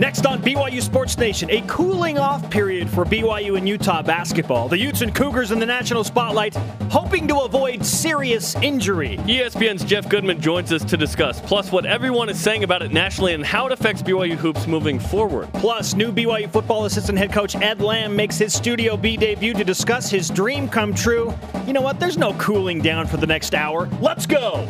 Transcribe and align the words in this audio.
Next 0.00 0.24
on 0.24 0.40
BYU 0.40 0.80
Sports 0.80 1.18
Nation, 1.18 1.50
a 1.50 1.60
cooling 1.66 2.16
off 2.16 2.48
period 2.48 2.88
for 2.88 3.04
BYU 3.04 3.58
and 3.58 3.68
Utah 3.68 4.00
basketball. 4.00 4.66
The 4.66 4.78
Utes 4.78 5.02
and 5.02 5.14
Cougars 5.14 5.50
in 5.50 5.58
the 5.58 5.66
national 5.66 6.04
spotlight, 6.04 6.54
hoping 6.90 7.28
to 7.28 7.40
avoid 7.40 7.84
serious 7.84 8.54
injury. 8.62 9.18
ESPN's 9.18 9.84
Jeff 9.84 10.08
Goodman 10.08 10.40
joins 10.40 10.72
us 10.72 10.82
to 10.84 10.96
discuss, 10.96 11.42
plus 11.42 11.70
what 11.70 11.84
everyone 11.84 12.30
is 12.30 12.40
saying 12.40 12.64
about 12.64 12.80
it 12.80 12.92
nationally 12.92 13.34
and 13.34 13.44
how 13.44 13.66
it 13.66 13.72
affects 13.72 14.00
BYU 14.00 14.36
hoops 14.36 14.66
moving 14.66 14.98
forward. 14.98 15.52
Plus, 15.52 15.92
new 15.92 16.10
BYU 16.10 16.50
football 16.50 16.86
assistant 16.86 17.18
head 17.18 17.30
coach 17.30 17.54
Ed 17.56 17.82
Lamb 17.82 18.16
makes 18.16 18.38
his 18.38 18.54
Studio 18.54 18.96
B 18.96 19.18
debut 19.18 19.52
to 19.52 19.64
discuss 19.64 20.08
his 20.08 20.30
dream 20.30 20.66
come 20.66 20.94
true. 20.94 21.30
You 21.66 21.74
know 21.74 21.82
what? 21.82 22.00
There's 22.00 22.16
no 22.16 22.32
cooling 22.38 22.80
down 22.80 23.06
for 23.06 23.18
the 23.18 23.26
next 23.26 23.54
hour. 23.54 23.86
Let's 24.00 24.24
go! 24.24 24.66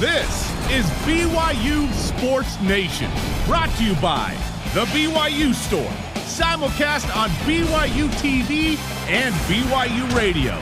This 0.00 0.50
is 0.72 0.84
BYU 1.06 1.88
Sports 1.92 2.60
Nation, 2.62 3.12
brought 3.46 3.70
to 3.76 3.84
you 3.84 3.94
by 4.02 4.36
The 4.76 4.84
BYU 4.84 5.54
Store, 5.54 5.90
simulcast 6.26 7.16
on 7.16 7.30
BYU 7.46 8.10
TV 8.20 8.76
and 9.08 9.34
BYU 9.46 10.14
Radio. 10.14 10.52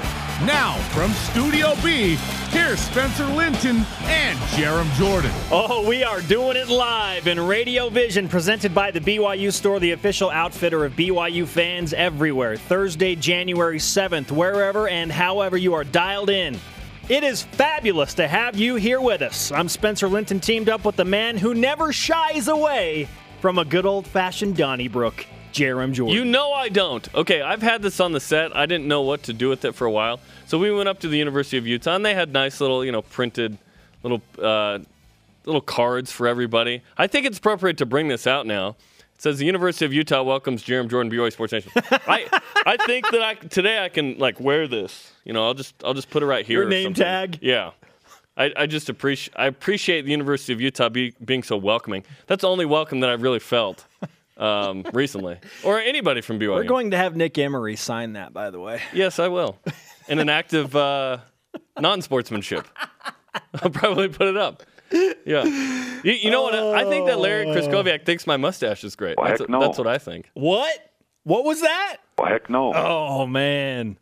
Now, 0.46 0.76
from 0.92 1.10
Studio 1.10 1.74
B, 1.82 2.14
here's 2.50 2.78
Spencer 2.78 3.26
Linton 3.26 3.78
and 4.04 4.38
Jarom 4.50 4.88
Jordan. 4.94 5.32
Oh, 5.50 5.84
we 5.84 6.04
are 6.04 6.20
doing 6.20 6.56
it 6.56 6.68
live 6.68 7.26
in 7.26 7.40
Radio 7.40 7.88
Vision, 7.88 8.28
presented 8.28 8.72
by 8.72 8.92
the 8.92 9.00
BYU 9.00 9.52
Store, 9.52 9.80
the 9.80 9.90
official 9.90 10.30
outfitter 10.30 10.84
of 10.84 10.92
BYU 10.92 11.44
fans 11.44 11.92
everywhere. 11.92 12.56
Thursday, 12.56 13.16
January 13.16 13.80
7th, 13.80 14.30
wherever 14.30 14.86
and 14.86 15.10
however 15.10 15.56
you 15.56 15.74
are 15.74 15.82
dialed 15.82 16.30
in. 16.30 16.56
It 17.08 17.24
is 17.24 17.42
fabulous 17.42 18.14
to 18.14 18.28
have 18.28 18.54
you 18.54 18.76
here 18.76 19.00
with 19.00 19.22
us. 19.22 19.50
I'm 19.50 19.68
Spencer 19.68 20.06
Linton, 20.06 20.38
teamed 20.38 20.68
up 20.68 20.84
with 20.84 20.94
the 20.94 21.04
man 21.04 21.36
who 21.36 21.52
never 21.52 21.92
shies 21.92 22.46
away 22.46 23.08
from 23.44 23.58
a 23.58 23.64
good 23.66 23.84
old 23.84 24.06
fashioned 24.06 24.56
Donnybrook, 24.56 25.26
Jarom 25.52 25.92
Jordan. 25.92 26.16
You 26.16 26.24
know 26.24 26.52
I 26.52 26.70
don't. 26.70 27.06
Okay, 27.14 27.42
I've 27.42 27.60
had 27.60 27.82
this 27.82 28.00
on 28.00 28.12
the 28.12 28.18
set. 28.18 28.56
I 28.56 28.64
didn't 28.64 28.88
know 28.88 29.02
what 29.02 29.24
to 29.24 29.34
do 29.34 29.50
with 29.50 29.66
it 29.66 29.74
for 29.74 29.84
a 29.84 29.90
while. 29.90 30.18
So 30.46 30.56
we 30.56 30.72
went 30.72 30.88
up 30.88 31.00
to 31.00 31.08
the 31.08 31.18
University 31.18 31.58
of 31.58 31.66
Utah 31.66 31.94
and 31.94 32.06
they 32.06 32.14
had 32.14 32.32
nice 32.32 32.58
little, 32.58 32.82
you 32.82 32.90
know, 32.90 33.02
printed 33.02 33.58
little 34.02 34.22
uh, 34.40 34.78
little 35.44 35.60
cards 35.60 36.10
for 36.10 36.26
everybody. 36.26 36.80
I 36.96 37.06
think 37.06 37.26
it's 37.26 37.36
appropriate 37.36 37.76
to 37.76 37.84
bring 37.84 38.08
this 38.08 38.26
out 38.26 38.46
now. 38.46 38.76
It 39.14 39.20
says 39.20 39.36
the 39.36 39.44
University 39.44 39.84
of 39.84 39.92
Utah 39.92 40.22
welcomes 40.22 40.64
Jarom 40.64 40.88
Jordan 40.88 41.12
BYU 41.12 41.30
Sports 41.30 41.52
Nation. 41.52 41.70
I 41.76 42.26
I 42.64 42.78
think 42.86 43.10
that 43.10 43.20
I 43.20 43.34
today 43.34 43.84
I 43.84 43.90
can 43.90 44.16
like 44.16 44.40
wear 44.40 44.66
this. 44.66 45.12
You 45.22 45.34
know, 45.34 45.44
I'll 45.44 45.52
just 45.52 45.74
I'll 45.84 45.92
just 45.92 46.08
put 46.08 46.22
it 46.22 46.26
right 46.26 46.46
here. 46.46 46.60
Your 46.62 46.70
name 46.70 46.94
tag. 46.94 47.40
Yeah. 47.42 47.72
I, 48.36 48.52
I 48.56 48.66
just 48.66 48.88
appreciate 48.88 49.34
I 49.36 49.46
appreciate 49.46 50.02
the 50.02 50.10
University 50.10 50.52
of 50.52 50.60
Utah 50.60 50.88
be, 50.88 51.14
being 51.24 51.42
so 51.42 51.56
welcoming. 51.56 52.04
That's 52.26 52.42
the 52.42 52.48
only 52.48 52.66
welcome 52.66 53.00
that 53.00 53.10
I've 53.10 53.22
really 53.22 53.38
felt 53.38 53.84
um, 54.36 54.84
recently, 54.92 55.38
or 55.62 55.78
anybody 55.78 56.20
from 56.20 56.40
BYU. 56.40 56.54
We're 56.54 56.64
going 56.64 56.90
to 56.90 56.96
have 56.96 57.14
Nick 57.16 57.38
Emery 57.38 57.76
sign 57.76 58.14
that, 58.14 58.32
by 58.32 58.50
the 58.50 58.60
way. 58.60 58.80
Yes, 58.92 59.18
I 59.18 59.28
will. 59.28 59.58
In 60.08 60.18
an 60.18 60.28
act 60.28 60.52
of 60.52 60.74
uh, 60.74 61.18
non-sportsmanship, 61.78 62.66
I'll 63.62 63.70
probably 63.70 64.08
put 64.08 64.26
it 64.26 64.36
up. 64.36 64.62
Yeah. 64.90 65.44
You, 66.04 66.12
you 66.12 66.30
know 66.30 66.42
what? 66.42 66.54
I 66.54 66.84
think 66.84 67.06
that 67.06 67.18
Larry 67.18 67.46
Krystkowiak 67.46 68.04
thinks 68.04 68.26
my 68.26 68.36
mustache 68.36 68.84
is 68.84 68.94
great. 68.96 69.16
Well, 69.16 69.28
That's, 69.28 69.40
heck 69.40 69.48
no. 69.48 69.60
that's 69.60 69.78
what 69.78 69.86
I 69.86 69.98
think. 69.98 70.30
What? 70.34 70.92
What 71.24 71.44
was 71.44 71.62
that? 71.62 71.96
Well, 72.16 72.28
heck 72.28 72.48
no. 72.48 72.72
Oh, 72.74 73.26
man. 73.26 73.98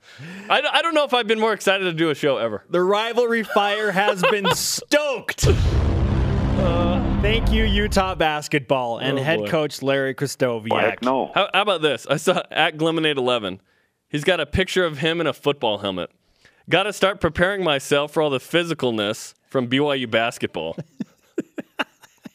I, 0.50 0.60
I 0.70 0.82
don't 0.82 0.94
know 0.94 1.04
if 1.04 1.14
I've 1.14 1.26
been 1.26 1.40
more 1.40 1.52
excited 1.54 1.84
to 1.84 1.92
do 1.94 2.10
a 2.10 2.14
show 2.14 2.36
ever. 2.36 2.62
The 2.68 2.82
rivalry 2.82 3.42
fire 3.42 3.90
has 3.90 4.22
been 4.30 4.50
stoked. 4.54 5.46
Uh, 5.48 7.20
thank 7.22 7.50
you, 7.50 7.64
Utah 7.64 8.14
basketball 8.14 8.98
and 8.98 9.18
Oh, 9.18 9.22
head 9.22 9.38
boy. 9.40 9.48
coach 9.48 9.82
Larry 9.82 10.14
Krystkowiak. 10.14 10.70
well, 10.70 10.80
heck 10.80 11.02
no. 11.02 11.30
How, 11.34 11.48
how 11.54 11.62
about 11.62 11.82
this? 11.82 12.06
I 12.06 12.16
saw 12.16 12.42
at 12.50 12.76
Gliminate11. 12.76 13.58
He's 14.08 14.24
got 14.24 14.40
a 14.40 14.46
picture 14.46 14.84
of 14.84 14.98
him 14.98 15.20
in 15.20 15.26
a 15.26 15.32
football 15.32 15.78
helmet. 15.78 16.10
Got 16.68 16.82
to 16.84 16.92
start 16.92 17.20
preparing 17.20 17.64
myself 17.64 18.12
for 18.12 18.22
all 18.22 18.30
the 18.30 18.38
physicalness 18.38 19.34
from 19.48 19.68
BYU 19.68 20.08
basketball. 20.10 20.76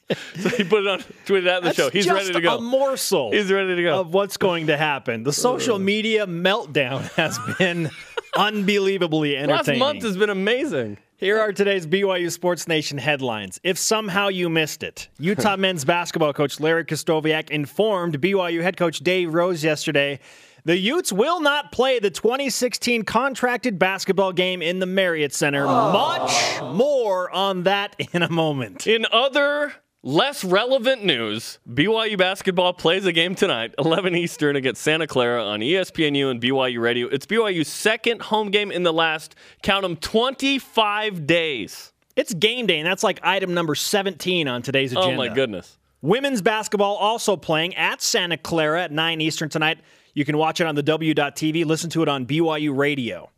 so 0.40 0.50
he 0.50 0.64
put 0.64 0.86
it 0.86 0.88
on, 0.88 1.00
tweeted 1.26 1.50
out 1.50 1.64
the 1.64 1.68
That's 1.68 1.78
show. 1.78 1.90
He's 1.90 2.06
just 2.06 2.16
ready 2.16 2.34
to 2.34 2.42
go. 2.42 2.58
A 2.58 2.62
morsel 2.62 3.32
He's 3.32 3.52
ready 3.52 3.76
to 3.76 3.84
go. 3.84 4.00
of 4.00 4.14
what's 4.14 4.38
going 4.38 4.68
to 4.68 4.78
happen. 4.78 5.24
The 5.24 5.34
social 5.34 5.76
uh. 5.76 5.80
media 5.80 6.26
meltdown 6.26 7.12
has 7.16 7.38
been 7.58 7.90
unbelievably 8.36 9.36
entertaining. 9.36 9.50
Last 9.50 9.68
entertaining. 9.68 9.80
month 9.80 10.04
has 10.04 10.18
been 10.18 10.30
amazing. 10.30 10.98
Here 11.18 11.40
are 11.40 11.52
today's 11.52 11.88
BYU 11.88 12.32
Sports 12.32 12.68
Nation 12.68 13.00
headlines. 13.00 13.60
If 13.64 13.78
somehow 13.78 14.28
you 14.28 14.50
missed 14.50 14.84
it, 14.84 15.10
Utah 15.18 15.58
men's 15.58 15.84
basketball 15.84 16.32
coach 16.32 16.60
Larry 16.60 16.86
Krystkowiak 16.86 17.50
informed 17.50 18.22
BYU 18.22 18.62
head 18.62 18.78
coach 18.78 19.00
Dave 19.00 19.34
Rose 19.34 19.64
yesterday 19.64 20.20
the 20.68 20.78
Utes 20.78 21.14
will 21.14 21.40
not 21.40 21.72
play 21.72 22.00
the 22.00 22.10
2016 22.10 23.04
contracted 23.04 23.80
basketball 23.80 24.34
game 24.34 24.62
in 24.62 24.80
the 24.80 24.86
Marriott 24.86 25.34
Center. 25.34 25.66
Oh. 25.66 25.94
Much 25.94 26.62
more 26.76 27.32
on 27.32 27.64
that 27.64 27.96
in 28.12 28.22
a 28.22 28.30
moment. 28.30 28.86
In 28.86 29.06
other 29.10 29.72
less 30.08 30.46
relevant 30.46 31.04
news, 31.04 31.60
BYU 31.70 32.18
basketball 32.18 32.72
plays 32.72 33.06
a 33.06 33.12
game 33.12 33.36
tonight, 33.36 33.76
11 33.78 34.16
Eastern 34.16 34.56
against 34.56 34.82
Santa 34.82 35.06
Clara 35.06 35.44
on 35.44 35.60
ESPNU 35.60 36.32
and 36.32 36.42
BYU 36.42 36.80
Radio. 36.80 37.08
It's 37.10 37.26
BYU's 37.26 37.68
second 37.68 38.22
home 38.22 38.50
game 38.50 38.72
in 38.72 38.84
the 38.84 38.94
last, 38.94 39.36
count 39.64 39.84
them, 39.84 39.98
25 39.98 41.28
days. 41.28 41.92
It's 42.16 42.34
game 42.34 42.68
day, 42.68 42.80
and 42.80 42.88
that's 42.88 43.04
like 43.04 43.20
item 43.22 43.54
number 43.54 43.76
17 43.76 44.48
on 44.48 44.62
today's 44.62 44.94
agenda. 44.94 45.14
Oh 45.14 45.18
my 45.18 45.28
goodness. 45.28 45.78
Women's 46.02 46.42
basketball 46.42 46.96
also 46.96 47.36
playing 47.36 47.76
at 47.76 48.02
Santa 48.02 48.38
Clara 48.38 48.84
at 48.84 48.94
9 48.94 49.20
Eastern 49.20 49.50
tonight. 49.50 49.80
You 50.14 50.24
can 50.24 50.38
watch 50.38 50.62
it 50.62 50.68
on 50.68 50.76
the 50.76 50.84
W.TV, 50.84 51.66
listen 51.66 51.90
to 51.90 52.02
it 52.02 52.08
on 52.08 52.26
BYU 52.26 52.76
Radio. 52.76 53.30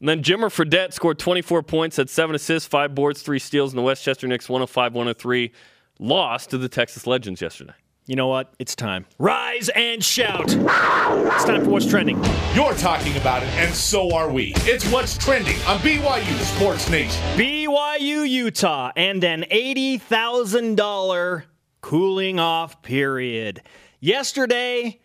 And 0.00 0.08
then 0.08 0.22
Jimmer 0.22 0.48
Fredette 0.48 0.94
scored 0.94 1.18
24 1.18 1.64
points, 1.64 1.98
had 1.98 2.08
seven 2.08 2.34
assists, 2.34 2.66
five 2.66 2.94
boards, 2.94 3.20
three 3.20 3.38
steals 3.38 3.72
in 3.72 3.76
the 3.76 3.82
Westchester 3.82 4.26
Knicks 4.26 4.48
105 4.48 4.94
103 4.94 5.52
loss 5.98 6.46
to 6.48 6.58
the 6.58 6.68
Texas 6.68 7.06
Legends 7.06 7.40
yesterday. 7.40 7.74
You 8.06 8.16
know 8.16 8.28
what? 8.28 8.54
It's 8.58 8.74
time. 8.74 9.04
Rise 9.18 9.68
and 9.68 10.02
shout. 10.02 10.46
It's 10.46 11.44
time 11.44 11.62
for 11.62 11.70
what's 11.70 11.86
trending. 11.86 12.16
You're 12.54 12.72
talking 12.74 13.14
about 13.18 13.42
it, 13.42 13.50
and 13.50 13.74
so 13.74 14.14
are 14.14 14.30
we. 14.30 14.54
It's 14.60 14.90
what's 14.90 15.18
trending 15.18 15.56
on 15.66 15.78
BYU 15.80 16.38
Sports 16.56 16.88
Nation. 16.88 17.22
BYU 17.36 18.26
Utah 18.26 18.92
and 18.96 19.22
an 19.22 19.44
$80,000 19.50 21.42
cooling 21.82 22.40
off 22.40 22.80
period. 22.80 23.60
Yesterday, 24.00 25.00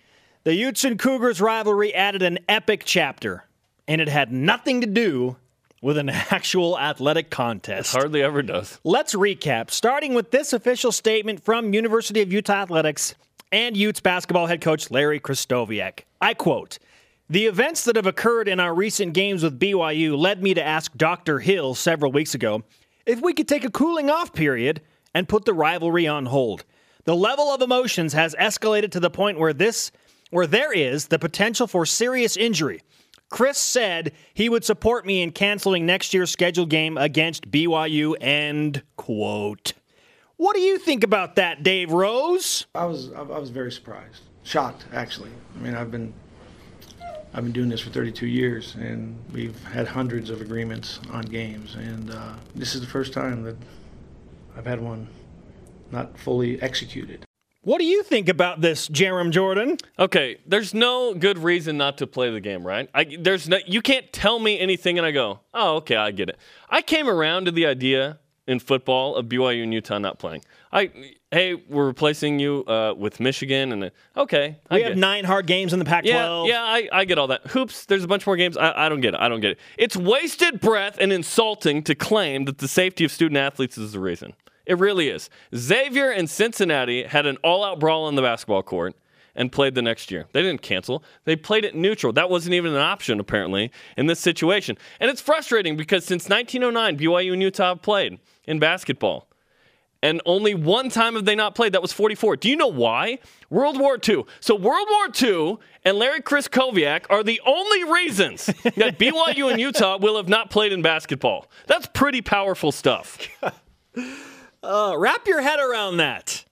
the 0.46 0.56
Utes 0.56 0.86
and 0.86 0.98
Cougars 0.98 1.42
rivalry 1.42 1.94
added 1.94 2.22
an 2.22 2.40
epic 2.48 2.84
chapter, 2.86 3.44
and 3.86 4.00
it 4.00 4.08
had 4.08 4.31
nothing 4.31 4.80
to 4.80 4.88
do 4.88 5.36
with 5.83 5.97
an 5.97 6.09
actual 6.31 6.79
athletic 6.79 7.29
contest. 7.29 7.91
Hardly 7.91 8.23
ever 8.23 8.41
does. 8.41 8.79
Let's 8.83 9.13
recap, 9.13 9.69
starting 9.69 10.16
with 10.16 10.31
this 10.31 10.53
official 10.53 10.91
statement 10.91 11.44
from 11.44 11.73
University 11.73 12.21
of 12.21 12.33
Utah 12.33 12.63
Athletics 12.63 13.13
and 13.51 13.77
Utes 13.77 13.99
basketball 13.99 14.47
head 14.47 14.61
coach 14.61 14.89
Larry 14.89 15.19
Krystkowiak. 15.19 15.99
I 16.19 16.33
quote, 16.33 16.79
the 17.29 17.45
events 17.45 17.85
that 17.85 17.95
have 17.95 18.07
occurred 18.07 18.47
in 18.47 18.59
our 18.59 18.73
recent 18.73 19.13
games 19.13 19.44
with 19.44 19.59
BYU 19.59 20.17
led 20.17 20.41
me 20.41 20.53
to 20.53 20.63
ask 20.63 20.95
Dr. 20.95 21.39
Hill 21.39 21.75
several 21.75 22.11
weeks 22.11 22.33
ago 22.33 22.63
if 23.05 23.21
we 23.21 23.33
could 23.33 23.47
take 23.47 23.63
a 23.63 23.71
cooling 23.71 24.09
off 24.09 24.33
period 24.33 24.81
and 25.13 25.29
put 25.29 25.45
the 25.45 25.53
rivalry 25.53 26.07
on 26.07 26.25
hold. 26.25 26.63
The 27.05 27.15
level 27.15 27.50
of 27.53 27.61
emotions 27.61 28.13
has 28.13 28.33
escalated 28.35 28.91
to 28.91 29.00
the 29.00 29.09
point 29.09 29.38
where 29.38 29.53
this 29.53 29.91
where 30.29 30.47
there 30.47 30.73
is 30.73 31.07
the 31.07 31.19
potential 31.19 31.67
for 31.67 31.85
serious 31.85 32.38
injury. 32.38 32.81
Chris 33.33 33.57
said 33.57 34.11
he 34.35 34.47
would 34.47 34.63
support 34.63 35.07
me 35.07 35.23
in 35.23 35.31
canceling 35.31 35.88
next 35.88 36.13
year's 36.13 36.29
scheduled 36.29 36.69
game 36.69 36.99
against 36.99 37.49
BYU. 37.49 38.16
End 38.21 38.83
quote. 38.95 39.73
What 40.38 40.55
do 40.55 40.61
you 40.61 40.77
think 40.77 41.03
about 41.03 41.35
that, 41.38 41.63
Dave 41.63 41.91
Rose? 41.91 42.67
I 42.75 42.85
was 42.85 43.11
I 43.11 43.23
was 43.23 43.49
very 43.49 43.71
surprised, 43.71 44.21
shocked 44.44 44.85
actually. 44.94 45.31
I 45.57 45.63
mean, 45.63 45.74
I've 45.74 45.89
been 45.89 46.13
I've 47.33 47.44
been 47.44 47.53
doing 47.53 47.69
this 47.69 47.81
for 47.81 47.89
32 47.89 48.27
years, 48.27 48.75
and 48.75 49.18
we've 49.33 49.59
had 49.63 49.88
hundreds 49.88 50.29
of 50.29 50.39
agreements 50.39 51.00
on 51.09 51.24
games, 51.24 51.74
and 51.74 52.12
uh, 52.12 52.33
this 52.53 52.75
is 52.75 52.81
the 52.81 52.88
first 52.88 53.13
time 53.13 53.41
that 53.45 53.56
I've 54.56 54.68
had 54.68 54.79
one 54.79 55.07
not 55.89 56.19
fully 56.19 56.62
executed. 56.62 57.25
What 57.63 57.80
do 57.80 57.86
you 57.86 58.04
think 58.04 58.27
about 58.27 58.60
this, 58.60 58.89
Jarom 58.89 59.31
Jordan? 59.31 59.77
Okay, 59.98 60.38
there's 60.45 60.74
no 60.74 61.13
good 61.13 61.38
reason 61.38 61.77
not 61.77 61.98
to 62.00 62.07
play 62.07 62.30
the 62.30 62.42
game, 62.42 62.68
right? 62.68 62.89
I, 62.94 63.15
there's 63.18 63.48
no, 63.48 63.57
you 63.65 63.81
can't 63.81 64.12
tell 64.12 64.38
me 64.38 64.60
anything 64.60 64.98
and 64.98 65.07
I 65.07 65.12
go, 65.12 65.39
oh, 65.54 65.77
okay, 65.77 65.95
I 65.95 66.12
get 66.12 66.27
it. 66.27 66.38
I 66.69 66.81
came 66.81 67.07
around 67.07 67.45
to 67.45 67.51
the 67.51 67.65
idea 67.65 68.19
in 68.48 68.60
football 68.60 69.15
of 69.15 69.27
BYU 69.27 69.63
and 69.63 69.74
Utah 69.74 69.98
not 69.98 70.19
playing. 70.19 70.44
I, 70.74 70.92
hey, 71.31 71.54
we're 71.54 71.86
replacing 71.86 72.38
you 72.39 72.65
uh, 72.65 72.94
with 72.98 73.21
Michigan, 73.21 73.71
and 73.71 73.86
uh, 73.86 73.89
okay, 74.18 74.57
I 74.69 74.75
We 74.75 74.81
have 74.81 74.92
it. 74.94 74.98
nine 74.98 75.24
hard 75.24 75.48
games 75.48 75.71
in 75.71 75.80
the 75.80 75.86
Pac 75.86 76.04
12. 76.04 76.48
Yeah, 76.50 76.54
yeah, 76.54 76.63
I, 76.63 76.89
I 76.92 77.06
get 77.06 77.18
all 77.18 77.27
that. 77.27 77.48
Hoops, 77.48 77.86
there's 77.86 78.04
a 78.04 78.07
bunch 78.07 78.27
more 78.27 78.36
games. 78.36 78.57
I, 78.57 78.88
I 78.88 78.89
don't 78.89 79.00
get 79.00 79.13
it. 79.13 79.21
I 79.21 79.30
don't 79.30 79.39
get 79.39 79.51
it. 79.51 79.60
It's 79.77 79.95
wasted 79.95 80.60
breath 80.60 80.98
and 81.00 81.13
insulting 81.13 81.81
to 81.83 81.95
claim 81.95 82.44
that 82.45 82.57
the 82.57 82.68
safety 82.68 83.06
of 83.06 83.12
student 83.13 83.38
athletes 83.38 83.77
is 83.77 83.94
the 83.94 84.00
reason. 84.01 84.33
It 84.65 84.77
really 84.77 85.10
is. 85.10 85.30
Xavier 85.56 86.10
and 86.10 86.30
Cincinnati 86.30 87.04
had 87.04 87.25
an 87.25 87.38
all 87.44 87.63
out 87.63 87.80
brawl 87.80 88.06
on 88.06 88.15
the 88.15 88.21
basketball 88.21 88.63
court 88.63 88.95
and 89.36 89.51
played 89.51 89.75
the 89.75 89.81
next 89.81 90.12
year. 90.12 90.27
They 90.31 90.42
didn't 90.42 90.62
cancel. 90.62 91.04
They 91.25 91.36
played 91.36 91.65
it 91.65 91.75
neutral. 91.75 92.13
That 92.13 92.30
wasn't 92.30 92.54
even 92.54 92.74
an 92.74 92.80
option, 92.80 93.19
apparently, 93.19 93.71
in 93.98 94.06
this 94.06 94.19
situation. 94.19 94.77
And 95.00 95.10
it's 95.10 95.21
frustrating 95.21 95.75
because 95.75 96.06
since 96.06 96.30
1909, 96.30 96.98
BYU 96.98 97.33
and 97.33 97.42
Utah 97.42 97.69
have 97.69 97.81
played 97.81 98.19
in 98.45 98.60
basketball. 98.60 99.27
And 100.01 100.21
only 100.25 100.54
one 100.54 100.89
time 100.89 101.15
have 101.15 101.24
they 101.24 101.33
not 101.33 101.56
played. 101.56 101.71
That 101.74 101.81
was 101.81 101.94
44. 101.94 102.36
Do 102.36 102.50
you 102.50 102.57
know 102.57 102.68
why? 102.68 103.19
World 103.50 103.80
War 103.80 103.98
II. 104.06 104.25
So 104.42 104.54
World 104.54 104.88
War 104.89 105.07
II 105.21 105.57
and 105.86 105.98
Larry 105.98 106.19
Krystkowiak 106.19 107.06
are 107.10 107.24
the 107.24 107.42
only 107.45 107.86
reasons 107.86 108.45
that 108.63 109.00
BYU 109.00 109.50
and 109.50 109.62
Utah 109.62 109.98
will 109.98 110.18
have 110.18 110.27
not 110.27 110.50
played 110.50 110.74
in 110.74 110.81
basketball. 110.81 111.48
That's 111.68 111.88
pretty 111.88 112.21
powerful 112.21 112.74
stuff. 112.74 113.18
Uh, 114.63 114.95
wrap 114.98 115.27
your 115.27 115.42
head 115.42 115.60
around 115.60 115.98
that. 115.98 116.45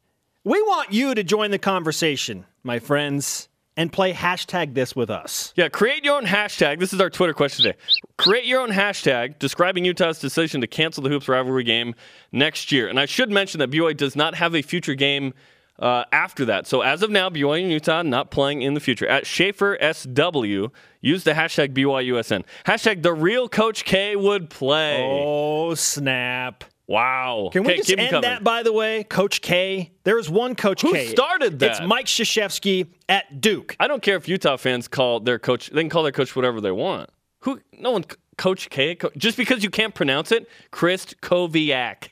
We 0.43 0.61
want 0.61 0.91
you 0.91 1.15
to 1.15 1.23
join 1.23 1.51
the 1.51 1.59
conversation, 1.59 2.45
my 2.61 2.79
friends, 2.79 3.47
and 3.77 3.91
play 3.91 4.11
hashtag 4.11 4.73
this 4.73 4.95
with 4.95 5.09
us. 5.09 5.53
Yeah, 5.55 5.69
create 5.69 6.03
your 6.03 6.17
own 6.17 6.25
hashtag. 6.25 6.79
This 6.79 6.91
is 6.91 6.99
our 6.99 7.09
Twitter 7.09 7.33
question 7.33 7.63
today. 7.63 7.77
Create 8.17 8.45
your 8.45 8.59
own 8.59 8.71
hashtag 8.71 9.39
describing 9.39 9.85
Utah's 9.85 10.19
decision 10.19 10.59
to 10.59 10.67
cancel 10.67 11.03
the 11.03 11.09
Hoops 11.09 11.29
rivalry 11.29 11.63
game 11.63 11.95
next 12.33 12.71
year. 12.71 12.89
And 12.89 12.99
I 12.99 13.05
should 13.05 13.31
mention 13.31 13.59
that 13.59 13.71
BYU 13.71 13.95
does 13.95 14.15
not 14.15 14.35
have 14.35 14.55
a 14.55 14.61
future 14.61 14.95
game 14.95 15.33
uh, 15.79 16.03
after 16.11 16.43
that. 16.45 16.67
So 16.67 16.81
as 16.81 17.01
of 17.01 17.11
now, 17.11 17.29
BYU 17.29 17.61
and 17.63 17.71
Utah 17.71 18.01
not 18.01 18.29
playing 18.29 18.61
in 18.61 18.73
the 18.73 18.81
future. 18.81 19.07
At 19.07 19.25
Schaefer 19.25 19.77
SW, 19.81 20.67
use 20.99 21.23
the 21.23 21.31
hashtag 21.31 21.73
BYUSN. 21.73 22.43
Hashtag 22.65 23.03
the 23.03 23.13
real 23.13 23.47
Coach 23.47 23.85
K 23.85 24.17
would 24.17 24.49
play. 24.49 25.01
Oh, 25.01 25.75
snap. 25.75 26.65
Wow. 26.87 27.49
Can 27.51 27.63
we 27.63 27.69
Okay, 27.73 27.77
just 27.77 27.89
end 27.91 28.09
coming. 28.09 28.21
that, 28.21 28.43
by 28.43 28.63
the 28.63 28.73
way? 28.73 29.03
Coach 29.03 29.41
K. 29.41 29.91
There 30.03 30.17
is 30.19 30.29
one 30.29 30.55
Coach 30.55 30.81
Who 30.81 30.91
K. 30.93 31.05
Who 31.05 31.11
started 31.11 31.59
that? 31.59 31.71
It's 31.71 31.81
Mike 31.81 32.07
Krzyzewski 32.07 32.87
at 33.07 33.39
Duke. 33.39 33.75
I 33.79 33.87
don't 33.87 34.01
care 34.01 34.17
if 34.17 34.27
Utah 34.27 34.57
fans 34.57 34.87
call 34.87 35.19
their 35.21 35.39
coach. 35.39 35.69
They 35.69 35.81
can 35.81 35.89
call 35.89 36.03
their 36.03 36.11
coach 36.11 36.35
whatever 36.35 36.59
they 36.59 36.71
want. 36.71 37.09
Who? 37.41 37.59
No 37.77 37.91
one. 37.91 38.03
Coach 38.37 38.69
K. 38.69 38.95
Co- 38.95 39.11
just 39.17 39.37
because 39.37 39.63
you 39.63 39.69
can't 39.69 39.93
pronounce 39.93 40.31
it, 40.31 40.49
Chris 40.71 41.05
Koviak. 41.21 42.09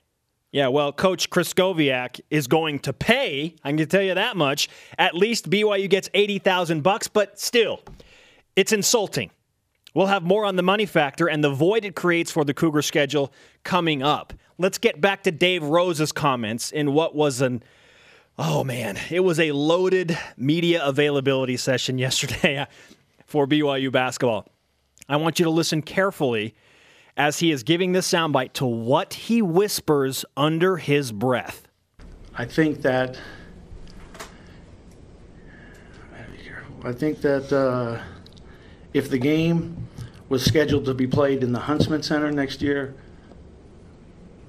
Yeah, 0.51 0.67
well, 0.69 0.91
Coach 0.91 1.29
Krystkowiak 1.29 2.21
is 2.31 2.47
going 2.47 2.79
to 2.79 2.91
pay. 2.93 3.55
I 3.63 3.71
can 3.71 3.87
tell 3.87 4.01
you 4.01 4.15
that 4.15 4.35
much. 4.35 4.67
At 4.97 5.13
least 5.13 5.47
BYU 5.49 5.87
gets 5.89 6.09
eighty 6.15 6.39
thousand 6.39 6.81
bucks, 6.81 7.07
but 7.07 7.39
still, 7.39 7.81
it's 8.55 8.71
insulting. 8.71 9.29
We'll 9.93 10.07
have 10.07 10.23
more 10.23 10.45
on 10.45 10.55
the 10.55 10.63
money 10.63 10.85
factor 10.85 11.27
and 11.27 11.43
the 11.43 11.49
void 11.49 11.83
it 11.83 11.95
creates 11.95 12.31
for 12.31 12.45
the 12.45 12.53
Cougar 12.53 12.83
schedule 12.83 13.33
coming 13.63 14.03
up. 14.03 14.33
Let's 14.57 14.77
get 14.77 15.01
back 15.01 15.23
to 15.23 15.31
Dave 15.31 15.63
Rose's 15.63 16.11
comments 16.11 16.71
in 16.71 16.93
what 16.93 17.15
was 17.15 17.41
an 17.41 17.63
oh 18.37 18.63
man, 18.63 18.97
it 19.09 19.19
was 19.19 19.39
a 19.39 19.51
loaded 19.51 20.17
media 20.37 20.83
availability 20.83 21.57
session 21.57 21.97
yesterday 21.99 22.65
for 23.25 23.45
BYU 23.45 23.91
basketball. 23.91 24.47
I 25.07 25.17
want 25.17 25.39
you 25.39 25.45
to 25.45 25.51
listen 25.51 25.81
carefully 25.81 26.55
as 27.17 27.39
he 27.39 27.51
is 27.51 27.63
giving 27.63 27.91
this 27.91 28.09
soundbite 28.09 28.53
to 28.53 28.65
what 28.65 29.13
he 29.13 29.41
whispers 29.41 30.23
under 30.37 30.77
his 30.77 31.11
breath. 31.11 31.67
I 32.33 32.45
think 32.45 32.81
that. 32.83 33.19
I 36.81 36.93
think 36.93 37.19
that 37.21 37.51
uh, 37.51 38.01
if 38.93 39.09
the 39.09 39.17
game 39.17 39.87
was 40.29 40.43
scheduled 40.43 40.85
to 40.85 40.93
be 40.93 41.07
played 41.07 41.43
in 41.43 41.51
the 41.51 41.59
Huntsman 41.59 42.03
Center 42.03 42.31
next 42.31 42.61
year, 42.61 42.93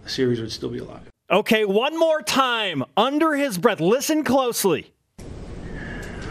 the 0.05 0.11
series 0.11 0.41
would 0.41 0.53
still 0.53 0.69
be 0.71 0.79
alive. 0.79 1.01
Okay, 1.31 1.65
one 1.65 1.99
more 1.99 2.23
time, 2.23 2.85
under 2.97 3.35
his 3.35 3.57
breath. 3.57 3.81
Listen 3.81 4.25
closely. 4.25 4.93
I 5.19 5.23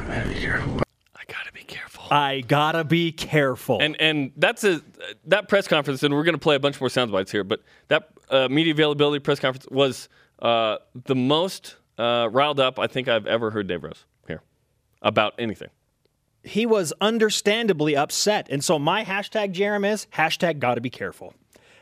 gotta 0.08 0.30
be 0.30 0.36
careful. 0.36 0.82
I 1.16 1.24
gotta 1.28 1.52
be 1.54 1.64
careful. 1.64 2.04
I 2.12 2.42
gotta 2.42 2.84
be 2.84 3.12
careful. 3.12 3.80
And 3.82 3.96
and 4.02 4.32
that's 4.36 4.64
a 4.64 4.82
that 5.26 5.48
press 5.48 5.68
conference, 5.68 6.04
and 6.04 6.14
we're 6.14 6.24
gonna 6.24 6.38
play 6.38 6.56
a 6.56 6.60
bunch 6.60 6.82
more 6.82 6.90
sound 6.90 7.12
bites 7.12 7.32
here. 7.32 7.44
But 7.44 7.62
that 7.88 8.10
uh, 8.30 8.50
media 8.50 8.74
availability 8.74 9.20
press 9.20 9.40
conference 9.40 9.68
was 9.72 10.10
uh, 10.40 10.78
the 11.06 11.16
most 11.16 11.78
uh, 11.98 12.28
riled 12.32 12.60
up 12.60 12.78
I 12.78 12.88
think 12.88 13.08
I've 13.08 13.26
ever 13.26 13.52
heard 13.52 13.68
Dave 13.68 13.84
Rose 13.84 14.06
here 14.28 14.42
about 15.02 15.34
anything. 15.40 15.70
He 16.44 16.66
was 16.66 16.94
understandably 17.02 17.96
upset. 17.96 18.48
And 18.50 18.64
so 18.64 18.80
my 18.80 19.04
hashtag, 19.04 19.54
Jarom, 19.54 19.90
is 19.90 20.08
hashtag 20.14 20.60
gotta 20.60 20.82
be 20.82 20.90
careful. 20.90 21.34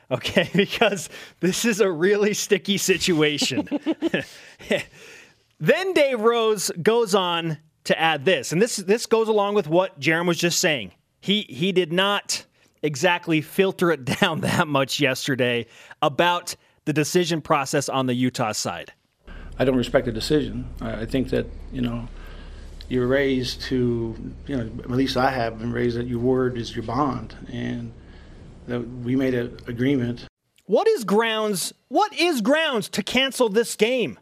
Okay, 0.09 0.49
because 0.55 1.09
this 1.39 1.65
is 1.65 1.79
a 1.79 1.91
really 1.91 2.33
sticky 2.33 2.77
situation. 2.77 3.67
then 5.59 5.93
Dave 5.93 6.21
Rose 6.21 6.71
goes 6.81 7.13
on 7.13 7.57
to 7.85 7.99
add 7.99 8.25
this, 8.25 8.51
and 8.51 8.61
this 8.61 8.77
this 8.77 9.05
goes 9.05 9.27
along 9.27 9.55
with 9.55 9.67
what 9.67 9.99
Jarom 9.99 10.27
was 10.27 10.37
just 10.37 10.59
saying. 10.59 10.91
He 11.21 11.43
he 11.49 11.71
did 11.71 11.91
not 11.91 12.45
exactly 12.83 13.41
filter 13.41 13.91
it 13.91 14.05
down 14.19 14.41
that 14.41 14.67
much 14.67 14.99
yesterday 14.99 15.65
about 16.01 16.55
the 16.85 16.93
decision 16.93 17.41
process 17.41 17.89
on 17.89 18.05
the 18.05 18.13
Utah 18.13 18.51
side. 18.51 18.93
I 19.59 19.65
don't 19.65 19.75
respect 19.75 20.05
the 20.05 20.11
decision. 20.11 20.69
I 20.81 21.01
I 21.01 21.05
think 21.05 21.29
that 21.29 21.47
you 21.71 21.81
know 21.81 22.07
you're 22.89 23.07
raised 23.07 23.61
to 23.63 24.15
you 24.47 24.55
know 24.57 24.63
at 24.79 24.89
least 24.91 25.17
I 25.17 25.31
have 25.31 25.59
been 25.59 25.71
raised 25.71 25.97
that 25.97 26.07
your 26.07 26.19
word 26.19 26.57
is 26.57 26.75
your 26.75 26.83
bond, 26.83 27.35
and 27.51 27.91
that 28.67 28.79
we 28.79 29.15
made 29.15 29.33
an 29.33 29.57
agreement. 29.67 30.25
What 30.65 30.87
is 30.87 31.03
grounds? 31.03 31.73
What 31.87 32.13
is 32.13 32.41
grounds 32.41 32.89
to 32.89 33.03
cancel 33.03 33.49
this 33.49 33.75
game? 33.75 34.19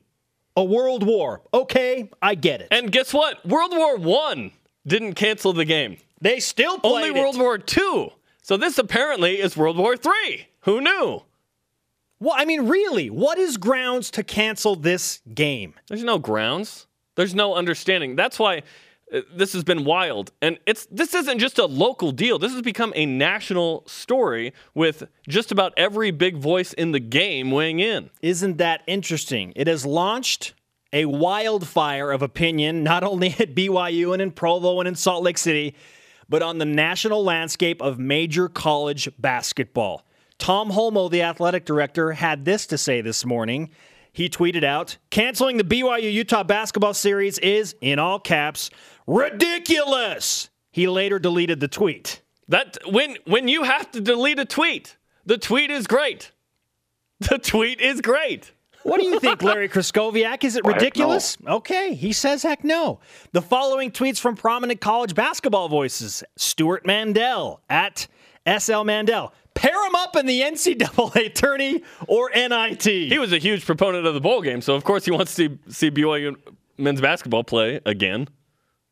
A 0.57 0.63
world 0.63 1.03
war. 1.05 1.41
Okay, 1.53 2.09
I 2.21 2.35
get 2.35 2.61
it. 2.61 2.67
And 2.71 2.91
guess 2.91 3.13
what? 3.13 3.45
World 3.45 3.71
War 3.73 3.97
One 3.97 4.51
didn't 4.87 5.15
cancel 5.15 5.51
the 5.53 5.65
game. 5.65 5.97
they 6.21 6.39
still 6.39 6.79
played 6.79 6.93
Only 6.93 7.11
World 7.11 7.35
it. 7.35 7.39
War 7.39 7.57
Two. 7.57 8.11
So 8.41 8.55
this 8.57 8.77
apparently 8.77 9.41
is 9.41 9.57
World 9.57 9.77
War 9.77 9.97
Three. 9.97 10.47
Who 10.61 10.81
knew? 10.81 11.23
Well, 12.19 12.33
I 12.35 12.45
mean, 12.45 12.67
really, 12.69 13.09
what 13.09 13.37
is 13.37 13.57
grounds 13.57 14.09
to 14.11 14.23
cancel 14.23 14.75
this 14.75 15.21
game? 15.33 15.73
There's 15.89 16.03
no 16.03 16.17
grounds. 16.17 16.87
There's 17.15 17.35
no 17.35 17.55
understanding. 17.55 18.15
That's 18.15 18.37
why 18.39 18.63
uh, 19.13 19.21
this 19.33 19.53
has 19.53 19.63
been 19.63 19.85
wild. 19.85 20.31
And 20.41 20.59
it's 20.65 20.85
this 20.87 21.13
isn't 21.13 21.39
just 21.39 21.59
a 21.59 21.65
local 21.65 22.11
deal. 22.11 22.39
This 22.39 22.51
has 22.53 22.61
become 22.61 22.93
a 22.95 23.05
national 23.05 23.83
story 23.87 24.53
with 24.73 25.03
just 25.27 25.51
about 25.51 25.73
every 25.77 26.11
big 26.11 26.37
voice 26.37 26.73
in 26.73 26.91
the 26.91 26.99
game 26.99 27.51
weighing 27.51 27.79
in. 27.79 28.09
Isn't 28.21 28.57
that 28.57 28.81
interesting? 28.87 29.53
It 29.55 29.67
has 29.67 29.85
launched 29.85 30.53
a 30.91 31.05
wildfire 31.05 32.11
of 32.11 32.21
opinion, 32.21 32.83
not 32.83 33.03
only 33.03 33.29
at 33.39 33.53
BYU 33.53 34.13
and 34.13 34.21
in 34.21 34.31
Provo 34.31 34.79
and 34.79 34.87
in 34.87 34.95
Salt 34.95 35.23
Lake 35.23 35.37
City, 35.37 35.75
but 36.29 36.41
on 36.41 36.57
the 36.57 36.65
national 36.65 37.23
landscape 37.23 37.81
of 37.81 37.99
major 37.99 38.49
college 38.49 39.09
basketball. 39.19 40.05
Tom 40.37 40.71
Holmoe, 40.71 41.09
the 41.09 41.21
athletic 41.21 41.65
director, 41.65 42.13
had 42.13 42.45
this 42.45 42.65
to 42.67 42.77
say 42.77 43.01
this 43.01 43.25
morning. 43.25 43.69
He 44.15 44.29
tweeted 44.29 44.63
out, 44.63 44.95
canceling 45.09 45.57
the 45.57 45.65
BYU 45.65 46.09
Utah 46.09 46.43
basketball 46.43 46.93
series 46.93 47.37
is, 47.39 47.75
in 47.81 47.99
all 47.99 48.17
caps, 48.17 48.69
ridiculous. 49.05 50.49
He 50.71 50.87
later 50.87 51.19
deleted 51.19 51.59
the 51.59 51.67
tweet. 51.67 52.21
That 52.47 52.77
when 52.87 53.17
when 53.25 53.49
you 53.49 53.63
have 53.63 53.91
to 53.91 53.99
delete 53.99 54.39
a 54.39 54.45
tweet, 54.45 54.95
the 55.25 55.37
tweet 55.37 55.69
is 55.69 55.85
great. 55.85 56.31
The 57.19 57.37
tweet 57.39 57.81
is 57.81 57.99
great. 57.99 58.53
What 58.83 59.01
do 59.01 59.05
you 59.05 59.19
think, 59.19 59.43
Larry 59.43 59.67
Krystkowiak? 59.67 60.45
Is 60.45 60.55
it 60.55 60.63
ridiculous? 60.63 61.37
Okay, 61.45 61.93
he 61.93 62.13
says 62.13 62.41
heck 62.41 62.63
no. 62.63 63.01
The 63.33 63.41
following 63.41 63.91
tweets 63.91 64.19
from 64.19 64.37
prominent 64.37 64.79
college 64.79 65.13
basketball 65.13 65.67
voices 65.67 66.23
Stewart 66.37 66.85
Mandel 66.85 67.59
at 67.69 68.07
SL 68.47 68.83
Mandel. 68.83 69.33
Pair 69.55 69.87
him 69.87 69.95
up 69.95 70.15
in 70.15 70.25
the 70.25 70.41
NCAA 70.41 71.33
tourney 71.33 71.81
or 72.07 72.29
NIT. 72.35 72.83
He 72.83 73.17
was 73.17 73.33
a 73.33 73.37
huge 73.39 73.65
proponent 73.65 74.05
of 74.05 74.13
the 74.13 74.21
bowl 74.21 74.41
game, 74.41 74.61
so 74.61 74.75
of 74.75 74.83
course 74.83 75.05
he 75.05 75.11
wants 75.11 75.35
to 75.35 75.57
see 75.69 75.89
BYU 75.89 76.35
men's 76.77 77.01
basketball 77.01 77.43
play 77.43 77.79
again. 77.85 78.27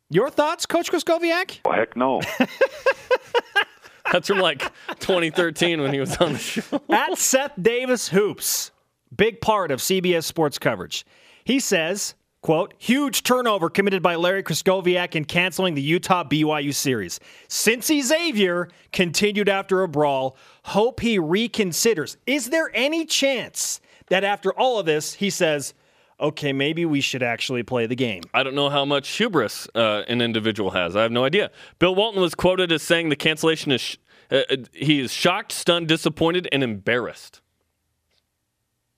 Your 0.10 0.30
thoughts, 0.30 0.66
Coach 0.66 0.92
Krystkowiak? 0.92 1.60
Oh, 1.66 1.72
heck 1.72 1.96
no. 1.96 2.22
That's 4.12 4.28
from 4.28 4.40
like 4.40 4.60
2013 5.00 5.82
when 5.82 5.92
he 5.94 6.00
was 6.00 6.16
on 6.18 6.34
the 6.34 6.40
show. 6.40 6.82
at 6.90 7.18
Seth 7.18 7.54
Davis 7.60 8.10
Hoops, 8.10 8.72
big 9.16 9.42
part 9.42 9.72
of 9.72 9.80
CBS 9.80 10.24
sports 10.26 10.60
coverage. 10.60 11.06
He 11.46 11.60
says, 11.60 12.14
quote, 12.44 12.74
huge 12.78 13.24
turnover 13.24 13.70
committed 13.70 14.04
by 14.04 14.16
Larry 14.16 14.44
Krystkowiak 14.44 15.16
in 15.16 15.26
canceling 15.26 15.74
the 15.74 15.82
Utah 15.82 16.24
BYU 16.24 16.76
series. 16.76 17.20
Cincy 17.48 18.04
Xavier 18.04 18.70
continued 18.92 19.50
after 19.50 19.82
a 19.82 19.88
brawl. 19.88 20.38
Hope 20.66 21.00
he 21.00 21.18
reconsiders. 21.18 22.18
Is 22.28 22.52
there 22.52 22.70
any 22.76 23.06
chance 23.06 23.82
that 24.10 24.24
after 24.24 24.52
all 24.54 24.78
of 24.78 24.86
this, 24.86 25.14
he 25.14 25.30
says, 25.30 25.74
okay, 26.20 26.54
maybe 26.54 26.86
we 26.86 27.00
should 27.02 27.24
actually 27.24 27.64
play 27.64 27.88
the 27.88 27.96
game? 27.96 28.22
I 28.34 28.44
don't 28.44 28.56
know 28.56 28.70
how 28.70 28.84
much 28.84 29.08
hubris 29.10 29.68
uh, 29.74 30.04
an 30.10 30.22
individual 30.22 30.72
has. 30.72 30.98
I 30.98 31.02
have 31.02 31.12
no 31.14 31.24
idea. 31.24 31.50
Bill 31.80 31.96
Walton 31.96 32.22
was 32.22 32.36
quoted 32.36 32.74
as 32.74 32.84
saying 32.84 33.08
the 33.08 33.16
cancellation 33.16 33.72
is 33.72 33.82
sh- 33.82 33.98
uh, 34.30 34.42
uh, 34.50 34.56
he 34.74 35.00
is 35.00 35.14
shocked, 35.14 35.54
stunned, 35.54 35.88
disappointed, 35.88 36.50
and 36.52 36.62
embarrassed. 36.62 37.42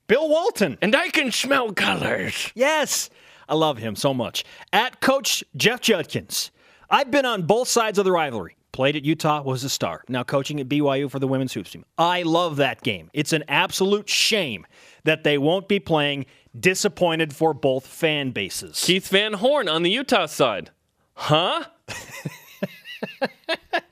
Bill 0.08 0.30
Walton. 0.30 0.78
And 0.82 0.96
I 0.96 1.10
can 1.10 1.32
smell 1.32 1.74
colors. 1.74 2.52
Yes, 2.54 3.10
I 3.48 3.56
love 3.56 3.78
him 3.78 3.96
so 3.96 4.14
much. 4.14 4.44
At 4.74 5.02
Coach 5.02 5.44
Jeff 5.56 5.82
Judkins, 5.82 6.52
I've 6.90 7.12
been 7.12 7.25
on 7.25 7.44
both 7.44 7.68
sides 7.68 7.98
of 7.98 8.06
the 8.06 8.12
rivalry. 8.12 8.58
Played 8.72 8.98
at 8.98 9.06
Utah, 9.06 9.42
was 9.42 9.64
a 9.64 9.70
star. 9.70 10.04
Now 10.10 10.24
coaching 10.24 10.60
at 10.60 10.68
BYU 10.68 11.10
for 11.10 11.20
the 11.20 11.30
women's 11.30 11.54
hoops 11.54 11.72
team. 11.72 11.86
I 11.98 12.24
love 12.24 12.58
that 12.58 12.82
game. 12.82 13.10
It's 13.14 13.32
an 13.32 13.46
absolute 13.48 14.10
shame 14.10 14.68
that 15.06 15.24
they 15.24 15.38
won't 15.38 15.70
be 15.70 15.80
playing. 15.80 16.25
Disappointed 16.60 17.34
for 17.34 17.54
both 17.54 17.88
fan 17.88 18.32
bases. 18.32 18.84
Keith 18.86 19.08
Van 19.08 19.34
Horn 19.34 19.70
on 19.70 19.84
the 19.84 19.92
Utah 19.92 20.25
side. 20.25 20.72
Huh? 21.14 21.64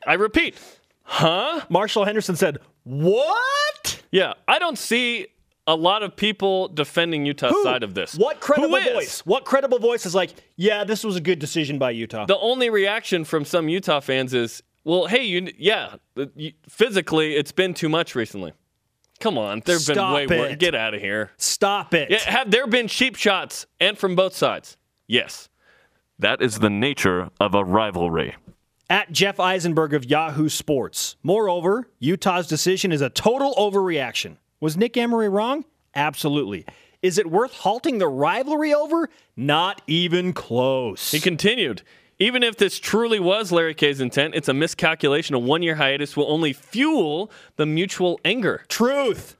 I 0.05 0.15
repeat, 0.15 0.55
huh? 1.03 1.61
Marshall 1.69 2.03
Henderson 2.03 2.35
said, 2.35 2.57
What? 2.83 4.01
Yeah, 4.11 4.33
I 4.47 4.59
don't 4.59 4.77
see 4.77 5.27
a 5.65 5.75
lot 5.75 6.03
of 6.03 6.15
people 6.15 6.67
defending 6.67 7.25
Utah's 7.25 7.51
Who? 7.51 7.63
side 7.63 7.83
of 7.83 7.93
this. 7.93 8.15
What 8.15 8.39
credible 8.39 8.69
Who 8.69 8.75
is? 8.75 8.93
voice? 8.93 9.25
What 9.25 9.45
credible 9.45 9.79
voice 9.79 10.05
is 10.05 10.13
like, 10.13 10.33
yeah, 10.55 10.83
this 10.83 11.03
was 11.03 11.15
a 11.15 11.21
good 11.21 11.39
decision 11.39 11.79
by 11.79 11.91
Utah? 11.91 12.25
The 12.25 12.37
only 12.37 12.69
reaction 12.69 13.23
from 13.23 13.45
some 13.45 13.69
Utah 13.69 13.99
fans 13.99 14.33
is, 14.33 14.61
well, 14.83 15.07
hey, 15.07 15.23
you, 15.23 15.51
yeah, 15.57 15.95
you, 16.35 16.53
physically, 16.67 17.35
it's 17.35 17.51
been 17.51 17.73
too 17.73 17.89
much 17.89 18.15
recently. 18.15 18.53
Come 19.19 19.37
on, 19.37 19.61
there 19.65 19.77
have 19.77 19.87
been 19.87 19.95
Stop 19.95 20.15
way 20.15 20.27
worse. 20.27 20.55
Get 20.57 20.75
out 20.75 20.93
of 20.93 20.99
here. 20.99 21.31
Stop 21.37 21.93
it. 21.93 22.11
Yeah, 22.11 22.19
have 22.19 22.51
there 22.51 22.67
been 22.67 22.89
cheap 22.89 23.15
shots 23.15 23.65
and 23.79 23.97
from 23.97 24.15
both 24.15 24.35
sides? 24.35 24.75
Yes. 25.07 25.47
That 26.19 26.41
is 26.41 26.59
the 26.59 26.69
nature 26.69 27.29
of 27.39 27.55
a 27.55 27.63
rivalry. 27.63 28.35
At 28.89 29.11
Jeff 29.13 29.39
Eisenberg 29.39 29.93
of 29.93 30.03
Yahoo 30.05 30.49
Sports. 30.49 31.15
Moreover, 31.23 31.87
Utah's 31.99 32.47
decision 32.47 32.91
is 32.91 33.01
a 33.01 33.09
total 33.09 33.53
overreaction. 33.55 34.37
Was 34.63 34.77
Nick 34.77 34.95
Emery 34.95 35.27
wrong? 35.27 35.65
Absolutely. 35.93 36.65
Is 37.01 37.17
it 37.17 37.29
worth 37.29 37.51
halting 37.51 37.97
the 37.97 38.07
rivalry 38.07 38.73
over? 38.73 39.09
Not 39.35 39.81
even 39.87 40.31
close. 40.31 41.11
He 41.11 41.19
continued. 41.19 41.81
Even 42.17 42.43
if 42.43 42.55
this 42.55 42.79
truly 42.79 43.19
was 43.19 43.51
Larry 43.51 43.73
K's 43.73 43.99
intent, 43.99 44.35
it's 44.35 44.47
a 44.47 44.53
miscalculation. 44.53 45.35
A 45.35 45.39
one 45.39 45.63
year 45.63 45.75
hiatus 45.75 46.15
will 46.15 46.31
only 46.31 46.53
fuel 46.53 47.29
the 47.57 47.65
mutual 47.65 48.21
anger. 48.23 48.63
Truth. 48.69 49.35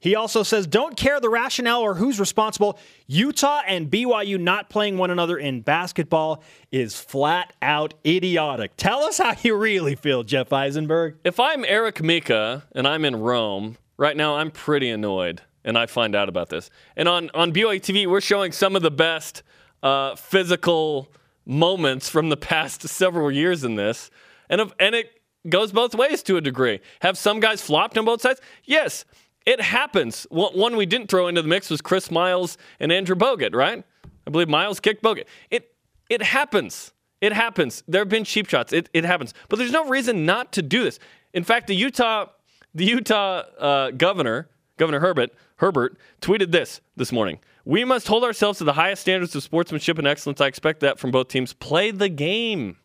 He 0.00 0.14
also 0.14 0.44
says, 0.44 0.68
don't 0.68 0.96
care 0.96 1.18
the 1.18 1.28
rationale 1.28 1.80
or 1.80 1.94
who's 1.94 2.20
responsible. 2.20 2.78
Utah 3.08 3.62
and 3.66 3.90
BYU 3.90 4.38
not 4.38 4.70
playing 4.70 4.96
one 4.96 5.10
another 5.10 5.38
in 5.38 5.60
basketball 5.62 6.44
is 6.70 7.00
flat 7.00 7.52
out 7.60 7.94
idiotic. 8.06 8.76
Tell 8.76 9.02
us 9.02 9.18
how 9.18 9.34
you 9.42 9.56
really 9.56 9.96
feel, 9.96 10.22
Jeff 10.22 10.52
Eisenberg. 10.52 11.16
If 11.24 11.40
I'm 11.40 11.64
Eric 11.64 12.00
Mika 12.00 12.62
and 12.76 12.86
I'm 12.86 13.04
in 13.04 13.16
Rome, 13.16 13.76
right 13.96 14.16
now 14.16 14.36
I'm 14.36 14.50
pretty 14.50 14.90
annoyed 14.90 15.42
and 15.64 15.78
I 15.78 15.86
find 15.86 16.14
out 16.14 16.28
about 16.28 16.50
this. 16.50 16.70
And 16.96 17.08
on, 17.08 17.30
on 17.34 17.52
BYU 17.52 17.80
TV, 17.80 18.06
we're 18.06 18.20
showing 18.20 18.52
some 18.52 18.76
of 18.76 18.82
the 18.82 18.90
best 18.90 19.42
uh, 19.82 20.14
physical 20.14 21.10
moments 21.46 22.08
from 22.08 22.28
the 22.28 22.36
past 22.36 22.82
several 22.88 23.30
years 23.30 23.64
in 23.64 23.76
this. 23.76 24.10
And, 24.48 24.72
and 24.78 24.94
it 24.94 25.20
goes 25.48 25.72
both 25.72 25.94
ways 25.94 26.22
to 26.24 26.36
a 26.36 26.40
degree. 26.40 26.80
Have 27.00 27.16
some 27.16 27.40
guys 27.40 27.62
flopped 27.62 27.96
on 27.96 28.04
both 28.04 28.20
sides? 28.20 28.40
Yes, 28.64 29.04
it 29.46 29.60
happens. 29.60 30.26
One 30.30 30.76
we 30.76 30.86
didn't 30.86 31.08
throw 31.08 31.28
into 31.28 31.42
the 31.42 31.48
mix 31.48 31.70
was 31.70 31.80
Chris 31.80 32.10
Miles 32.10 32.56
and 32.80 32.90
Andrew 32.90 33.16
Bogut, 33.16 33.54
right? 33.54 33.84
I 34.26 34.30
believe 34.30 34.48
Miles 34.48 34.80
kicked 34.80 35.02
Bogut. 35.02 35.24
It, 35.50 35.74
it 36.08 36.22
happens. 36.22 36.92
It 37.20 37.32
happens. 37.32 37.82
There 37.86 38.00
have 38.00 38.08
been 38.08 38.24
cheap 38.24 38.48
shots. 38.48 38.72
It, 38.72 38.88
it 38.92 39.04
happens. 39.04 39.34
But 39.48 39.58
there's 39.58 39.72
no 39.72 39.88
reason 39.88 40.24
not 40.24 40.52
to 40.52 40.62
do 40.62 40.84
this. 40.84 40.98
In 41.34 41.44
fact, 41.44 41.66
the 41.66 41.74
Utah, 41.74 42.26
the 42.74 42.84
Utah 42.84 43.42
uh, 43.58 43.90
governor, 43.92 44.48
Governor 44.76 45.00
Herbert, 45.00 45.30
Herbert, 45.56 45.96
tweeted 46.20 46.50
this 46.50 46.80
this 46.96 47.12
morning. 47.12 47.38
We 47.64 47.84
must 47.84 48.08
hold 48.08 48.24
ourselves 48.24 48.58
to 48.58 48.64
the 48.64 48.74
highest 48.74 49.02
standards 49.02 49.34
of 49.34 49.42
sportsmanship 49.42 49.98
and 49.98 50.06
excellence. 50.06 50.40
I 50.40 50.46
expect 50.46 50.80
that 50.80 50.98
from 50.98 51.10
both 51.10 51.28
teams. 51.28 51.54
Play 51.54 51.90
the 51.90 52.08
game. 52.08 52.76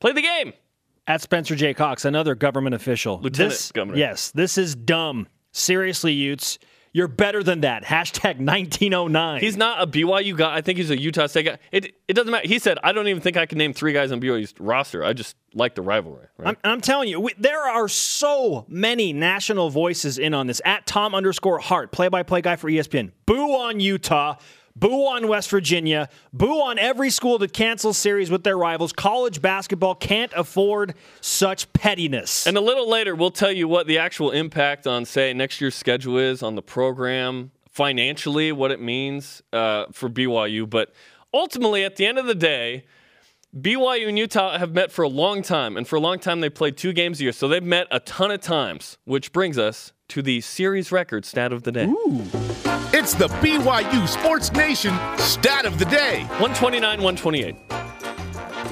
Play 0.00 0.12
the 0.12 0.22
game. 0.22 0.52
At 1.08 1.22
Spencer 1.22 1.54
J. 1.56 1.72
Cox, 1.72 2.04
another 2.04 2.34
government 2.34 2.74
official. 2.74 3.20
Lieutenant 3.20 3.52
this, 3.52 3.72
governor. 3.72 3.96
Yes, 3.96 4.30
this 4.32 4.58
is 4.58 4.74
dumb. 4.74 5.28
Seriously, 5.52 6.12
Utes, 6.12 6.58
you're 6.96 7.08
better 7.08 7.42
than 7.42 7.60
that. 7.60 7.84
Hashtag 7.84 8.38
1909. 8.38 9.40
He's 9.42 9.58
not 9.58 9.82
a 9.82 9.86
BYU 9.86 10.34
guy. 10.34 10.56
I 10.56 10.62
think 10.62 10.78
he's 10.78 10.88
a 10.88 10.98
Utah 10.98 11.26
State 11.26 11.44
guy. 11.44 11.58
It, 11.70 11.94
it 12.08 12.14
doesn't 12.14 12.30
matter. 12.30 12.48
He 12.48 12.58
said, 12.58 12.78
I 12.82 12.92
don't 12.92 13.06
even 13.06 13.20
think 13.20 13.36
I 13.36 13.44
can 13.44 13.58
name 13.58 13.74
three 13.74 13.92
guys 13.92 14.12
on 14.12 14.18
BYU's 14.18 14.54
roster. 14.58 15.04
I 15.04 15.12
just 15.12 15.36
like 15.52 15.74
the 15.74 15.82
rivalry. 15.82 16.28
Right? 16.38 16.48
I'm, 16.64 16.72
I'm 16.72 16.80
telling 16.80 17.10
you, 17.10 17.20
we, 17.20 17.34
there 17.36 17.60
are 17.60 17.86
so 17.86 18.64
many 18.66 19.12
national 19.12 19.68
voices 19.68 20.16
in 20.16 20.32
on 20.32 20.46
this. 20.46 20.62
At 20.64 20.86
Tom 20.86 21.14
underscore 21.14 21.58
Hart, 21.58 21.92
play 21.92 22.08
by 22.08 22.22
play 22.22 22.40
guy 22.40 22.56
for 22.56 22.70
ESPN. 22.70 23.12
Boo 23.26 23.50
on 23.52 23.78
Utah. 23.78 24.36
Boo 24.78 25.06
on 25.06 25.26
West 25.26 25.48
Virginia. 25.48 26.10
Boo 26.34 26.60
on 26.60 26.78
every 26.78 27.08
school 27.08 27.38
that 27.38 27.54
cancels 27.54 27.96
series 27.96 28.30
with 28.30 28.44
their 28.44 28.58
rivals. 28.58 28.92
College 28.92 29.40
basketball 29.40 29.94
can't 29.94 30.30
afford 30.36 30.94
such 31.22 31.72
pettiness. 31.72 32.46
And 32.46 32.58
a 32.58 32.60
little 32.60 32.88
later, 32.88 33.14
we'll 33.14 33.30
tell 33.30 33.50
you 33.50 33.68
what 33.68 33.86
the 33.86 33.96
actual 33.96 34.32
impact 34.32 34.86
on, 34.86 35.06
say, 35.06 35.32
next 35.32 35.62
year's 35.62 35.74
schedule 35.74 36.18
is 36.18 36.42
on 36.42 36.56
the 36.56 36.62
program, 36.62 37.52
financially, 37.70 38.52
what 38.52 38.70
it 38.70 38.80
means 38.80 39.42
uh, 39.54 39.86
for 39.92 40.10
BYU. 40.10 40.68
But 40.68 40.92
ultimately, 41.32 41.82
at 41.82 41.96
the 41.96 42.04
end 42.04 42.18
of 42.18 42.26
the 42.26 42.34
day, 42.34 42.84
BYU 43.54 44.08
and 44.08 44.18
Utah 44.18 44.58
have 44.58 44.74
met 44.74 44.92
for 44.92 45.02
a 45.02 45.08
long 45.08 45.40
time, 45.40 45.76
and 45.76 45.88
for 45.88 45.96
a 45.96 46.00
long 46.00 46.18
time 46.18 46.40
they 46.40 46.50
played 46.50 46.76
two 46.76 46.92
games 46.92 47.20
a 47.20 47.24
year, 47.24 47.32
so 47.32 47.48
they've 47.48 47.62
met 47.62 47.86
a 47.90 48.00
ton 48.00 48.30
of 48.30 48.40
times, 48.40 48.98
which 49.04 49.32
brings 49.32 49.56
us 49.56 49.92
to 50.08 50.20
the 50.20 50.40
series 50.42 50.92
record 50.92 51.24
stat 51.24 51.52
of 51.52 51.62
the 51.62 51.72
day. 51.72 51.86
It's 52.92 53.14
the 53.14 53.28
BYU 53.40 54.06
Sports 54.08 54.52
Nation 54.52 54.94
stat 55.16 55.64
of 55.64 55.78
the 55.78 55.86
day. 55.86 56.24
129, 56.38 57.02
128. 57.02 57.54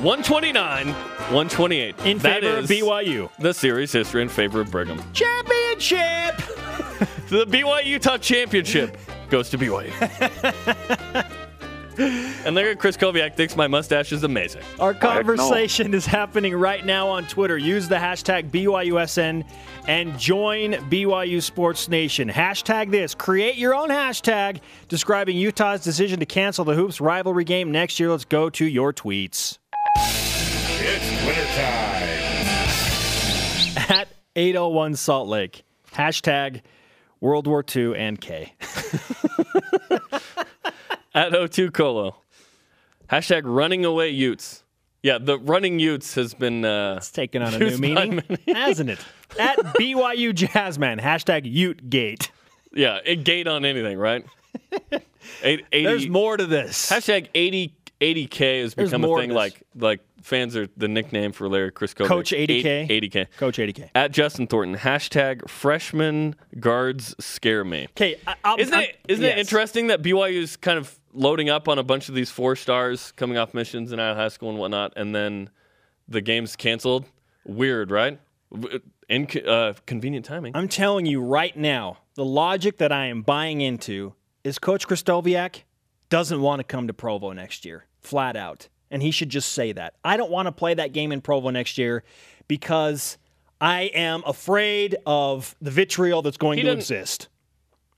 129, 0.02 0.88
128. 0.88 1.98
in 2.04 2.18
That 2.18 2.42
favor 2.42 2.58
of 2.58 2.64
BYU. 2.66 3.30
The 3.38 3.54
series 3.54 3.90
history 3.92 4.20
in 4.22 4.28
favor 4.28 4.60
of 4.60 4.70
Brigham. 4.70 5.00
Championship! 5.12 6.42
The 7.28 7.46
BYU 7.46 7.86
Utah 7.86 8.18
Championship 8.18 8.96
goes 9.28 9.48
to 9.50 9.58
BYU. 9.58 9.90
and 11.98 12.54
look 12.54 12.64
at 12.64 12.78
Chris 12.78 12.96
Koviak 12.96 13.34
thinks 13.34 13.56
my 13.56 13.66
mustache 13.66 14.12
is 14.12 14.22
amazing. 14.24 14.62
Our 14.80 14.94
conversation 14.94 15.94
is 15.94 16.06
happening 16.06 16.54
right 16.54 16.84
now 16.84 17.08
on 17.08 17.26
Twitter. 17.26 17.56
Use 17.56 17.88
the 17.88 17.96
hashtag 17.96 18.50
BYUSN 18.50 19.44
and 19.86 20.18
join 20.18 20.72
BYU 20.90 21.42
Sports 21.42 21.88
Nation. 21.88 22.28
Hashtag 22.28 22.90
this. 22.90 23.14
Create 23.14 23.56
your 23.56 23.74
own 23.74 23.88
hashtag 23.88 24.60
describing 24.88 25.36
Utah's 25.36 25.82
decision 25.82 26.20
to 26.20 26.26
cancel 26.26 26.64
the 26.64 26.74
Hoops 26.74 27.00
rivalry 27.00 27.44
game 27.44 27.70
next 27.70 28.00
year. 28.00 28.10
Let's 28.10 28.24
go 28.24 28.50
to 28.50 28.64
your 28.64 28.92
tweets. 28.92 29.58
It's 29.96 31.26
wintertime. 31.26 32.04
At 33.90 34.08
801 34.36 34.96
Salt 34.96 35.28
Lake. 35.28 35.64
Hashtag 35.92 36.62
World 37.20 37.46
War 37.46 37.64
II 37.74 37.96
and 37.96 38.20
K. 38.20 38.52
At 41.14 41.32
O2 41.32 41.72
Colo. 41.72 42.16
Hashtag 43.10 43.42
running 43.44 43.84
away 43.84 44.10
Utes. 44.10 44.62
Yeah, 45.02 45.18
the 45.18 45.38
running 45.38 45.78
Utes 45.78 46.14
has 46.14 46.32
been. 46.34 46.64
Uh, 46.64 46.94
It's 46.96 47.10
taken 47.10 47.42
on 47.42 47.52
a 47.54 47.58
new 47.70 47.76
meaning, 47.78 48.22
hasn't 48.48 48.88
it? 48.90 48.98
At 49.38 49.58
BYU 49.78 50.32
Jazzman. 50.32 51.00
Hashtag 51.00 51.42
Ute 51.44 51.90
Gate. 51.90 52.30
yeah, 52.72 52.98
it 53.04 53.24
gate 53.24 53.46
on 53.46 53.64
anything, 53.64 53.98
right? 53.98 54.24
80, 55.42 55.64
There's 55.70 56.08
more 56.08 56.36
to 56.36 56.46
this. 56.46 56.90
Hashtag 56.90 57.28
80, 57.34 57.74
80K 58.00 58.62
has 58.62 58.74
There's 58.74 58.90
become 58.90 59.04
a 59.04 59.16
thing. 59.18 59.30
Like 59.30 59.62
like 59.76 60.00
fans 60.22 60.56
are 60.56 60.68
the 60.76 60.88
nickname 60.88 61.32
for 61.32 61.48
Larry 61.50 61.70
Chris 61.70 61.92
Koviak. 61.92 62.08
Coach 62.08 62.30
80K? 62.32 62.88
80K. 62.88 63.26
Coach 63.36 63.58
80K. 63.58 63.90
At 63.94 64.10
Justin 64.12 64.46
Thornton. 64.46 64.76
Hashtag 64.78 65.48
freshman 65.50 66.34
guards 66.60 67.14
scare 67.20 67.62
me. 67.64 67.88
Okay, 67.90 68.16
Isn't 68.58 68.74
I'm- 68.74 68.84
it 68.84 68.96
isn't 69.08 69.24
it 69.24 69.38
interesting 69.38 69.88
that 69.88 70.02
BYU's 70.02 70.56
kind 70.56 70.78
of 70.78 70.98
loading 71.14 71.48
up 71.48 71.68
on 71.68 71.78
a 71.78 71.82
bunch 71.82 72.08
of 72.08 72.14
these 72.14 72.30
four 72.30 72.56
stars 72.56 73.12
coming 73.12 73.38
off 73.38 73.54
missions 73.54 73.92
and 73.92 74.00
out 74.00 74.10
of 74.10 74.16
high 74.16 74.28
school 74.28 74.50
and 74.50 74.58
whatnot, 74.58 74.92
and 74.96 75.14
then 75.14 75.48
the 76.08 76.20
game's 76.20 76.56
canceled? 76.56 77.06
Weird, 77.46 77.90
right? 77.90 78.18
W- 78.52 78.80
Inc- 79.10 79.46
uh, 79.46 79.74
convenient 79.86 80.24
timing. 80.24 80.52
I'm 80.56 80.68
telling 80.68 81.04
you 81.06 81.20
right 81.20 81.54
now, 81.56 81.98
the 82.14 82.24
logic 82.24 82.78
that 82.78 82.90
I 82.90 83.06
am 83.06 83.22
buying 83.22 83.60
into 83.60 84.14
is 84.42 84.58
Coach 84.58 84.88
Krystkowiak 84.88 85.62
doesn't 86.08 86.40
want 86.40 86.60
to 86.60 86.64
come 86.64 86.86
to 86.86 86.94
Provo 86.94 87.32
next 87.32 87.64
year, 87.64 87.86
flat 88.00 88.36
out. 88.36 88.68
And 88.90 89.02
he 89.02 89.10
should 89.10 89.28
just 89.28 89.52
say 89.52 89.72
that. 89.72 89.94
I 90.04 90.16
don't 90.16 90.30
want 90.30 90.46
to 90.46 90.52
play 90.52 90.74
that 90.74 90.92
game 90.92 91.12
in 91.12 91.20
Provo 91.20 91.50
next 91.50 91.76
year 91.78 92.04
because 92.48 93.18
I 93.60 93.82
am 93.94 94.22
afraid 94.26 94.96
of 95.06 95.54
the 95.60 95.70
vitriol 95.70 96.22
that's 96.22 96.36
going 96.36 96.58
He 96.58 96.64
to 96.64 96.72
exist. 96.72 97.28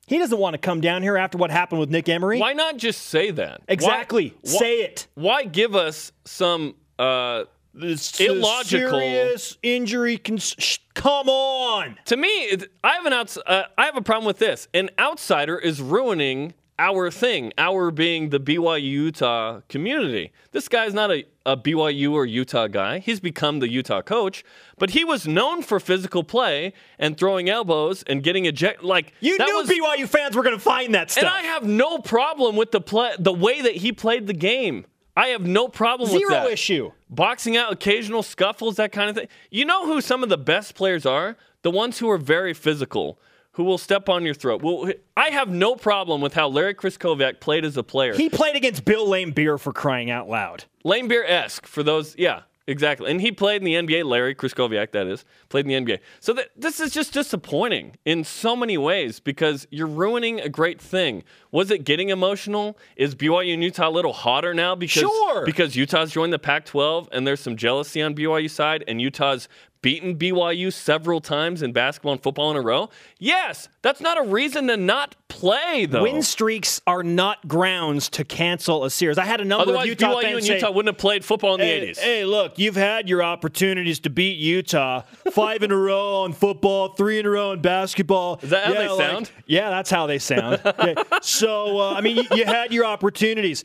He 0.07 0.19
doesn't 0.19 0.39
want 0.39 0.55
to 0.55 0.59
come 0.59 0.81
down 0.81 1.03
here 1.03 1.17
after 1.17 1.37
what 1.37 1.51
happened 1.51 1.81
with 1.81 1.91
Nick 1.91 2.09
Emery. 2.09 2.39
Why 2.39 2.53
not 2.53 2.77
just 2.77 3.03
say 3.07 3.33
that? 3.33 3.63
Exactly. 3.67 4.35
Why- 4.43 4.51
Say 4.53 4.75
it. 4.83 5.07
Why 5.15 5.45
give 5.45 5.75
us 5.75 6.13
some 6.25 6.77
uh, 6.99 7.45
This 7.75 8.19
Illogical. 8.21 8.99
serious 9.01 9.59
injury. 9.65 10.17
Cons- 10.19 10.55
sh- 10.59 10.79
come 10.95 11.29
on. 11.29 11.97
To 12.07 12.17
me, 12.17 12.57
I 12.85 12.95
have 12.95 13.05
an 13.07 13.13
outs- 13.13 13.37
uh, 13.47 13.65
I 13.77 13.85
have 13.87 13.97
a 13.97 14.01
problem 14.01 14.27
with 14.27 14.39
this. 14.39 14.69
An 14.73 14.91
outsider 14.99 15.59
is 15.59 15.81
ruining 15.83 16.55
our 16.79 17.11
thing. 17.11 17.53
Our 17.59 17.91
being 17.91 18.31
the 18.31 18.41
BYU 18.41 18.83
Utah 18.83 19.61
community. 19.69 20.33
This 20.53 20.69
guy's 20.69 20.93
not 20.95 21.11
a, 21.11 21.25
a 21.45 21.57
BYU 21.57 22.13
or 22.13 22.27
Utah 22.27 22.67
guy. 22.67 22.99
He's 22.99 23.21
become 23.21 23.61
the 23.61 23.69
Utah 23.69 24.03
coach, 24.03 24.45
but 24.79 24.91
he 24.91 25.05
was 25.05 25.27
known 25.27 25.63
for 25.63 25.81
physical 25.81 26.23
play 26.25 26.73
and 26.99 27.17
throwing 27.17 27.49
elbows 27.49 28.03
and 28.05 28.23
getting 28.23 28.45
ejected. 28.47 28.85
Like 28.85 29.13
You 29.21 29.39
that 29.39 29.47
knew 29.47 29.57
was, 29.57 29.71
BYU 29.71 30.09
fans 30.09 30.37
were 30.37 30.43
going 30.43 30.57
to 30.57 30.61
find 30.63 30.95
that 30.95 31.11
stuff. 31.11 31.25
and 31.25 31.33
I 31.33 31.43
have 31.43 31.65
no 31.65 31.99
problem 31.99 32.57
with 32.57 32.73
the 32.73 32.81
play, 32.81 33.13
the 33.19 33.33
way 33.33 33.63
that 33.63 33.77
he 33.77 33.93
played 33.93 34.27
the 34.27 34.35
game. 34.35 34.87
I 35.19 35.29
have 35.29 35.47
no 35.47 35.69
problem 35.69 36.13
with 36.13 36.21
Zero 36.29 36.47
issue. 36.47 36.93
boxing 37.09 37.57
out, 37.57 37.73
occasional 37.73 38.23
scuffles, 38.23 38.77
that 38.77 38.93
kind 38.93 39.09
of 39.09 39.17
thing. 39.17 39.29
You 39.51 39.65
know 39.65 39.87
who 39.87 40.03
some 40.03 40.23
of 40.23 40.29
the 40.29 40.37
best 40.37 40.75
players 40.75 41.07
are? 41.07 41.39
The 41.63 41.71
ones 41.71 41.99
who 41.99 42.11
are 42.11 42.19
very 42.19 42.53
physical, 42.53 43.19
who 43.57 43.65
will 43.65 43.79
step 43.79 44.09
on 44.11 44.23
your 44.25 44.35
throat. 44.35 44.63
Well, 44.63 44.91
I 45.17 45.31
have 45.31 45.49
no 45.49 45.77
problem 45.77 46.21
with 46.21 46.35
how 46.35 46.47
Larry 46.49 46.75
Krystkowiak 46.75 47.41
played 47.41 47.65
as 47.65 47.77
a 47.79 47.83
player. 47.83 48.15
He 48.15 48.29
played 48.29 48.55
against 48.55 48.85
Bill 48.85 49.07
Laimbeer 49.09 49.59
for 49.59 49.73
crying 49.73 50.11
out 50.11 50.29
loud. 50.29 50.65
Laimbeer 50.85 51.25
esque 51.27 51.67
for 51.67 51.83
those, 51.83 52.15
yeah, 52.19 52.43
exactly. 52.67 53.11
And 53.11 53.19
he 53.19 53.33
played 53.33 53.63
in 53.63 53.65
the 53.65 53.75
NBA. 53.75 54.05
Larry 54.05 54.35
Krystkowiak, 54.35 54.93
that 54.93 55.07
is, 55.07 55.25
played 55.49 55.67
in 55.67 55.85
the 55.87 55.95
NBA. 55.95 56.01
So 56.21 56.35
that, 56.35 56.51
this 56.55 56.81
is 56.81 56.93
just 56.93 57.15
disappointing 57.15 57.97
in 58.05 58.25
so 58.25 58.57
many 58.57 58.77
ways 58.77 59.21
because 59.21 59.67
you're 59.71 59.87
ruining 59.87 60.39
a 60.39 60.51
great 60.51 60.79
thing. 60.79 61.25
Was 61.51 61.71
it 61.71 61.85
getting 61.85 62.11
emotional? 62.11 62.77
Is 62.97 63.15
BYU 63.15 63.55
and 63.55 63.65
Utah 63.65 63.89
a 63.89 63.91
little 63.91 64.13
hotter 64.13 64.53
now 64.53 64.75
because 64.75 65.01
Sure. 65.01 65.47
because 65.47 65.77
Utah's 65.77 66.13
joined 66.13 66.35
the 66.35 66.39
Pac-12 66.39 67.09
and 67.11 67.27
there's 67.27 67.41
some 67.41 67.57
jealousy 67.57 68.03
on 68.03 68.15
BYU 68.15 68.51
side 68.51 68.85
and 68.87 69.01
Utah's 69.01 69.49
beaten 69.87 70.17
BYU 70.17 70.73
several 70.73 71.21
times 71.21 71.63
in 71.63 71.71
basketball 71.73 72.11
and 72.11 72.21
football 72.21 72.51
in 72.51 72.57
a 72.57 72.61
row? 72.61 72.91
Yes, 73.21 73.69
that's 73.83 74.01
not 74.01 74.19
a 74.19 74.23
reason 74.29 74.67
to 74.67 74.77
not 74.77 75.15
play 75.29 75.87
though. 75.87 76.03
Win 76.03 76.23
streaks 76.25 76.81
are 76.89 77.05
not 77.05 77.47
grounds 77.47 78.09
to 78.09 78.25
cancel 78.25 78.85
a 78.85 78.91
series. 78.91 79.17
I 79.17 79.25
had 79.25 79.41
a 79.41 79.45
number 79.45 79.63
Otherwise, 79.63 79.85
of 79.85 79.89
Utah 79.91 80.15
BYU 80.17 80.23
fans 80.23 80.35
and 80.39 80.45
say, 80.47 80.55
Utah 80.57 80.73
wouldn't 80.73 80.93
have 80.93 81.01
played 81.01 81.25
football 81.25 81.55
in 81.55 81.61
the 81.61 81.67
80s. 81.93 81.99
hey, 82.01 82.25
look, 82.25 82.59
you've 82.59 82.75
had 82.75 83.09
your 83.09 83.23
opportunities 83.23 84.01
to 84.01 84.11
beat 84.11 84.39
Utah. 84.39 85.03
Five 85.31 85.63
in 85.63 85.71
a 85.71 85.77
row 85.77 86.23
on 86.25 86.33
football, 86.33 86.89
three 86.95 87.21
in 87.21 87.27
a 87.27 87.31
row 87.31 87.53
in 87.53 87.63
basketball. 87.63 88.41
Is 88.43 88.51
that 88.51 88.65
how 88.67 88.73
they 88.75 88.89
like- 88.89 88.99
sound? 88.99 89.31
yeah, 89.47 89.71
that's 89.71 89.89
how 89.89 90.09
they 90.09 90.19
sound. 90.19 90.61
Okay. 90.67 90.97
So, 91.23 91.79
uh, 91.79 91.93
I 91.95 92.01
mean, 92.01 92.17
you, 92.17 92.25
you 92.35 92.45
had 92.45 92.73
your 92.73 92.85
opportunities. 92.87 93.63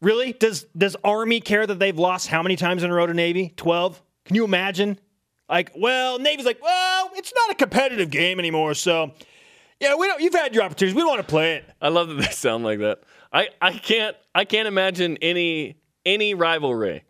Really? 0.00 0.32
Does 0.34 0.66
does 0.76 0.96
Army 1.02 1.40
care 1.40 1.66
that 1.66 1.78
they've 1.80 1.98
lost 1.98 2.28
how 2.28 2.42
many 2.44 2.54
times 2.54 2.84
in 2.84 2.90
a 2.92 2.94
row 2.94 3.06
to 3.08 3.14
Navy? 3.14 3.52
Twelve? 3.56 4.00
Can 4.24 4.36
you 4.36 4.44
imagine? 4.44 4.98
Like, 5.54 5.70
well, 5.76 6.18
Navy's 6.18 6.46
like, 6.46 6.60
well, 6.60 7.12
it's 7.14 7.32
not 7.32 7.52
a 7.52 7.54
competitive 7.54 8.10
game 8.10 8.40
anymore, 8.40 8.74
so 8.74 9.12
yeah, 9.78 9.94
we 9.94 10.08
don't. 10.08 10.20
You've 10.20 10.34
had 10.34 10.52
your 10.52 10.64
opportunities. 10.64 10.96
We 10.96 11.02
don't 11.02 11.10
want 11.10 11.20
to 11.20 11.30
play 11.30 11.54
it. 11.54 11.64
I 11.80 11.90
love 11.90 12.08
that 12.08 12.14
they 12.14 12.24
sound 12.32 12.64
like 12.64 12.80
that. 12.80 13.02
I, 13.32 13.50
I 13.62 13.70
can't 13.70 14.16
I 14.34 14.46
can't 14.46 14.66
imagine 14.66 15.16
any 15.22 15.76
any 16.04 16.34
rivalry. 16.34 17.04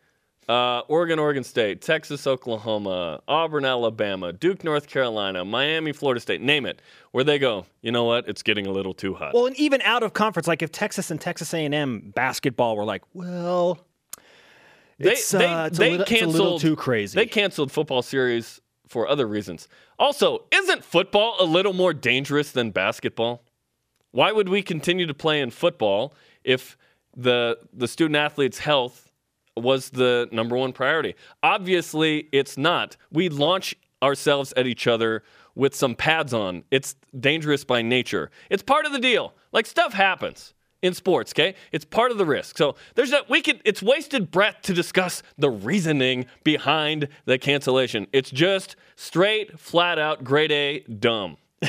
Uh, 0.46 0.80
Oregon, 0.88 1.18
Oregon 1.18 1.42
State, 1.42 1.80
Texas, 1.80 2.26
Oklahoma, 2.26 3.22
Auburn, 3.26 3.64
Alabama, 3.64 4.30
Duke, 4.30 4.62
North 4.62 4.88
Carolina, 4.88 5.42
Miami, 5.42 5.92
Florida 5.92 6.20
State, 6.20 6.42
name 6.42 6.66
it, 6.66 6.82
where 7.12 7.24
they 7.24 7.38
go. 7.38 7.64
You 7.80 7.92
know 7.92 8.04
what? 8.04 8.28
It's 8.28 8.42
getting 8.42 8.66
a 8.66 8.70
little 8.70 8.92
too 8.92 9.14
hot. 9.14 9.32
Well, 9.32 9.46
and 9.46 9.56
even 9.56 9.80
out 9.80 10.02
of 10.02 10.12
conference, 10.12 10.46
like 10.46 10.60
if 10.60 10.70
Texas 10.70 11.10
and 11.10 11.18
Texas 11.18 11.54
A&M 11.54 12.12
basketball 12.14 12.76
were 12.76 12.84
like, 12.84 13.04
well, 13.14 13.78
they 14.98 15.16
they, 15.32 15.44
uh, 15.46 15.68
they 15.68 15.90
little, 15.92 16.06
canceled 16.06 16.30
it's 16.30 16.38
a 16.38 16.42
little 16.42 16.58
too 16.58 16.76
crazy. 16.76 17.16
They 17.16 17.26
canceled 17.26 17.72
football 17.72 18.02
series 18.02 18.60
for 18.86 19.08
other 19.08 19.26
reasons. 19.26 19.68
Also, 19.98 20.44
isn't 20.52 20.84
football 20.84 21.36
a 21.40 21.44
little 21.44 21.72
more 21.72 21.92
dangerous 21.94 22.52
than 22.52 22.70
basketball? 22.70 23.42
Why 24.10 24.32
would 24.32 24.48
we 24.48 24.62
continue 24.62 25.06
to 25.06 25.14
play 25.14 25.40
in 25.40 25.50
football 25.50 26.14
if 26.44 26.76
the 27.16 27.58
the 27.72 27.88
student 27.88 28.16
athlete's 28.16 28.58
health 28.58 29.12
was 29.56 29.90
the 29.90 30.28
number 30.30 30.56
one 30.56 30.72
priority? 30.72 31.14
Obviously, 31.42 32.28
it's 32.32 32.56
not. 32.56 32.96
We 33.10 33.28
launch 33.28 33.74
ourselves 34.02 34.52
at 34.56 34.66
each 34.66 34.86
other 34.86 35.22
with 35.54 35.74
some 35.74 35.94
pads 35.94 36.34
on. 36.34 36.64
It's 36.70 36.96
dangerous 37.18 37.64
by 37.64 37.82
nature. 37.82 38.30
It's 38.50 38.62
part 38.62 38.86
of 38.86 38.92
the 38.92 38.98
deal. 38.98 39.34
Like 39.52 39.66
stuff 39.66 39.92
happens 39.92 40.54
in 40.84 40.92
sports, 40.92 41.32
okay? 41.32 41.54
It's 41.72 41.84
part 41.86 42.10
of 42.10 42.18
the 42.18 42.26
risk. 42.26 42.58
So 42.58 42.76
there's 42.94 43.10
that 43.10 43.30
we 43.30 43.40
could 43.40 43.60
it's 43.64 43.82
wasted 43.82 44.30
breath 44.30 44.56
to 44.62 44.74
discuss 44.74 45.22
the 45.38 45.50
reasoning 45.50 46.26
behind 46.44 47.08
the 47.24 47.38
cancellation. 47.38 48.06
It's 48.12 48.30
just 48.30 48.76
straight, 48.94 49.58
flat 49.58 49.98
out, 49.98 50.22
grade 50.22 50.52
A, 50.52 50.80
dumb. 50.80 51.38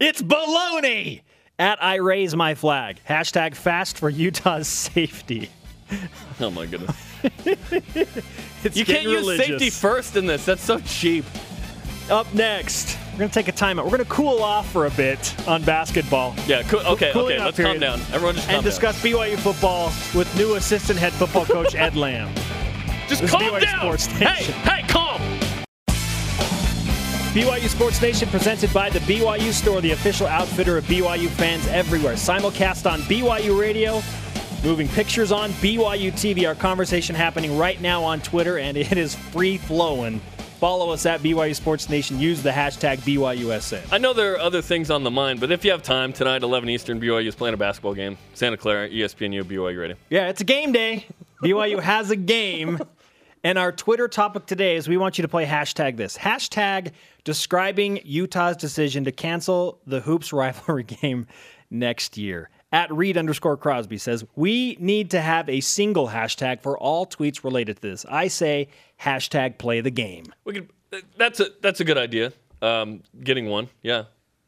It's 0.00 0.20
baloney! 0.22 1.22
At 1.58 1.82
I 1.82 1.96
raise 1.96 2.34
my 2.34 2.54
flag. 2.54 3.00
Hashtag 3.08 3.54
fast 3.54 3.98
for 3.98 4.08
Utah's 4.08 4.66
safety. 4.66 5.50
Oh 6.40 6.50
my 6.50 6.66
goodness. 6.66 6.96
It's 8.62 8.76
You 8.76 8.84
can't 8.84 9.04
getting 9.04 9.10
use 9.10 9.38
safety 9.38 9.70
first 9.70 10.16
in 10.16 10.26
this. 10.26 10.44
That's 10.44 10.62
so 10.62 10.80
cheap. 10.80 11.24
Up 12.10 12.32
next, 12.34 12.98
going 13.20 13.30
to 13.30 13.34
take 13.34 13.48
a 13.48 13.52
timeout. 13.52 13.84
We're 13.84 13.90
going 13.90 13.98
to 13.98 14.04
cool 14.06 14.42
off 14.42 14.70
for 14.72 14.86
a 14.86 14.90
bit 14.90 15.34
on 15.46 15.62
basketball 15.62 16.34
Yeah, 16.46 16.62
cool, 16.64 16.80
okay, 16.80 17.12
Cooling 17.12 17.36
okay, 17.36 17.44
let's 17.44 17.60
calm 17.60 17.78
down. 17.78 18.00
Everyone 18.12 18.34
just 18.34 18.48
calm 18.48 18.54
down. 18.54 18.56
and 18.56 18.64
down. 18.64 18.64
discuss 18.64 19.02
BYU 19.02 19.38
football 19.38 19.92
with 20.14 20.34
new 20.36 20.54
assistant 20.54 20.98
head 20.98 21.12
football 21.12 21.44
coach 21.44 21.74
Ed 21.74 21.94
Lamb. 21.96 22.34
Just 23.08 23.22
This 23.22 23.30
calm 23.30 23.42
BYU 23.42 23.60
down. 23.60 23.96
Hey, 24.18 24.44
hey, 24.44 24.88
calm. 24.88 25.20
BYU 27.32 27.68
Sports 27.68 28.02
Nation 28.02 28.28
presented 28.28 28.72
by 28.72 28.90
the 28.90 28.98
BYU 29.00 29.52
Store, 29.52 29.80
the 29.80 29.92
official 29.92 30.26
outfitter 30.26 30.78
of 30.78 30.84
BYU 30.86 31.28
fans 31.28 31.64
everywhere. 31.68 32.14
Simulcast 32.14 32.90
on 32.90 33.00
BYU 33.02 33.56
Radio, 33.60 34.02
moving 34.64 34.88
pictures 34.88 35.30
on 35.30 35.50
BYU 35.52 36.10
TV. 36.10 36.48
Our 36.48 36.56
conversation 36.56 37.14
happening 37.14 37.56
right 37.56 37.80
now 37.80 38.02
on 38.02 38.20
Twitter, 38.20 38.58
and 38.58 38.76
it 38.76 38.96
is 38.96 39.14
free 39.14 39.58
flowing. 39.58 40.20
Follow 40.60 40.90
us 40.90 41.06
at 41.06 41.20
BYU 41.20 41.56
Sports 41.56 41.88
Nation. 41.88 42.20
Use 42.20 42.42
the 42.42 42.50
hashtag 42.50 42.98
BYUSN. 42.98 43.80
I 43.90 43.96
know 43.96 44.12
there 44.12 44.34
are 44.34 44.38
other 44.38 44.60
things 44.60 44.90
on 44.90 45.04
the 45.04 45.10
mind, 45.10 45.40
but 45.40 45.50
if 45.50 45.64
you 45.64 45.70
have 45.70 45.82
time 45.82 46.12
tonight, 46.12 46.42
11 46.42 46.68
Eastern, 46.68 47.00
BYU 47.00 47.26
is 47.26 47.34
playing 47.34 47.54
a 47.54 47.56
basketball 47.56 47.94
game. 47.94 48.18
Santa 48.34 48.58
Clara, 48.58 48.86
ESPNU, 48.90 49.44
BYU 49.44 49.80
Radio. 49.80 49.96
Yeah, 50.10 50.28
it's 50.28 50.42
a 50.42 50.44
game 50.44 50.70
day. 50.72 51.06
BYU 51.42 51.80
has 51.82 52.10
a 52.10 52.16
game. 52.16 52.78
And 53.42 53.56
our 53.56 53.72
Twitter 53.72 54.06
topic 54.06 54.44
today 54.44 54.76
is 54.76 54.86
we 54.86 54.98
want 54.98 55.16
you 55.16 55.22
to 55.22 55.28
play 55.28 55.46
hashtag 55.46 55.96
this. 55.96 56.18
Hashtag 56.18 56.92
describing 57.24 58.00
Utah's 58.04 58.58
decision 58.58 59.04
to 59.04 59.12
cancel 59.12 59.80
the 59.86 60.00
Hoops 60.00 60.30
rivalry 60.30 60.82
game 61.00 61.26
next 61.70 62.18
year. 62.18 62.50
At 62.72 62.92
Reed 62.92 63.16
underscore 63.16 63.56
Crosby 63.56 63.98
says, 63.98 64.24
We 64.36 64.76
need 64.78 65.10
to 65.10 65.20
have 65.20 65.48
a 65.48 65.60
single 65.60 66.08
hashtag 66.08 66.62
for 66.62 66.78
all 66.78 67.04
tweets 67.06 67.42
related 67.42 67.76
to 67.76 67.82
this. 67.82 68.06
I 68.08 68.28
say 68.28 68.68
hashtag 69.00 69.58
play 69.58 69.80
the 69.80 69.90
game. 69.90 70.26
We 70.44 70.54
could. 70.54 70.70
That's 71.16 71.40
a 71.40 71.48
that's 71.60 71.80
a 71.80 71.84
good 71.84 71.98
idea. 71.98 72.32
Um, 72.62 73.02
getting 73.22 73.46
one, 73.48 73.68
yeah. 73.82 74.04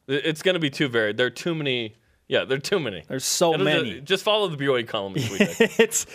It's 0.07 0.41
going 0.41 0.53
to 0.55 0.59
be 0.59 0.69
too 0.69 0.87
varied. 0.89 1.17
There 1.17 1.27
are 1.27 1.31
too 1.31 1.55
many. 1.55 1.95
Yeah, 2.27 2.45
there 2.45 2.57
are 2.57 2.61
too 2.61 2.79
many. 2.79 3.03
There's 3.07 3.25
so 3.25 3.53
It'll- 3.53 3.65
many. 3.65 4.01
Just 4.01 4.23
follow 4.23 4.47
the 4.47 4.57
BYU 4.57 4.87
column 4.87 5.13
this 5.13 5.29
week. 5.29 5.39
it's 5.79 6.05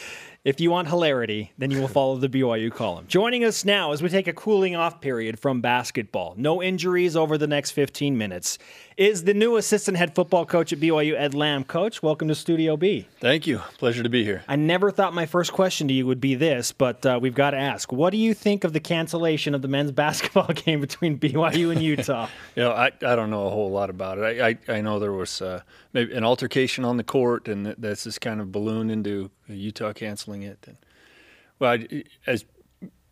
if 0.44 0.60
you 0.60 0.70
want 0.70 0.88
hilarity, 0.88 1.52
then 1.58 1.70
you 1.70 1.80
will 1.80 1.88
follow 1.88 2.16
the 2.16 2.28
BYU 2.28 2.72
column. 2.72 3.06
Joining 3.08 3.44
us 3.44 3.64
now 3.64 3.92
as 3.92 4.02
we 4.02 4.08
take 4.08 4.28
a 4.28 4.32
cooling 4.32 4.76
off 4.76 5.00
period 5.00 5.38
from 5.38 5.60
basketball, 5.60 6.34
no 6.36 6.62
injuries 6.62 7.16
over 7.16 7.36
the 7.36 7.46
next 7.46 7.72
15 7.72 8.16
minutes, 8.16 8.58
is 8.98 9.22
the 9.22 9.32
new 9.32 9.56
assistant 9.56 9.96
head 9.96 10.12
football 10.12 10.44
coach 10.44 10.72
at 10.72 10.80
BYU, 10.80 11.14
Ed 11.16 11.32
Lamb. 11.32 11.62
Coach, 11.62 12.02
welcome 12.02 12.26
to 12.26 12.34
Studio 12.34 12.76
B. 12.76 13.06
Thank 13.20 13.46
you. 13.46 13.58
Pleasure 13.78 14.02
to 14.02 14.08
be 14.08 14.24
here. 14.24 14.42
I 14.48 14.56
never 14.56 14.90
thought 14.90 15.14
my 15.14 15.24
first 15.24 15.52
question 15.52 15.86
to 15.86 15.94
you 15.94 16.04
would 16.04 16.20
be 16.20 16.34
this, 16.34 16.72
but 16.72 17.06
uh, 17.06 17.16
we've 17.22 17.34
got 17.34 17.52
to 17.52 17.58
ask: 17.58 17.92
What 17.92 18.10
do 18.10 18.16
you 18.16 18.34
think 18.34 18.64
of 18.64 18.72
the 18.72 18.80
cancellation 18.80 19.54
of 19.54 19.62
the 19.62 19.68
men's 19.68 19.92
basketball 19.98 20.48
game 20.48 20.80
between 20.80 21.16
BYU 21.16 21.70
and 21.70 21.80
Utah? 21.80 22.28
You 22.56 22.64
know, 22.64 22.72
I, 22.72 22.86
I 22.86 23.14
don't 23.14 23.30
know 23.30 23.46
a 23.46 23.50
whole 23.50 23.70
lot 23.70 23.88
about 23.88 24.18
it. 24.18 24.40
I, 24.40 24.48
I, 24.48 24.78
I 24.78 24.80
know 24.80 24.98
there 24.98 25.12
was 25.12 25.40
uh, 25.40 25.62
maybe 25.92 26.12
an 26.14 26.24
altercation 26.24 26.84
on 26.84 26.96
the 26.96 27.04
court, 27.04 27.46
and 27.46 27.66
that's 27.78 28.02
just 28.02 28.20
kind 28.20 28.40
of 28.40 28.50
ballooned 28.50 28.90
into 28.90 29.30
Utah 29.46 29.92
canceling 29.92 30.42
it. 30.42 30.58
And, 30.66 30.76
well, 31.60 31.72
I, 31.72 32.02
as 32.26 32.44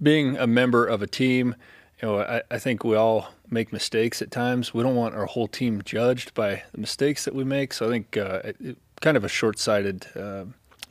being 0.02 0.36
a 0.36 0.48
member 0.48 0.84
of 0.84 1.00
a 1.00 1.06
team, 1.06 1.54
you 2.02 2.08
know, 2.08 2.18
I, 2.18 2.42
I 2.50 2.58
think 2.58 2.82
we 2.82 2.96
all 2.96 3.28
make 3.50 3.72
mistakes 3.72 4.20
at 4.22 4.30
times. 4.30 4.74
We 4.74 4.82
don't 4.82 4.96
want 4.96 5.14
our 5.14 5.26
whole 5.26 5.48
team 5.48 5.82
judged 5.84 6.34
by 6.34 6.62
the 6.72 6.78
mistakes 6.78 7.24
that 7.24 7.34
we 7.34 7.44
make. 7.44 7.72
So 7.72 7.86
I 7.86 7.88
think 7.90 8.16
uh, 8.16 8.40
it, 8.44 8.76
kind 9.00 9.16
of 9.16 9.24
a 9.24 9.28
short-sighted 9.28 10.06
uh, 10.16 10.44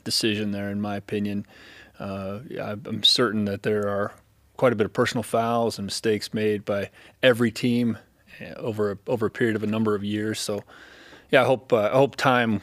decision 0.04 0.52
there, 0.52 0.70
in 0.70 0.80
my 0.80 0.96
opinion. 0.96 1.46
Uh, 1.98 2.40
I'm 2.60 3.02
certain 3.02 3.44
that 3.46 3.62
there 3.62 3.88
are 3.88 4.12
quite 4.56 4.72
a 4.72 4.76
bit 4.76 4.84
of 4.84 4.92
personal 4.92 5.22
fouls 5.22 5.78
and 5.78 5.86
mistakes 5.86 6.32
made 6.32 6.64
by 6.64 6.90
every 7.22 7.50
team 7.50 7.98
uh, 8.40 8.54
over 8.54 8.92
a, 8.92 8.98
over 9.06 9.26
a 9.26 9.30
period 9.30 9.56
of 9.56 9.62
a 9.62 9.66
number 9.66 9.94
of 9.94 10.04
years. 10.04 10.40
So, 10.40 10.62
yeah, 11.30 11.42
I 11.42 11.44
hope 11.44 11.72
uh, 11.72 11.90
I 11.92 11.96
hope 11.96 12.16
time 12.16 12.60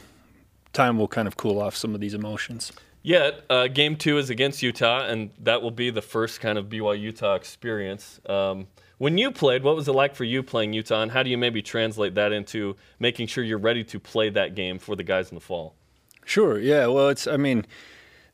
time 0.71 0.97
will 0.97 1.08
kind 1.08 1.27
of 1.27 1.38
cool 1.38 1.62
off 1.62 1.75
some 1.75 1.93
of 1.93 2.01
these 2.01 2.13
emotions. 2.13 2.71
Yet, 3.03 3.43
uh, 3.49 3.67
game 3.67 3.97
two 3.97 4.17
is 4.17 4.29
against 4.29 4.63
Utah, 4.63 5.06
and 5.06 5.32
that 5.39 5.62
will 5.62 5.71
be 5.71 5.89
the 5.89 6.01
first 6.01 6.39
kind 6.39 6.58
of 6.58 6.67
BYU 6.67 6.99
Utah 7.01 7.36
experience. 7.36 8.21
Um, 8.27 8.67
when 9.03 9.17
you 9.17 9.31
played, 9.31 9.63
what 9.63 9.75
was 9.75 9.89
it 9.89 9.91
like 9.91 10.15
for 10.15 10.23
you 10.23 10.41
playing 10.41 10.71
Utah, 10.71 11.01
and 11.01 11.11
how 11.11 11.23
do 11.23 11.29
you 11.29 11.37
maybe 11.37 11.61
translate 11.61 12.15
that 12.15 12.31
into 12.31 12.77
making 12.99 13.27
sure 13.27 13.43
you're 13.43 13.57
ready 13.57 13.83
to 13.83 13.99
play 13.99 14.29
that 14.29 14.55
game 14.55 14.79
for 14.79 14.95
the 14.95 15.03
guys 15.03 15.29
in 15.29 15.35
the 15.35 15.41
fall? 15.41 15.75
Sure. 16.23 16.57
Yeah. 16.57 16.87
Well, 16.87 17.09
it's. 17.09 17.27
I 17.27 17.35
mean, 17.35 17.65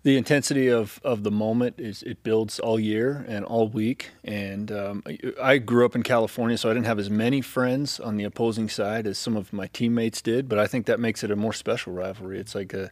the 0.04 0.16
intensity 0.16 0.68
of, 0.68 1.02
of 1.04 1.24
the 1.24 1.32
moment 1.32 1.80
is 1.80 2.04
it 2.04 2.22
builds 2.22 2.60
all 2.60 2.80
year 2.80 3.26
and 3.28 3.44
all 3.46 3.68
week. 3.68 4.12
And 4.24 4.72
um, 4.72 5.04
I 5.42 5.58
grew 5.58 5.88
up 5.88 5.96
in 5.96 6.04
California, 6.04 6.56
so 6.56 6.70
I 6.70 6.74
didn't 6.76 6.86
have 6.86 7.00
as 7.00 7.10
many 7.10 7.42
friends 7.42 8.00
on 8.00 8.18
the 8.18 8.24
opposing 8.24 8.70
side 8.70 9.08
as 9.08 9.18
some 9.18 9.36
of 9.36 9.52
my 9.52 9.66
teammates 9.66 10.22
did. 10.22 10.48
But 10.48 10.60
I 10.60 10.68
think 10.68 10.86
that 10.86 11.00
makes 11.00 11.24
it 11.24 11.32
a 11.32 11.36
more 11.36 11.54
special 11.54 11.94
rivalry. 11.94 12.38
It's 12.38 12.54
like 12.54 12.76
a, 12.76 12.92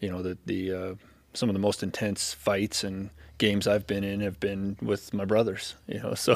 you 0.00 0.10
know, 0.10 0.20
the 0.20 0.36
the 0.44 0.70
uh, 0.70 0.94
some 1.36 1.48
of 1.48 1.54
the 1.54 1.60
most 1.60 1.82
intense 1.82 2.32
fights 2.34 2.84
and 2.84 3.10
games 3.38 3.66
I've 3.66 3.86
been 3.86 4.04
in 4.04 4.20
have 4.20 4.40
been 4.40 4.76
with 4.80 5.12
my 5.12 5.24
brothers, 5.24 5.74
you 5.86 6.00
know. 6.00 6.14
So, 6.26 6.34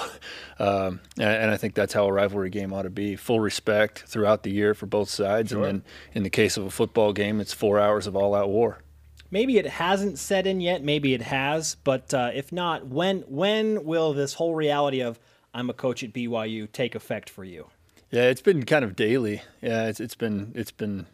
um, 0.58 1.00
and, 1.18 1.50
I 1.50 1.56
think 1.56 1.74
that's 1.74 1.92
how 1.92 2.06
a 2.06 2.12
rivalry 2.12 2.50
game 2.50 2.72
ought 2.72 2.82
to 2.82 2.90
be: 2.90 3.16
full 3.16 3.40
respect 3.40 4.04
throughout 4.06 4.42
the 4.42 4.50
year 4.50 4.74
for 4.74 4.86
both 4.86 5.08
sides, 5.08 5.50
sure. 5.50 5.64
and 5.64 5.66
then 5.66 5.84
in 6.14 6.22
the 6.22 6.30
case 6.30 6.56
of 6.56 6.64
a 6.64 6.70
football 6.70 7.12
game, 7.12 7.40
it's 7.40 7.52
four 7.52 7.80
hours 7.80 8.06
of 8.06 8.14
all-out 8.14 8.50
war. 8.50 8.78
Maybe 9.30 9.58
it 9.58 9.66
hasn't 9.66 10.18
set 10.18 10.46
in 10.46 10.60
yet. 10.60 10.82
Maybe 10.82 11.14
it 11.14 11.22
has, 11.22 11.76
but 11.76 12.12
uh, 12.12 12.30
if 12.34 12.52
not, 12.52 12.86
when 12.86 13.20
when 13.22 13.84
will 13.84 14.12
this 14.12 14.34
whole 14.34 14.54
reality 14.54 15.00
of 15.00 15.18
I'm 15.54 15.70
a 15.70 15.74
coach 15.74 16.02
at 16.02 16.12
BYU 16.12 16.70
take 16.70 16.94
effect 16.94 17.30
for 17.30 17.44
you? 17.44 17.68
Yeah, 18.10 18.24
it's 18.24 18.42
been 18.42 18.64
kind 18.64 18.84
of 18.84 18.96
daily. 18.96 19.42
Yeah, 19.62 19.86
it's 19.86 20.00
it's 20.00 20.16
been 20.16 20.52
it's 20.54 20.72
been 20.72 21.06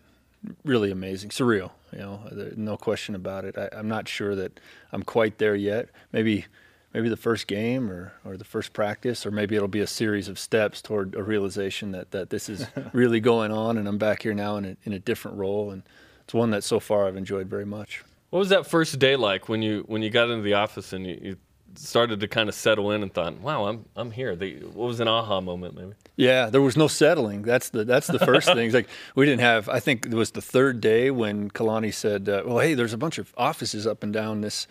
really 0.65 0.91
amazing, 0.91 1.31
surreal. 1.31 1.71
You 1.93 1.99
know, 1.99 2.21
uh, 2.31 2.45
no 2.57 2.77
question 2.77 3.15
about 3.15 3.45
it. 3.45 3.57
I, 3.57 3.69
am 3.73 3.89
not 3.89 4.09
sure 4.09 4.35
that 4.35 4.59
I'm 4.93 5.03
quite 5.03 5.39
there 5.39 5.55
yet. 5.55 5.89
Maybe, 6.13 6.47
maybe 6.93 7.09
the 7.09 7.17
first 7.17 7.47
game 7.47 7.91
or, 7.91 8.13
or 8.25 8.37
the 8.37 8.45
first 8.45 8.73
practice, 8.73 9.25
or 9.25 9.31
maybe 9.31 9.57
it'll 9.57 9.69
be 9.69 9.81
a 9.81 9.87
series 9.87 10.29
of 10.29 10.39
steps 10.39 10.83
toward 10.83 11.15
a 11.15 11.23
realization 11.23 11.93
that, 11.93 12.11
that 12.11 12.31
this 12.31 12.49
is 12.49 12.67
really 12.93 13.21
going 13.21 13.53
on, 13.53 13.79
and 13.79 13.89
I'm 13.89 13.99
back 13.99 14.23
here 14.23 14.35
now 14.35 14.57
in 14.57 14.65
a, 14.65 14.77
in 14.85 14.93
a 14.93 14.99
different 14.99 15.37
role, 15.37 15.71
and 15.71 15.83
it's 16.25 16.35
one 16.35 16.51
that 16.51 16.65
so 16.65 16.81
far 16.81 17.07
I've 17.07 17.17
enjoyed 17.17 17.49
very 17.49 17.67
much. 17.67 18.05
What 18.31 18.41
was 18.41 18.49
that 18.49 18.67
first 18.67 18.99
day 18.99 19.17
like 19.17 19.49
when 19.49 19.63
you 19.63 19.85
when 19.87 20.03
you 20.03 20.11
got 20.11 20.29
into 20.29 20.43
the 20.43 20.55
office 20.55 20.93
and 20.93 21.07
you, 21.07 21.19
you 21.23 21.37
started 21.79 22.21
to 22.21 22.29
kind 22.29 22.49
of 22.49 22.55
settle 22.55 22.91
in 22.93 23.03
and 23.03 23.13
thought, 23.13 23.41
"Wow, 23.41 23.67
I'm 23.67 23.85
I'm 23.97 24.11
here." 24.11 24.35
what 24.35 24.87
was 24.87 25.01
an 25.01 25.09
aha 25.09 25.41
moment, 25.41 25.75
maybe? 25.75 25.93
Yeah, 26.17 26.51
there 26.51 26.63
was 26.63 26.77
no 26.77 26.89
settling. 26.89 27.43
That's 27.43 27.71
the 27.71 27.85
that's 27.85 28.07
the 28.07 28.19
first 28.19 28.47
thing. 28.49 28.67
It's 28.67 28.75
like 28.75 28.89
we 29.15 29.25
didn't 29.27 29.41
have. 29.41 29.69
I 29.69 29.81
think 29.81 30.07
it 30.07 30.15
was 30.15 30.33
the 30.33 30.43
third 30.43 30.81
day 30.81 31.11
when 31.11 31.51
Kalani 31.51 31.93
said, 31.93 32.29
uh, 32.29 32.43
"Well, 32.45 32.59
hey, 32.59 32.75
there's 32.75 32.93
a 32.93 32.99
bunch 32.99 33.19
of 33.19 33.33
offices 33.37 33.87
up 33.87 34.03
and 34.03 34.13
down 34.13 34.41
this." 34.41 34.67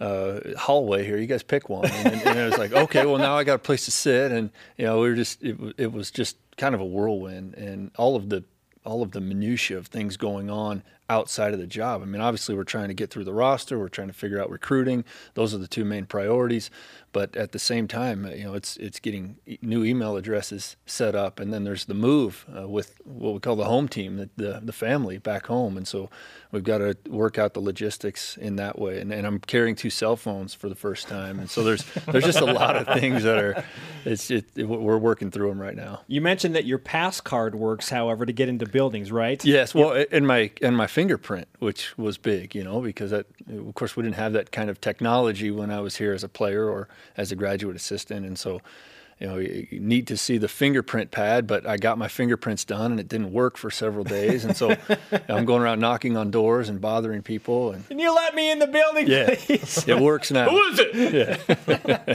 Uh, 0.00 0.40
hallway 0.58 1.04
here. 1.04 1.16
You 1.16 1.26
guys 1.28 1.44
pick 1.44 1.68
one, 1.68 1.86
and, 1.86 2.20
and 2.26 2.36
it 2.36 2.44
was 2.44 2.58
like, 2.58 2.72
okay, 2.72 3.06
well 3.06 3.16
now 3.16 3.38
I 3.38 3.44
got 3.44 3.54
a 3.54 3.58
place 3.60 3.84
to 3.84 3.92
sit, 3.92 4.32
and 4.32 4.50
you 4.76 4.86
know 4.86 4.98
we 5.00 5.08
were 5.08 5.14
just 5.14 5.40
it, 5.40 5.56
it 5.78 5.92
was 5.92 6.10
just 6.10 6.36
kind 6.56 6.74
of 6.74 6.80
a 6.80 6.84
whirlwind, 6.84 7.54
and 7.54 7.92
all 7.96 8.16
of 8.16 8.28
the 8.28 8.42
all 8.84 9.02
of 9.02 9.12
the 9.12 9.20
minutia 9.20 9.78
of 9.78 9.86
things 9.86 10.16
going 10.16 10.50
on 10.50 10.82
outside 11.08 11.52
of 11.52 11.60
the 11.60 11.66
job. 11.66 12.02
I 12.02 12.06
mean, 12.06 12.20
obviously, 12.20 12.54
we're 12.54 12.64
trying 12.64 12.88
to 12.88 12.94
get 12.94 13.10
through 13.10 13.24
the 13.24 13.34
roster. 13.34 13.78
We're 13.78 13.88
trying 13.88 14.08
to 14.08 14.14
figure 14.14 14.40
out 14.40 14.50
recruiting. 14.50 15.04
Those 15.34 15.54
are 15.54 15.58
the 15.58 15.68
two 15.68 15.84
main 15.84 16.06
priorities. 16.06 16.70
But 17.14 17.36
at 17.36 17.52
the 17.52 17.60
same 17.60 17.86
time, 17.86 18.26
you 18.26 18.42
know, 18.42 18.54
it's 18.54 18.76
it's 18.78 18.98
getting 18.98 19.36
new 19.62 19.84
email 19.84 20.16
addresses 20.16 20.74
set 20.84 21.14
up, 21.14 21.38
and 21.38 21.52
then 21.52 21.62
there's 21.62 21.84
the 21.84 21.94
move 21.94 22.44
uh, 22.54 22.66
with 22.66 23.00
what 23.04 23.34
we 23.34 23.38
call 23.38 23.54
the 23.54 23.66
home 23.66 23.86
team, 23.86 24.16
the, 24.16 24.30
the, 24.36 24.60
the 24.64 24.72
family 24.72 25.18
back 25.18 25.46
home, 25.46 25.76
and 25.76 25.86
so 25.86 26.10
we've 26.50 26.64
got 26.64 26.78
to 26.78 26.96
work 27.08 27.38
out 27.38 27.54
the 27.54 27.60
logistics 27.60 28.36
in 28.36 28.56
that 28.56 28.80
way. 28.80 29.00
And, 29.00 29.12
and 29.12 29.28
I'm 29.28 29.38
carrying 29.38 29.76
two 29.76 29.90
cell 29.90 30.16
phones 30.16 30.54
for 30.54 30.68
the 30.68 30.74
first 30.74 31.06
time, 31.06 31.38
and 31.38 31.48
so 31.48 31.62
there's 31.62 31.84
there's 32.06 32.24
just 32.24 32.40
a 32.40 32.46
lot 32.46 32.74
of 32.74 32.88
things 32.98 33.22
that 33.22 33.38
are 33.38 33.64
it's 34.04 34.28
it, 34.32 34.46
it, 34.56 34.64
we're 34.64 34.98
working 34.98 35.30
through 35.30 35.50
them 35.50 35.60
right 35.60 35.76
now. 35.76 36.00
You 36.08 36.20
mentioned 36.20 36.56
that 36.56 36.64
your 36.64 36.78
pass 36.78 37.20
card 37.20 37.54
works, 37.54 37.90
however, 37.90 38.26
to 38.26 38.32
get 38.32 38.48
into 38.48 38.66
buildings, 38.66 39.12
right? 39.12 39.42
Yes. 39.44 39.72
Well, 39.72 39.96
yep. 39.96 40.12
in 40.12 40.26
my 40.26 40.50
in 40.60 40.74
my 40.74 40.88
fingerprint, 40.94 41.48
which 41.58 41.98
was 41.98 42.18
big, 42.18 42.54
you 42.54 42.62
know, 42.62 42.80
because 42.80 43.10
that, 43.10 43.26
of 43.50 43.74
course 43.74 43.96
we 43.96 44.04
didn't 44.04 44.14
have 44.14 44.32
that 44.32 44.52
kind 44.52 44.70
of 44.70 44.80
technology 44.80 45.50
when 45.50 45.72
I 45.72 45.80
was 45.80 45.96
here 45.96 46.12
as 46.12 46.22
a 46.22 46.28
player 46.28 46.68
or 46.70 46.86
as 47.16 47.32
a 47.32 47.36
graduate 47.36 47.74
assistant, 47.74 48.24
and 48.24 48.38
so 48.38 48.60
you 49.18 49.26
know, 49.26 49.38
you 49.38 49.66
need 49.80 50.06
to 50.08 50.16
see 50.16 50.38
the 50.38 50.48
fingerprint 50.48 51.10
pad, 51.10 51.46
but 51.48 51.66
I 51.66 51.78
got 51.78 51.98
my 51.98 52.08
fingerprints 52.08 52.64
done 52.64 52.92
and 52.92 53.00
it 53.00 53.08
didn't 53.08 53.32
work 53.32 53.56
for 53.56 53.70
several 53.70 54.04
days. 54.04 54.44
And 54.44 54.56
so 54.56 54.76
I'm 55.28 55.44
going 55.44 55.62
around 55.62 55.80
knocking 55.80 56.16
on 56.16 56.30
doors 56.30 56.68
and 56.68 56.80
bothering 56.80 57.22
people. 57.22 57.72
And 57.72 57.86
Can 57.88 57.98
you 57.98 58.14
let 58.14 58.34
me 58.34 58.50
in 58.50 58.58
the 58.58 58.66
building, 58.66 59.06
yeah, 59.06 59.34
please? 59.36 59.86
It 59.88 59.98
works 60.00 60.30
now. 60.30 60.48
Who 60.50 60.60
is 60.64 60.78
it? 60.80 61.48
Yeah. 61.88 62.14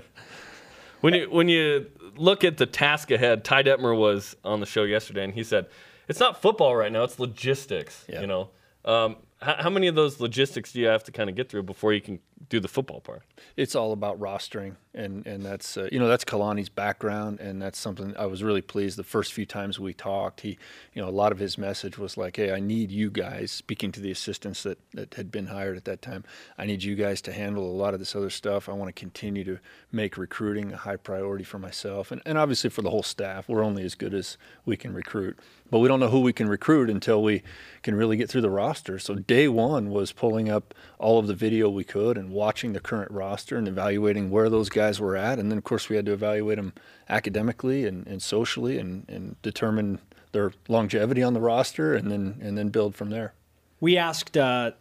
when 1.01 1.13
you 1.13 1.29
when 1.29 1.47
you 1.47 1.87
look 2.15 2.43
at 2.43 2.57
the 2.57 2.65
task 2.65 3.11
ahead, 3.11 3.43
Ty 3.45 3.63
Detmer 3.63 3.97
was 3.97 4.35
on 4.43 4.59
the 4.59 4.65
show 4.65 4.83
yesterday 4.83 5.23
and 5.23 5.33
he 5.33 5.43
said, 5.43 5.67
It's 6.09 6.19
not 6.19 6.41
football 6.41 6.75
right 6.75 6.91
now, 6.91 7.03
it's 7.03 7.17
logistics. 7.17 8.05
Yeah. 8.09 8.21
You 8.21 8.27
know. 8.27 8.49
Um, 8.85 9.17
how, 9.41 9.55
how 9.63 9.69
many 9.69 9.87
of 9.87 9.95
those 9.95 10.19
logistics 10.19 10.73
do 10.73 10.79
you 10.79 10.87
have 10.87 11.03
to 11.05 11.11
kind 11.11 11.29
of 11.29 11.35
get 11.35 11.49
through 11.49 11.63
before 11.63 11.93
you 11.93 12.01
can 12.01 12.19
do 12.47 12.60
the 12.60 12.67
football 12.67 13.02
part? 13.02 13.23
It's 13.58 13.75
all 13.75 13.91
about 13.91 14.19
rostering, 14.19 14.75
and 14.93 15.25
and 15.28 15.43
that's 15.43 15.75
uh, 15.78 15.89
you 15.91 15.99
know 15.99 16.08
that's 16.08 16.23
Kalani's 16.23 16.69
background, 16.69 17.39
and 17.39 17.62
that's 17.62 17.78
something 17.78 18.15
I 18.17 18.28
was 18.28 18.43
really 18.43 18.62
pleased. 18.62 18.97
The 18.97 19.04
first 19.04 19.34
few 19.34 19.45
times 19.45 19.80
we 19.80 19.93
talked, 19.93 20.41
he 20.41 20.58
you 20.93 21.02
know 21.02 21.10
a 21.10 21.12
lot 21.12 21.32
of 21.32 21.39
his 21.39 21.58
message 21.58 21.97
was 21.97 22.17
like, 22.17 22.38
hey, 22.38 22.52
I 22.52 22.60
need 22.60 22.91
you 22.91 23.10
guys. 23.10 23.52
Speaking 23.52 23.91
to 23.91 23.99
the 23.99 24.12
assistants 24.12 24.63
that 24.63 24.80
that 24.93 25.15
had 25.15 25.32
been 25.32 25.47
hired 25.47 25.75
at 25.75 25.86
that 25.86 26.02
time, 26.02 26.23
I 26.58 26.65
need 26.65 26.84
you 26.84 26.95
guys 26.95 27.21
to 27.23 27.34
handle 27.34 27.69
a 27.69 27.75
lot 27.75 27.93
of 27.93 27.99
this 27.99 28.15
other 28.15 28.30
stuff. 28.30 28.69
I 28.69 28.73
want 28.73 28.88
to 28.88 28.99
continue 28.99 29.43
to 29.43 29.60
make 29.91 30.17
recruiting 30.17 30.71
a 30.71 30.78
high 30.78 30.97
priority 30.97 31.43
for 31.43 31.60
myself, 31.60 32.12
and 32.12 32.21
and 32.25 32.38
obviously 32.38 32.69
for 32.69 32.82
the 32.82 32.89
whole 32.89 33.04
staff. 33.04 33.49
We're 33.49 33.65
only 33.65 33.84
as 33.84 33.95
good 33.95 34.13
as 34.13 34.38
we 34.65 34.78
can 34.78 34.93
recruit, 34.93 35.38
but 35.69 35.80
we 35.80 35.88
don't 35.88 35.99
know 35.99 36.10
who 36.10 36.21
we 36.21 36.34
can 36.34 36.47
recruit 36.47 36.89
until 36.89 37.21
we 37.21 37.43
can 37.84 37.95
really 37.95 38.17
get 38.17 38.30
through 38.30 38.41
the 38.41 38.49
roster. 38.49 38.97
So 38.99 39.15
day 39.15 39.47
one 39.47 39.89
was 39.89 40.12
pulling 40.12 40.49
up 40.49 40.73
all 40.97 41.19
of 41.19 41.28
the 41.28 41.34
video 41.34 41.69
we 41.69 41.84
could 41.84 42.17
and 42.17 42.28
watching 42.29 42.73
the 42.73 42.79
current 42.79 43.11
roster 43.11 43.57
and 43.57 43.67
evaluating 43.67 44.29
where 44.29 44.49
those 44.49 44.69
guys 44.69 44.99
were 44.99 45.15
at. 45.15 45.39
And 45.39 45.51
then, 45.51 45.57
of 45.57 45.63
course, 45.63 45.89
we 45.89 45.95
had 45.95 46.05
to 46.05 46.13
evaluate 46.13 46.57
them 46.57 46.73
academically 47.09 47.85
and, 47.85 48.05
and 48.07 48.21
socially 48.21 48.77
and, 48.77 49.05
and 49.07 49.41
determine 49.41 49.99
their 50.31 50.53
longevity 50.67 51.23
on 51.23 51.33
the 51.33 51.41
roster 51.41 51.93
and 51.95 52.11
then, 52.11 52.37
and 52.41 52.57
then 52.57 52.69
build 52.69 52.95
from 52.95 53.09
there. 53.09 53.33
We 53.79 53.97
asked 53.97 54.37
uh, 54.37 54.71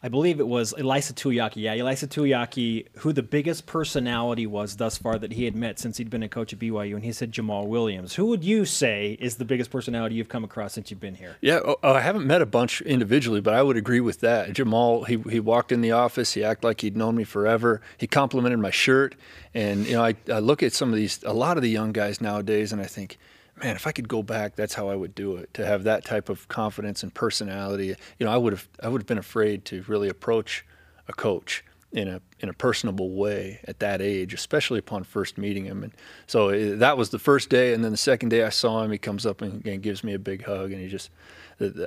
I 0.00 0.08
believe 0.08 0.38
it 0.38 0.46
was 0.46 0.72
Ilaisa 0.74 1.12
Tuiaki. 1.12 1.56
Yeah, 1.56 1.74
Ilaisa 1.74 2.06
Tuiaki, 2.06 2.86
who 2.98 3.12
the 3.12 3.22
biggest 3.22 3.66
personality 3.66 4.46
was 4.46 4.76
thus 4.76 4.96
far 4.96 5.18
that 5.18 5.32
he 5.32 5.44
had 5.44 5.56
met 5.56 5.80
since 5.80 5.96
he'd 5.96 6.08
been 6.08 6.22
a 6.22 6.28
coach 6.28 6.52
at 6.52 6.60
BYU, 6.60 6.94
and 6.94 7.04
he 7.04 7.10
said 7.10 7.32
Jamaal 7.32 7.66
Williams. 7.66 8.14
Who 8.14 8.26
would 8.26 8.44
you 8.44 8.64
say 8.64 9.18
is 9.20 9.36
the 9.36 9.44
biggest 9.44 9.70
personality 9.70 10.14
you've 10.14 10.28
come 10.28 10.44
across 10.44 10.74
since 10.74 10.92
you've 10.92 11.00
been 11.00 11.16
here? 11.16 11.36
Yeah, 11.40 11.58
oh, 11.64 11.78
oh, 11.82 11.94
I 11.94 12.00
haven't 12.00 12.28
met 12.28 12.40
a 12.40 12.46
bunch 12.46 12.80
individually, 12.82 13.40
but 13.40 13.54
I 13.54 13.62
would 13.62 13.76
agree 13.76 13.98
with 13.98 14.20
that. 14.20 14.50
Jamaal, 14.50 15.04
he 15.08 15.16
he 15.30 15.40
walked 15.40 15.72
in 15.72 15.80
the 15.80 15.90
office, 15.90 16.34
he 16.34 16.44
acted 16.44 16.64
like 16.64 16.80
he'd 16.80 16.96
known 16.96 17.16
me 17.16 17.24
forever. 17.24 17.80
He 17.96 18.06
complimented 18.06 18.60
my 18.60 18.70
shirt, 18.70 19.16
and 19.52 19.84
you 19.84 19.94
know, 19.94 20.04
I, 20.04 20.14
I 20.32 20.38
look 20.38 20.62
at 20.62 20.72
some 20.72 20.90
of 20.90 20.94
these, 20.94 21.24
a 21.24 21.32
lot 21.32 21.56
of 21.56 21.64
the 21.64 21.70
young 21.70 21.90
guys 21.90 22.20
nowadays, 22.20 22.72
and 22.72 22.80
I 22.80 22.86
think 22.86 23.18
man, 23.62 23.76
if 23.76 23.86
I 23.86 23.92
could 23.92 24.08
go 24.08 24.22
back, 24.22 24.56
that's 24.56 24.74
how 24.74 24.88
I 24.88 24.96
would 24.96 25.14
do 25.14 25.36
it. 25.36 25.52
To 25.54 25.66
have 25.66 25.84
that 25.84 26.04
type 26.04 26.28
of 26.28 26.48
confidence 26.48 27.02
and 27.02 27.12
personality, 27.12 27.94
you 28.18 28.26
know, 28.26 28.30
I 28.30 28.36
would 28.36 28.52
have 28.52 28.68
I 28.82 28.88
would 28.88 29.02
have 29.02 29.06
been 29.06 29.18
afraid 29.18 29.64
to 29.66 29.84
really 29.88 30.08
approach 30.08 30.64
a 31.08 31.12
coach 31.12 31.64
in 31.92 32.06
a 32.06 32.20
in 32.40 32.48
a 32.48 32.52
personable 32.52 33.10
way 33.10 33.60
at 33.64 33.78
that 33.80 34.00
age, 34.00 34.34
especially 34.34 34.78
upon 34.78 35.04
first 35.04 35.38
meeting 35.38 35.64
him. 35.64 35.82
And 35.82 35.92
so 36.26 36.50
it, 36.50 36.72
eh, 36.72 36.76
that 36.76 36.98
was 36.98 37.10
the 37.10 37.18
first 37.18 37.48
day, 37.48 37.72
and 37.72 37.82
then 37.82 37.90
the 37.90 37.96
second 37.96 38.28
day 38.28 38.44
I 38.44 38.50
saw 38.50 38.82
him, 38.82 38.90
he 38.90 38.98
comes 38.98 39.24
up 39.24 39.42
and, 39.42 39.64
and 39.66 39.82
gives 39.82 40.04
me 40.04 40.14
a 40.14 40.18
big 40.18 40.44
hug, 40.44 40.72
and 40.72 40.80
he 40.80 40.88
just 40.88 41.10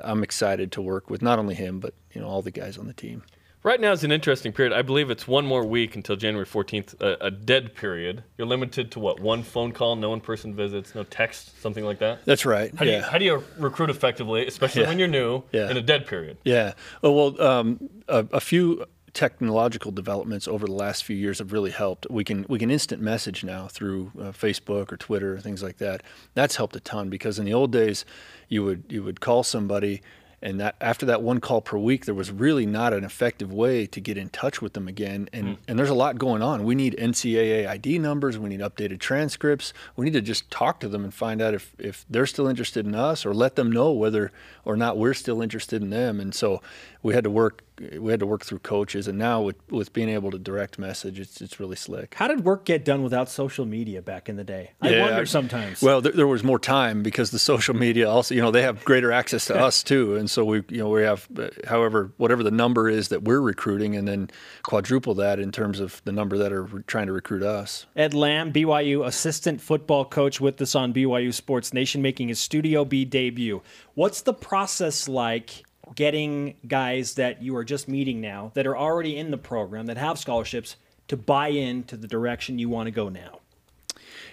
I'm 0.04 0.24
excited 0.24 0.72
to 0.74 0.82
work 0.82 1.10
with 1.10 1.22
not 1.22 1.40
only 1.40 1.56
him 1.56 1.80
but 1.80 1.94
you 2.14 2.22
know 2.22 2.28
all 2.28 2.42
the 2.42 2.52
guys 2.52 2.78
on 2.78 2.88
the 2.88 2.94
team. 2.94 3.24
Right 3.64 3.80
now 3.80 3.92
is 3.92 4.04
an 4.04 4.12
interesting 4.12 4.54
period. 4.54 4.74
I 4.74 4.82
believe 4.82 5.12
it's 5.12 5.28
one 5.28 5.46
more 5.46 5.64
week 5.64 5.96
until 5.96 6.16
January 6.16 6.48
14th, 6.48 7.00
a, 7.00 7.28
a, 7.28 7.32
dead 7.32 7.76
period. 7.76 8.24
You're 8.36 8.48
limited 8.48 8.92
to 8.94 9.00
what? 9.00 9.20
One 9.20 9.44
phone 9.44 9.72
call, 9.72 9.96
no 9.96 10.16
in-person 10.16 10.56
visits, 10.56 10.96
no 10.96 11.04
text, 11.04 11.62
something 11.62 11.86
like 11.86 12.00
that. 12.00 12.26
That's 12.26 12.44
right. 12.44 12.74
How, 12.76 12.86
yeah. 12.86 12.92
do, 12.92 12.98
you, 12.98 13.04
how 13.04 13.18
do 13.20 13.26
you 13.26 13.44
recruit 13.60 13.92
effectively, 13.92 14.48
especially 14.48 14.82
yeah. 14.82 14.88
when 14.88 14.98
you're 14.98 15.08
new, 15.08 15.44
yeah. 15.52 15.70
in 15.70 15.78
a 15.78 15.82
dead 15.82 16.08
period? 16.08 16.38
Yeah. 16.44 16.74
Oh, 17.04 17.12
well, 17.12 17.42
um, 17.42 17.90
a, 18.08 18.26
a, 18.32 18.40
few 18.40 18.84
technological 19.14 19.92
developments 19.92 20.48
over 20.48 20.66
the 20.66 20.72
last 20.72 21.04
few 21.04 21.16
years 21.16 21.38
have 21.38 21.54
really 21.54 21.70
helped. 21.70 22.08
We 22.10 22.24
can 22.24 22.48
we 22.50 22.58
can 22.58 22.72
instant 22.72 23.00
message 23.00 23.44
now 23.44 23.68
through 23.68 24.12
uh, 24.20 24.24
Facebook 24.32 24.92
or 24.92 24.98
Twitter, 24.98 25.38
things 25.40 25.62
like 25.62 25.78
that. 25.78 26.02
That's 26.34 26.56
helped 26.56 26.76
a 26.76 26.80
ton 26.80 27.10
because 27.10 27.38
in 27.38 27.46
the 27.46 27.54
old 27.54 27.72
days, 27.72 28.06
you 28.50 28.64
would 28.64 28.86
you 28.90 29.04
would 29.04 29.20
call 29.20 29.44
somebody 29.44 30.02
and 30.42 30.60
that 30.60 30.76
after 30.82 31.06
that 31.06 31.22
one 31.22 31.40
call 31.40 31.62
per 31.62 31.78
week 31.78 32.06
there 32.06 32.16
was 32.16 32.32
really 32.32 32.66
not 32.66 32.94
an 32.94 33.04
effective 33.04 33.54
way 33.54 33.86
to 33.88 34.00
get 34.00 34.18
in 34.18 34.30
touch 34.30 34.62
with 34.62 34.74
them 34.74 34.88
again. 34.88 35.30
And 35.32 35.46
mm. 35.46 35.58
and 35.68 35.78
there's 35.78 35.90
a 35.90 35.96
lot 35.96 36.18
going 36.18 36.42
on. 36.42 36.64
We 36.64 36.76
need 36.76 36.96
ncaa 36.98 37.68
id 37.68 38.00
numbers. 38.00 38.38
We 38.38 38.50
need 38.50 38.62
updated 38.62 39.00
transcripts. 39.00 39.74
We 39.96 40.06
need 40.06 40.14
to 40.14 40.22
just 40.22 40.50
talk 40.50 40.80
to 40.80 40.88
them 40.88 41.04
and 41.04 41.14
find 41.14 41.42
out 41.42 41.54
if 41.54 41.74
if 41.78 42.06
they're 42.10 42.26
still 42.26 42.48
interested 42.48 42.86
in 42.86 42.96
us 42.96 43.26
or 43.26 43.34
let 43.34 43.56
them 43.56 43.72
know 43.72 43.92
whether 43.92 44.32
or 44.66 44.76
not 44.76 44.98
we're 44.98 45.14
still 45.14 45.42
interested 45.42 45.82
in 45.82 45.90
them. 45.90 46.20
And 46.20 46.34
so 46.34 46.62
we 47.04 47.14
had 47.14 47.24
to 47.24 47.30
work 47.30 47.64
we 48.00 48.12
had 48.12 48.20
to 48.20 48.26
work 48.26 48.46
through 48.46 48.60
coaches, 48.60 49.08
and 49.08 49.18
now 49.18 49.42
with 49.42 49.56
with 49.70 49.94
being 49.94 50.10
able 50.10 50.32
to 50.32 50.40
direct 50.40 50.78
message, 50.80 51.20
it's 51.20 51.42
it's 51.42 51.60
really 51.60 51.76
slick. 51.76 52.16
How 52.16 52.28
did 52.28 52.44
work 52.44 52.66
get 52.66 52.86
done 52.86 53.04
without 53.04 53.30
social 53.30 53.66
media 53.66 54.02
back 54.02 54.30
in 54.30 54.36
the 54.36 54.44
day? 54.44 54.72
I 54.82 54.90
Yeah, 54.90 55.02
wonder 55.02 55.26
sometimes. 55.26 55.82
Well, 55.82 56.02
there, 56.02 56.12
there 56.12 56.28
was 56.28 56.44
more 56.44 56.60
time 56.60 57.04
because 57.04 57.32
the 57.32 57.40
social 57.40 57.76
media 57.76 58.10
also, 58.10 58.36
you 58.36 58.42
know, 58.42 58.52
they 58.52 58.62
have 58.62 58.84
greater 58.86 59.12
access 59.12 59.46
to 59.46 59.56
us 59.66 59.84
too, 59.84 60.16
and 60.16 60.30
so 60.30 60.46
we, 60.46 60.64
you 60.70 60.80
know, 60.80 60.90
we 60.90 61.04
have, 61.04 61.28
uh, 61.38 61.50
however, 61.68 62.12
whatever 62.18 62.44
the 62.44 62.52
number 62.52 62.90
is 62.90 63.10
that 63.10 63.24
we're 63.24 63.42
recruiting, 63.42 63.96
and 63.96 64.08
then 64.08 64.30
quadruple 64.64 65.16
that 65.16 65.40
in 65.40 65.52
terms 65.52 65.80
of 65.80 66.02
the 66.06 66.12
number 66.12 66.38
that 66.38 66.52
are 66.54 66.68
trying 66.88 67.08
to 67.08 67.14
recruit 67.14 67.44
us. 67.44 67.86
Ed 67.96 68.14
Lamb, 68.14 68.52
BYU 68.54 69.06
assistant 69.06 69.62
football 69.62 70.06
coach 70.06 70.40
with 70.40 70.62
us 70.62 70.76
on 70.76 70.94
BYU 70.94 71.34
Sports 71.34 71.74
Nation, 71.74 72.02
making 72.02 72.28
his 72.28 72.40
Studio 72.40 72.86
B 72.86 73.06
debut. 73.06 73.62
What's 73.94 74.22
the 74.22 74.34
process 74.34 75.08
like 75.08 75.64
getting 75.96 76.56
guys 76.68 77.16
that 77.16 77.42
you 77.42 77.56
are 77.56 77.64
just 77.64 77.88
meeting 77.88 78.22
now 78.22 78.52
that 78.54 78.68
are 78.68 78.78
already 78.78 79.18
in 79.18 79.32
the 79.32 79.38
program 79.38 79.86
that 79.88 79.98
have 79.98 80.18
scholarships 80.18 80.76
to 81.08 81.18
buy 81.18 81.50
into 81.50 81.98
the 81.98 82.08
direction 82.08 82.60
you 82.60 82.70
want 82.70 82.88
to 82.88 82.92
go 82.92 83.10
now? 83.10 83.40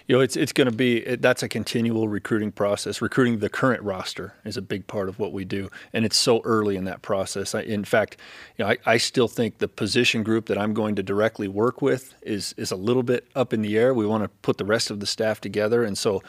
You 0.07 0.17
know, 0.17 0.23
it's 0.23 0.37
it's 0.37 0.53
going 0.53 0.71
to 0.71 0.75
be 0.75 1.07
it, 1.07 1.21
that's 1.21 1.43
a 1.43 1.49
continual 1.49 2.09
recruiting 2.09 2.51
process. 2.51 3.03
Recruiting 3.03 3.41
the 3.41 3.51
current 3.51 3.83
roster 3.83 4.33
is 4.43 4.57
a 4.57 4.63
big 4.63 4.87
part 4.87 5.11
of 5.11 5.19
what 5.19 5.35
we 5.35 5.45
do, 5.45 5.69
and 5.93 6.07
it's 6.07 6.17
so 6.17 6.41
early 6.45 6.77
in 6.77 6.85
that 6.85 7.03
process. 7.03 7.55
I, 7.55 7.61
in 7.61 7.85
fact, 7.85 8.17
you 8.57 8.65
know, 8.65 8.71
I, 8.71 8.79
I 8.87 8.97
still 8.97 9.29
think 9.29 9.59
the 9.59 9.69
position 9.69 10.23
group 10.23 10.47
that 10.47 10.57
I'm 10.57 10.73
going 10.73 10.95
to 10.95 11.03
directly 11.03 11.47
work 11.47 11.83
with 11.83 12.15
is 12.23 12.55
is 12.57 12.71
a 12.71 12.77
little 12.77 13.03
bit 13.03 13.29
up 13.35 13.53
in 13.53 13.61
the 13.61 13.77
air. 13.77 13.93
We 13.93 14.07
want 14.07 14.25
to 14.25 14.31
put 14.41 14.57
the 14.57 14.65
rest 14.65 14.91
of 14.91 15.01
the 15.01 15.07
staff 15.07 15.43
together, 15.43 15.85
and 15.85 15.99
so 15.99 16.23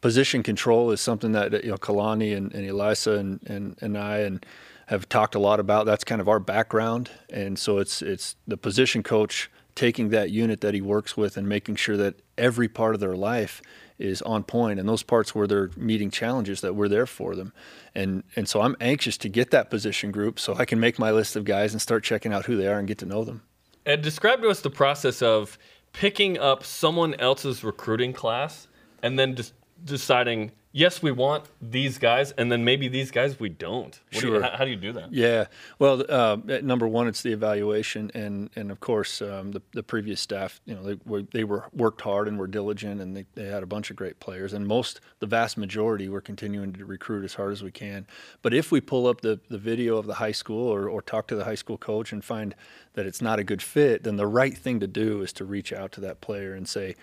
position 0.00 0.44
control 0.44 0.92
is 0.92 1.00
something 1.00 1.32
that 1.32 1.64
you 1.64 1.70
know 1.70 1.76
Kalani 1.76 2.36
and, 2.36 2.54
and 2.54 2.70
Ilaisa 2.70 3.18
and, 3.18 3.40
and 3.46 3.76
and 3.80 3.98
I 3.98 4.18
and 4.18 4.46
have 4.86 5.08
talked 5.08 5.34
a 5.34 5.38
lot 5.38 5.60
about. 5.60 5.86
That's 5.86 6.04
kind 6.04 6.20
of 6.20 6.28
our 6.28 6.40
background, 6.40 7.10
and 7.30 7.58
so 7.58 7.78
it's 7.78 8.02
it's 8.02 8.36
the 8.46 8.56
position 8.56 9.02
coach 9.02 9.50
taking 9.74 10.10
that 10.10 10.30
unit 10.30 10.60
that 10.60 10.72
he 10.74 10.80
works 10.80 11.16
with 11.16 11.36
and 11.36 11.48
making 11.48 11.76
sure 11.76 11.96
that 11.96 12.14
every 12.38 12.68
part 12.68 12.94
of 12.94 13.00
their 13.00 13.16
life 13.16 13.60
is 13.98 14.22
on 14.22 14.42
point. 14.44 14.78
And 14.78 14.88
those 14.88 15.02
parts 15.02 15.34
where 15.34 15.46
they're 15.46 15.70
meeting 15.76 16.10
challenges 16.10 16.60
that 16.60 16.74
we're 16.74 16.88
there 16.88 17.06
for 17.06 17.34
them. 17.34 17.52
And 17.94 18.24
and 18.36 18.48
so 18.48 18.60
I'm 18.60 18.76
anxious 18.80 19.16
to 19.18 19.28
get 19.28 19.50
that 19.50 19.70
position 19.70 20.10
group 20.10 20.38
so 20.38 20.54
I 20.54 20.64
can 20.64 20.80
make 20.80 20.98
my 20.98 21.10
list 21.10 21.36
of 21.36 21.44
guys 21.44 21.72
and 21.72 21.80
start 21.80 22.04
checking 22.04 22.32
out 22.32 22.46
who 22.46 22.56
they 22.56 22.66
are 22.66 22.78
and 22.78 22.88
get 22.88 22.98
to 22.98 23.06
know 23.06 23.24
them. 23.24 23.42
Ed, 23.86 24.02
describe 24.02 24.40
to 24.42 24.48
us 24.48 24.60
the 24.60 24.70
process 24.70 25.20
of 25.20 25.58
picking 25.92 26.38
up 26.38 26.64
someone 26.64 27.14
else's 27.14 27.62
recruiting 27.62 28.12
class 28.12 28.66
and 29.02 29.18
then 29.18 29.34
just 29.34 29.52
deciding, 29.84 30.50
yes, 30.76 31.00
we 31.00 31.10
want 31.12 31.44
these 31.62 31.96
guys, 31.98 32.32
and 32.32 32.50
then 32.52 32.64
maybe 32.64 32.88
these 32.88 33.10
guys 33.10 33.38
we 33.40 33.48
don't. 33.48 33.98
What 34.12 34.20
do 34.20 34.26
you- 34.26 34.32
Sure. 34.34 34.42
how, 34.42 34.56
how 34.58 34.64
do 34.64 34.70
you 34.70 34.76
do 34.76 34.92
that? 34.92 35.12
Yeah. 35.12 35.46
Well, 35.78 36.04
uh, 36.08 36.36
number 36.62 36.86
one, 36.88 37.06
it's 37.08 37.22
the 37.22 37.32
evaluation, 37.32 38.10
and 38.14 38.50
and 38.56 38.70
of 38.70 38.80
course, 38.80 39.22
um, 39.22 39.52
the 39.52 39.62
the 39.72 39.82
previous 39.82 40.20
staff, 40.20 40.60
you 40.66 40.74
know, 40.74 40.82
they 40.82 40.98
were 41.06 41.22
they 41.22 41.44
were 41.44 41.64
worked 41.72 42.02
hard 42.02 42.28
and 42.28 42.38
were 42.38 42.48
diligent, 42.48 43.00
and 43.00 43.16
they, 43.16 43.24
they 43.34 43.46
had 43.46 43.62
a 43.62 43.66
bunch 43.66 43.88
of 43.90 43.96
great 43.96 44.18
players, 44.20 44.52
and 44.52 44.66
most, 44.66 45.00
the 45.20 45.26
vast 45.26 45.56
majority, 45.56 46.08
we're 46.08 46.20
continuing 46.20 46.72
to 46.74 46.84
recruit 46.84 47.24
as 47.24 47.34
hard 47.34 47.52
as 47.52 47.62
we 47.62 47.70
can. 47.70 48.06
But 48.42 48.52
if 48.52 48.70
we 48.72 48.80
pull 48.80 49.06
up 49.06 49.20
the 49.22 49.38
the 49.48 49.58
video 49.58 49.96
of 49.96 50.06
the 50.06 50.14
high 50.14 50.32
school 50.32 50.68
or 50.68 50.88
or 50.90 51.00
talk 51.00 51.28
to 51.28 51.36
the 51.36 51.44
high 51.44 51.54
school 51.54 51.78
coach 51.78 52.12
and 52.12 52.22
find 52.24 52.54
that 52.94 53.06
it's 53.06 53.22
not 53.22 53.38
a 53.38 53.44
good 53.44 53.62
fit, 53.62 54.02
then 54.02 54.16
the 54.16 54.26
right 54.26 54.56
thing 54.58 54.80
to 54.80 54.86
do 54.86 55.22
is 55.22 55.32
to 55.34 55.44
reach 55.44 55.72
out 55.72 55.92
to 55.92 56.00
that 56.00 56.20
player 56.20 56.52
and 56.54 56.68
say. 56.68 56.94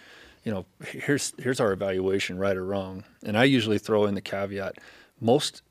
You 0.44 0.52
know, 0.52 0.66
here's 0.88 1.34
here's 1.38 1.60
our 1.60 1.72
evaluation, 1.72 2.38
right 2.38 2.58
or 2.58 2.66
wrong. 2.66 3.04
And 3.24 3.38
I 3.38 3.44
usually 3.44 3.78
throw 3.78 4.06
in 4.06 4.16
the 4.16 4.22
caveat: 4.22 4.80
most 5.22 5.62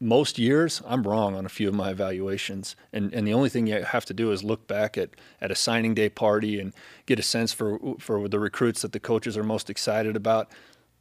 most 0.00 0.38
years 0.38 0.82
I'm 0.84 1.04
wrong 1.04 1.36
on 1.36 1.46
a 1.46 1.48
few 1.48 1.68
of 1.68 1.74
my 1.74 1.90
evaluations, 1.90 2.74
and 2.92 3.14
and 3.14 3.26
the 3.26 3.32
only 3.32 3.48
thing 3.48 3.68
you 3.68 3.82
have 3.82 4.04
to 4.06 4.14
do 4.14 4.32
is 4.32 4.42
look 4.42 4.66
back 4.66 4.98
at 4.98 5.10
at 5.40 5.50
a 5.52 5.54
signing 5.54 5.94
day 5.94 6.08
party 6.08 6.58
and 6.58 6.74
get 7.06 7.18
a 7.18 7.22
sense 7.22 7.52
for 7.52 7.78
for 8.00 8.28
the 8.28 8.40
recruits 8.40 8.82
that 8.82 8.92
the 8.92 9.00
coaches 9.00 9.36
are 9.36 9.44
most 9.44 9.70
excited 9.70 10.16
about. 10.16 10.50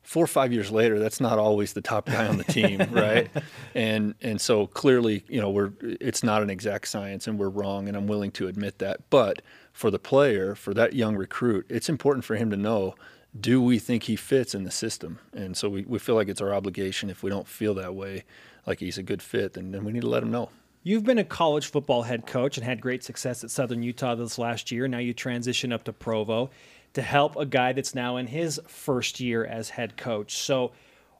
Four 0.03 0.25
or 0.25 0.27
five 0.27 0.53
years 0.53 0.69
later, 0.69 0.99
that's 0.99 1.19
not 1.19 1.39
always 1.39 1.73
the 1.73 1.81
top 1.81 2.05
guy 2.05 2.27
on 2.27 2.37
the 2.37 2.43
team, 2.43 2.79
right? 2.91 3.27
And 3.73 4.13
and 4.21 4.39
so 4.39 4.67
clearly, 4.67 5.23
you 5.27 5.41
know, 5.41 5.49
we're 5.49 5.71
it's 5.81 6.23
not 6.23 6.43
an 6.43 6.51
exact 6.51 6.87
science, 6.87 7.25
and 7.25 7.39
we're 7.39 7.49
wrong, 7.49 7.87
and 7.87 7.97
I'm 7.97 8.05
willing 8.05 8.29
to 8.33 8.47
admit 8.47 8.77
that. 8.79 9.09
But 9.09 9.41
for 9.75 9.91
the 9.91 9.99
player, 9.99 10.55
for 10.55 10.73
that 10.73 10.93
young 10.93 11.17
recruit, 11.17 11.65
it's 11.67 11.89
important 11.89 12.23
for 12.23 12.37
him 12.37 12.49
to 12.49 12.55
know 12.55 12.95
do 13.37 13.61
we 13.61 13.77
think 13.77 14.03
he 14.03 14.15
fits 14.15 14.55
in 14.55 14.63
the 14.63 14.71
system? 14.71 15.19
And 15.33 15.57
so 15.57 15.67
we, 15.67 15.83
we 15.83 15.99
feel 15.99 16.15
like 16.15 16.29
it's 16.29 16.39
our 16.39 16.53
obligation 16.53 17.09
if 17.09 17.21
we 17.21 17.29
don't 17.29 17.45
feel 17.45 17.73
that 17.73 17.93
way, 17.93 18.23
like 18.65 18.79
he's 18.79 18.97
a 18.97 19.03
good 19.03 19.21
fit, 19.21 19.51
then, 19.51 19.71
then 19.71 19.83
we 19.83 19.91
need 19.91 20.03
to 20.03 20.07
let 20.07 20.23
him 20.23 20.31
know. 20.31 20.49
You've 20.83 21.03
been 21.03 21.17
a 21.17 21.25
college 21.25 21.67
football 21.67 22.03
head 22.03 22.25
coach 22.25 22.57
and 22.57 22.65
had 22.65 22.79
great 22.79 23.03
success 23.03 23.43
at 23.43 23.51
Southern 23.51 23.83
Utah 23.83 24.15
this 24.15 24.37
last 24.37 24.71
year. 24.71 24.87
Now 24.87 24.99
you 24.99 25.13
transition 25.13 25.73
up 25.73 25.83
to 25.83 25.91
Provo 25.91 26.51
to 26.93 27.01
help 27.01 27.35
a 27.35 27.45
guy 27.45 27.73
that's 27.73 27.93
now 27.93 28.15
in 28.15 28.27
his 28.27 28.61
first 28.67 29.19
year 29.19 29.43
as 29.43 29.71
head 29.71 29.97
coach. 29.97 30.37
So, 30.37 30.71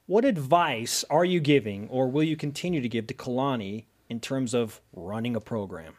what 0.06 0.24
advice 0.24 1.04
are 1.10 1.26
you 1.26 1.42
giving, 1.42 1.90
or 1.90 2.08
will 2.08 2.24
you 2.24 2.38
continue 2.38 2.80
to 2.80 2.88
give 2.88 3.08
to 3.08 3.14
Kalani 3.14 3.86
in 4.08 4.22
terms 4.22 4.54
of 4.54 4.80
running 4.94 5.36
a 5.36 5.42
program? 5.42 5.96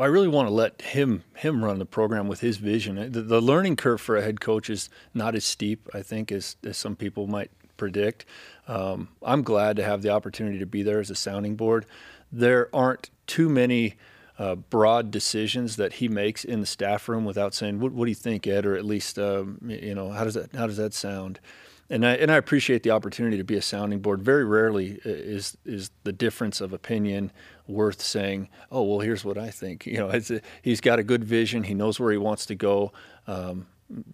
I 0.00 0.06
really 0.06 0.28
want 0.28 0.48
to 0.48 0.54
let 0.54 0.80
him 0.82 1.24
him 1.34 1.64
run 1.64 1.78
the 1.78 1.86
program 1.86 2.28
with 2.28 2.40
his 2.40 2.56
vision. 2.56 3.12
The, 3.12 3.22
the 3.22 3.40
learning 3.40 3.76
curve 3.76 4.00
for 4.00 4.16
a 4.16 4.22
head 4.22 4.40
coach 4.40 4.70
is 4.70 4.88
not 5.14 5.34
as 5.34 5.44
steep, 5.44 5.88
I 5.94 6.02
think, 6.02 6.32
as, 6.32 6.56
as 6.64 6.76
some 6.76 6.96
people 6.96 7.26
might 7.26 7.50
predict. 7.76 8.24
Um, 8.68 9.08
I'm 9.22 9.42
glad 9.42 9.76
to 9.76 9.84
have 9.84 10.02
the 10.02 10.10
opportunity 10.10 10.58
to 10.58 10.66
be 10.66 10.82
there 10.82 11.00
as 11.00 11.10
a 11.10 11.14
sounding 11.14 11.56
board. 11.56 11.86
There 12.30 12.68
aren't 12.74 13.10
too 13.26 13.48
many 13.48 13.96
uh, 14.38 14.54
broad 14.54 15.10
decisions 15.10 15.76
that 15.76 15.94
he 15.94 16.08
makes 16.08 16.44
in 16.44 16.60
the 16.60 16.66
staff 16.66 17.08
room 17.08 17.24
without 17.24 17.52
saying, 17.52 17.80
"What, 17.80 17.92
what 17.92 18.06
do 18.06 18.10
you 18.10 18.14
think, 18.14 18.46
Ed?" 18.46 18.64
or 18.64 18.76
at 18.76 18.84
least, 18.84 19.18
um, 19.18 19.58
you 19.62 19.94
know, 19.94 20.10
how 20.10 20.24
does 20.24 20.34
that 20.34 20.54
how 20.54 20.66
does 20.66 20.78
that 20.78 20.94
sound? 20.94 21.40
And 21.90 22.06
I 22.06 22.12
and 22.14 22.30
I 22.30 22.36
appreciate 22.36 22.84
the 22.84 22.92
opportunity 22.92 23.36
to 23.36 23.44
be 23.44 23.56
a 23.56 23.62
sounding 23.62 23.98
board. 23.98 24.22
Very 24.22 24.44
rarely 24.44 25.00
is 25.04 25.58
is 25.64 25.90
the 26.04 26.12
difference 26.12 26.60
of 26.60 26.72
opinion 26.72 27.32
worth 27.66 28.00
saying, 28.00 28.48
"Oh, 28.70 28.82
well, 28.84 29.00
here's 29.00 29.24
what 29.24 29.36
I 29.36 29.50
think." 29.50 29.86
You 29.90 29.98
know, 29.98 30.10
a, 30.10 30.40
he's 30.62 30.80
got 30.80 31.00
a 31.00 31.02
good 31.02 31.24
vision. 31.24 31.64
He 31.64 31.74
knows 31.74 31.98
where 31.98 32.12
he 32.12 32.16
wants 32.16 32.46
to 32.46 32.54
go. 32.54 32.92
Um, 33.26 33.66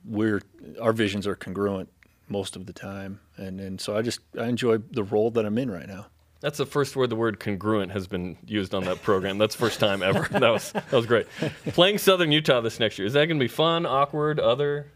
we're 0.07 0.41
our 0.81 0.95
visions 0.95 1.27
are 1.27 1.37
congruent 1.37 1.91
most 2.29 2.57
of 2.57 2.65
the 2.65 2.73
time, 2.73 3.21
and 3.37 3.61
and 3.61 3.79
so 3.81 3.97
I 3.97 4.01
just 4.01 4.21
I 4.39 4.47
enjoy 4.47 4.79
the 4.79 5.05
role 5.05 5.31
that 5.33 5.45
I'm 5.45 5.59
in 5.59 5.71
right 5.71 5.87
now. 5.87 6.07
That's 6.41 6.59
the 6.59 6.67
first 6.67 6.97
word 6.97 7.11
the 7.11 7.17
word 7.17 7.41
congruent 7.41 7.93
has 7.93 8.07
been 8.07 8.39
used 8.47 8.75
on 8.75 8.85
that 8.85 9.03
program. 9.03 9.37
That's 9.37 9.55
first 9.55 9.81
time 9.81 10.03
ever. 10.03 10.27
That 10.31 10.51
was 10.51 10.73
that 10.73 10.93
was 10.93 11.07
great. 11.07 11.27
Playing 11.69 11.99
Southern 11.99 12.33
Utah 12.33 12.63
this 12.63 12.81
next 12.81 12.99
year 12.99 13.07
is 13.07 13.13
that 13.13 13.27
going 13.27 13.39
to 13.39 13.45
be 13.45 13.49
fun, 13.49 13.85
awkward, 13.85 14.41
other? 14.41 14.93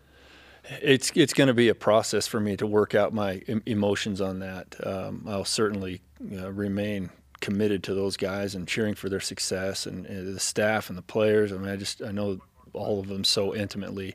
It's 0.82 1.10
it's 1.14 1.32
going 1.32 1.48
to 1.48 1.54
be 1.54 1.68
a 1.68 1.74
process 1.74 2.26
for 2.26 2.38
me 2.38 2.56
to 2.56 2.66
work 2.66 2.94
out 2.94 3.12
my 3.12 3.42
emotions 3.66 4.20
on 4.20 4.38
that. 4.38 4.76
Um, 4.86 5.24
I'll 5.28 5.44
certainly 5.44 6.00
uh, 6.32 6.52
remain 6.52 7.10
committed 7.40 7.82
to 7.84 7.94
those 7.94 8.16
guys 8.16 8.54
and 8.54 8.68
cheering 8.68 8.94
for 8.94 9.08
their 9.08 9.20
success 9.20 9.86
and, 9.86 10.06
and 10.06 10.34
the 10.34 10.40
staff 10.40 10.88
and 10.88 10.96
the 10.96 11.02
players. 11.02 11.52
I 11.52 11.56
mean, 11.56 11.70
I 11.70 11.76
just 11.76 12.02
I 12.02 12.12
know 12.12 12.38
all 12.72 13.00
of 13.00 13.08
them 13.08 13.24
so 13.24 13.54
intimately. 13.54 14.14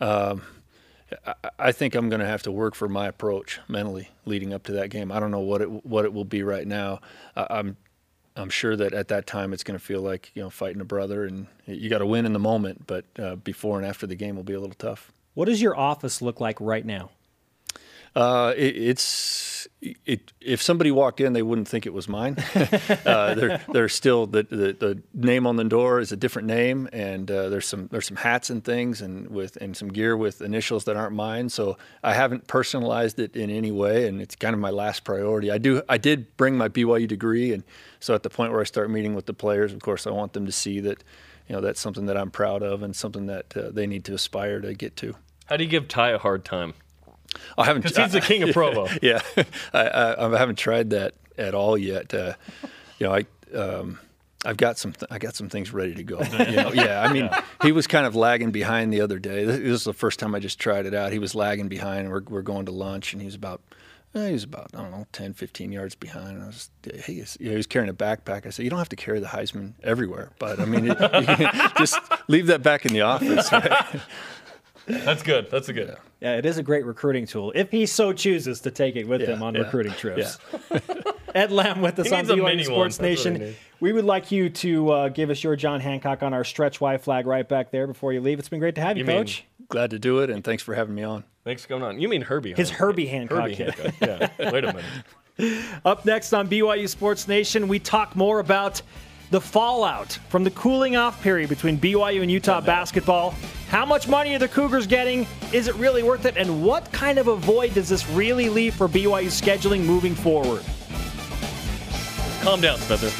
Um, 0.00 0.42
I, 1.58 1.72
think 1.72 1.94
I'm 1.94 2.08
going 2.08 2.20
to 2.20 2.26
have 2.26 2.42
to 2.42 2.52
work 2.52 2.74
for 2.74 2.88
my 2.88 3.06
approach 3.06 3.60
mentally 3.68 4.10
leading 4.24 4.52
up 4.52 4.64
to 4.64 4.72
that 4.72 4.90
game. 4.90 5.12
I 5.12 5.20
don't 5.20 5.30
know 5.30 5.40
what 5.40 5.62
it 5.62 5.86
what 5.86 6.04
it 6.04 6.12
will 6.12 6.24
be 6.24 6.42
right 6.42 6.66
now. 6.66 7.00
I, 7.36 7.46
I'm 7.50 7.76
I'm 8.34 8.50
sure 8.50 8.76
that 8.76 8.92
at 8.92 9.08
that 9.08 9.26
time 9.26 9.52
it's 9.52 9.62
going 9.62 9.78
to 9.78 9.84
feel 9.84 10.02
like 10.02 10.30
you 10.34 10.42
know 10.42 10.50
fighting 10.50 10.80
a 10.80 10.84
brother, 10.84 11.24
and 11.24 11.46
you 11.66 11.88
got 11.88 11.98
to 11.98 12.06
win 12.06 12.26
in 12.26 12.32
the 12.32 12.40
moment. 12.40 12.86
But 12.86 13.04
uh, 13.18 13.36
before 13.36 13.78
and 13.78 13.86
after 13.86 14.06
the 14.06 14.16
game 14.16 14.36
will 14.36 14.42
be 14.42 14.54
a 14.54 14.60
little 14.60 14.76
tough. 14.76 15.12
What 15.36 15.48
does 15.48 15.60
your 15.60 15.76
office 15.76 16.22
look 16.22 16.40
like 16.40 16.58
right 16.62 16.84
now? 16.84 17.10
Uh, 18.14 18.54
it, 18.56 18.74
it's 18.74 19.68
it. 19.82 20.32
If 20.40 20.62
somebody 20.62 20.90
walked 20.90 21.20
in, 21.20 21.34
they 21.34 21.42
wouldn't 21.42 21.68
think 21.68 21.84
it 21.84 21.92
was 21.92 22.08
mine. 22.08 22.38
uh, 23.04 23.86
still 23.88 24.26
the, 24.26 24.44
the, 24.44 24.72
the 24.72 25.02
name 25.12 25.46
on 25.46 25.56
the 25.56 25.64
door 25.64 26.00
is 26.00 26.10
a 26.10 26.16
different 26.16 26.48
name, 26.48 26.88
and 26.90 27.30
uh, 27.30 27.50
there's 27.50 27.68
some 27.68 27.88
there's 27.88 28.06
some 28.06 28.16
hats 28.16 28.48
and 28.48 28.64
things, 28.64 29.02
and 29.02 29.28
with 29.28 29.56
and 29.56 29.76
some 29.76 29.88
gear 29.88 30.16
with 30.16 30.40
initials 30.40 30.84
that 30.84 30.96
aren't 30.96 31.14
mine. 31.14 31.50
So 31.50 31.76
I 32.02 32.14
haven't 32.14 32.46
personalized 32.46 33.18
it 33.18 33.36
in 33.36 33.50
any 33.50 33.70
way, 33.70 34.08
and 34.08 34.22
it's 34.22 34.36
kind 34.36 34.54
of 34.54 34.60
my 34.60 34.70
last 34.70 35.04
priority. 35.04 35.50
I 35.50 35.58
do 35.58 35.82
I 35.86 35.98
did 35.98 36.34
bring 36.38 36.56
my 36.56 36.70
BYU 36.70 37.06
degree, 37.06 37.52
and 37.52 37.62
so 38.00 38.14
at 38.14 38.22
the 38.22 38.30
point 38.30 38.52
where 38.52 38.62
I 38.62 38.64
start 38.64 38.88
meeting 38.88 39.14
with 39.14 39.26
the 39.26 39.34
players, 39.34 39.74
of 39.74 39.82
course, 39.82 40.06
I 40.06 40.10
want 40.12 40.32
them 40.32 40.46
to 40.46 40.52
see 40.52 40.80
that 40.80 41.04
you 41.46 41.54
know 41.54 41.60
that's 41.60 41.80
something 41.80 42.06
that 42.06 42.16
I'm 42.16 42.30
proud 42.30 42.62
of 42.62 42.82
and 42.82 42.96
something 42.96 43.26
that 43.26 43.54
uh, 43.54 43.70
they 43.70 43.86
need 43.86 44.06
to 44.06 44.14
aspire 44.14 44.62
to 44.62 44.72
get 44.72 44.96
to. 44.96 45.14
How 45.46 45.56
do 45.56 45.64
you 45.64 45.70
give 45.70 45.88
Ty 45.88 46.10
a 46.10 46.18
hard 46.18 46.44
time? 46.44 46.74
I 47.58 47.64
haven't. 47.64 47.82
Because 47.82 47.96
he's 47.96 48.12
the 48.12 48.20
king 48.20 48.42
of 48.42 48.52
Provo. 48.52 48.88
yeah, 49.02 49.20
I, 49.72 49.80
I, 49.82 50.26
I 50.34 50.38
haven't 50.38 50.56
tried 50.58 50.90
that 50.90 51.14
at 51.36 51.54
all 51.54 51.76
yet. 51.76 52.12
Uh, 52.14 52.34
you 52.98 53.06
know, 53.06 53.14
I 53.14 53.56
um, 53.56 53.98
I've 54.44 54.56
got 54.56 54.78
some 54.78 54.92
th- 54.92 55.08
I 55.10 55.18
got 55.18 55.34
some 55.34 55.48
things 55.48 55.72
ready 55.72 55.94
to 55.94 56.02
go. 56.04 56.20
You 56.38 56.56
know, 56.56 56.72
yeah. 56.72 57.02
I 57.02 57.12
mean, 57.12 57.28
he 57.62 57.72
was 57.72 57.86
kind 57.86 58.06
of 58.06 58.14
lagging 58.14 58.50
behind 58.52 58.92
the 58.92 59.00
other 59.00 59.18
day. 59.18 59.44
This 59.44 59.58
is 59.58 59.84
the 59.84 59.92
first 59.92 60.18
time 60.18 60.34
I 60.34 60.38
just 60.38 60.58
tried 60.58 60.86
it 60.86 60.94
out. 60.94 61.12
He 61.12 61.18
was 61.18 61.34
lagging 61.34 61.68
behind. 61.68 62.10
We're 62.10 62.22
we're 62.28 62.42
going 62.42 62.66
to 62.66 62.72
lunch, 62.72 63.12
and 63.12 63.20
he 63.20 63.26
was 63.26 63.34
about 63.34 63.60
Eh, 64.14 64.28
he 64.28 64.32
was 64.32 64.44
about, 64.44 64.70
I 64.72 64.78
don't 64.80 64.92
know, 64.92 65.06
10, 65.12 65.34
15 65.34 65.72
yards 65.72 65.94
behind. 65.94 66.42
I 66.42 66.46
was, 66.46 66.70
hey, 66.84 67.14
he's- 67.14 67.36
he 67.38 67.50
was 67.54 67.66
carrying 67.66 67.90
a 67.90 67.94
backpack. 67.94 68.46
I 68.46 68.50
said, 68.50 68.62
you 68.62 68.70
don't 68.70 68.78
have 68.78 68.88
to 68.88 68.96
carry 68.96 69.20
the 69.20 69.26
Heisman 69.26 69.74
everywhere. 69.82 70.30
But, 70.38 70.58
I 70.58 70.64
mean, 70.64 70.86
it, 70.90 70.98
you 70.98 71.26
can 71.26 71.72
just 71.76 71.98
leave 72.26 72.46
that 72.46 72.62
back 72.62 72.86
in 72.86 72.94
the 72.94 73.02
office. 73.02 73.52
Right? 73.52 73.70
That's 74.86 75.22
good. 75.22 75.50
That's 75.50 75.68
a 75.68 75.72
good. 75.72 75.96
Yeah, 76.20 76.36
it 76.36 76.46
is 76.46 76.58
a 76.58 76.62
great 76.62 76.84
recruiting 76.86 77.26
tool 77.26 77.52
if 77.54 77.70
he 77.70 77.86
so 77.86 78.12
chooses 78.12 78.60
to 78.62 78.70
take 78.70 78.96
it 78.96 79.06
with 79.08 79.20
Yeah, 79.20 79.28
him 79.28 79.42
on 79.42 79.54
yeah, 79.54 79.62
recruiting 79.62 79.92
trips. 79.92 80.38
Ed 81.34 81.50
Lamb 81.52 81.82
with 81.82 81.98
us 81.98 82.06
He 82.08 82.14
on 82.14 82.20
needs 82.20 82.30
a 82.30 82.34
BYU 82.34 82.64
Sports 82.64 82.98
one. 82.98 83.08
That's 83.08 83.24
what 83.24 83.32
he 83.34 83.38
Nation. 83.40 83.56
We 83.80 83.92
would 83.92 84.04
like 84.06 84.30
you 84.32 84.48
to 84.48 84.90
uh, 84.90 85.08
give 85.10 85.28
us 85.30 85.44
your 85.44 85.54
John 85.56 85.80
Hancock 85.80 86.22
on 86.22 86.32
our 86.32 86.44
stretch 86.44 86.80
Y 86.80 86.96
flag 86.98 87.26
right 87.26 87.46
back 87.46 87.70
there 87.70 87.86
before 87.86 88.12
you 88.12 88.20
leave. 88.22 88.38
It's 88.38 88.48
been 88.48 88.60
great 88.60 88.74
to 88.76 88.80
have 88.80 88.96
you, 88.96 89.02
You 89.02 89.06
mean- 89.08 89.18
Coach. 89.18 89.44
Glad 89.68 89.90
to 89.90 89.98
do 89.98 90.20
it, 90.20 90.30
and 90.30 90.44
thanks 90.44 90.62
for 90.62 90.76
having 90.76 90.94
me 90.94 91.02
on. 91.02 91.24
Thanks 91.42 91.62
for 91.62 91.68
coming 91.68 91.82
on. 91.88 92.00
You 92.00 92.08
mean 92.08 92.22
Herbie? 92.22 92.54
His 92.54 92.70
huh? 92.70 92.76
Herbie 92.76 93.06
Hancock. 93.06 93.40
Herbie. 93.50 93.54
Hancock. 93.56 93.94
Yeah. 94.00 94.50
Wait 94.52 94.64
a 94.64 94.72
minute. 95.38 95.64
Up 95.84 96.04
next 96.06 96.32
on 96.32 96.48
BYU 96.48 96.88
Sports 96.88 97.26
Nation, 97.26 97.66
we 97.66 97.80
talk 97.80 98.14
more 98.14 98.38
about 98.38 98.80
the 99.30 99.40
fallout 99.40 100.12
from 100.28 100.44
the 100.44 100.50
cooling 100.52 100.96
off 100.96 101.22
period 101.22 101.48
between 101.48 101.78
BYU 101.78 102.22
and 102.22 102.30
Utah 102.30 102.60
basketball. 102.60 103.34
How 103.68 103.84
much 103.84 104.06
money 104.06 104.34
are 104.34 104.38
the 104.38 104.48
Cougars 104.48 104.86
getting? 104.86 105.26
Is 105.52 105.66
it 105.68 105.74
really 105.74 106.02
worth 106.02 106.24
it? 106.24 106.36
And 106.36 106.62
what 106.62 106.90
kind 106.92 107.18
of 107.18 107.28
a 107.28 107.36
void 107.36 107.74
does 107.74 107.88
this 107.88 108.08
really 108.10 108.48
leave 108.48 108.74
for 108.74 108.88
BYU 108.88 109.26
scheduling 109.26 109.84
moving 109.84 110.14
forward? 110.14 110.62
Calm 112.42 112.60
down, 112.60 112.78
Spencer. 112.78 113.10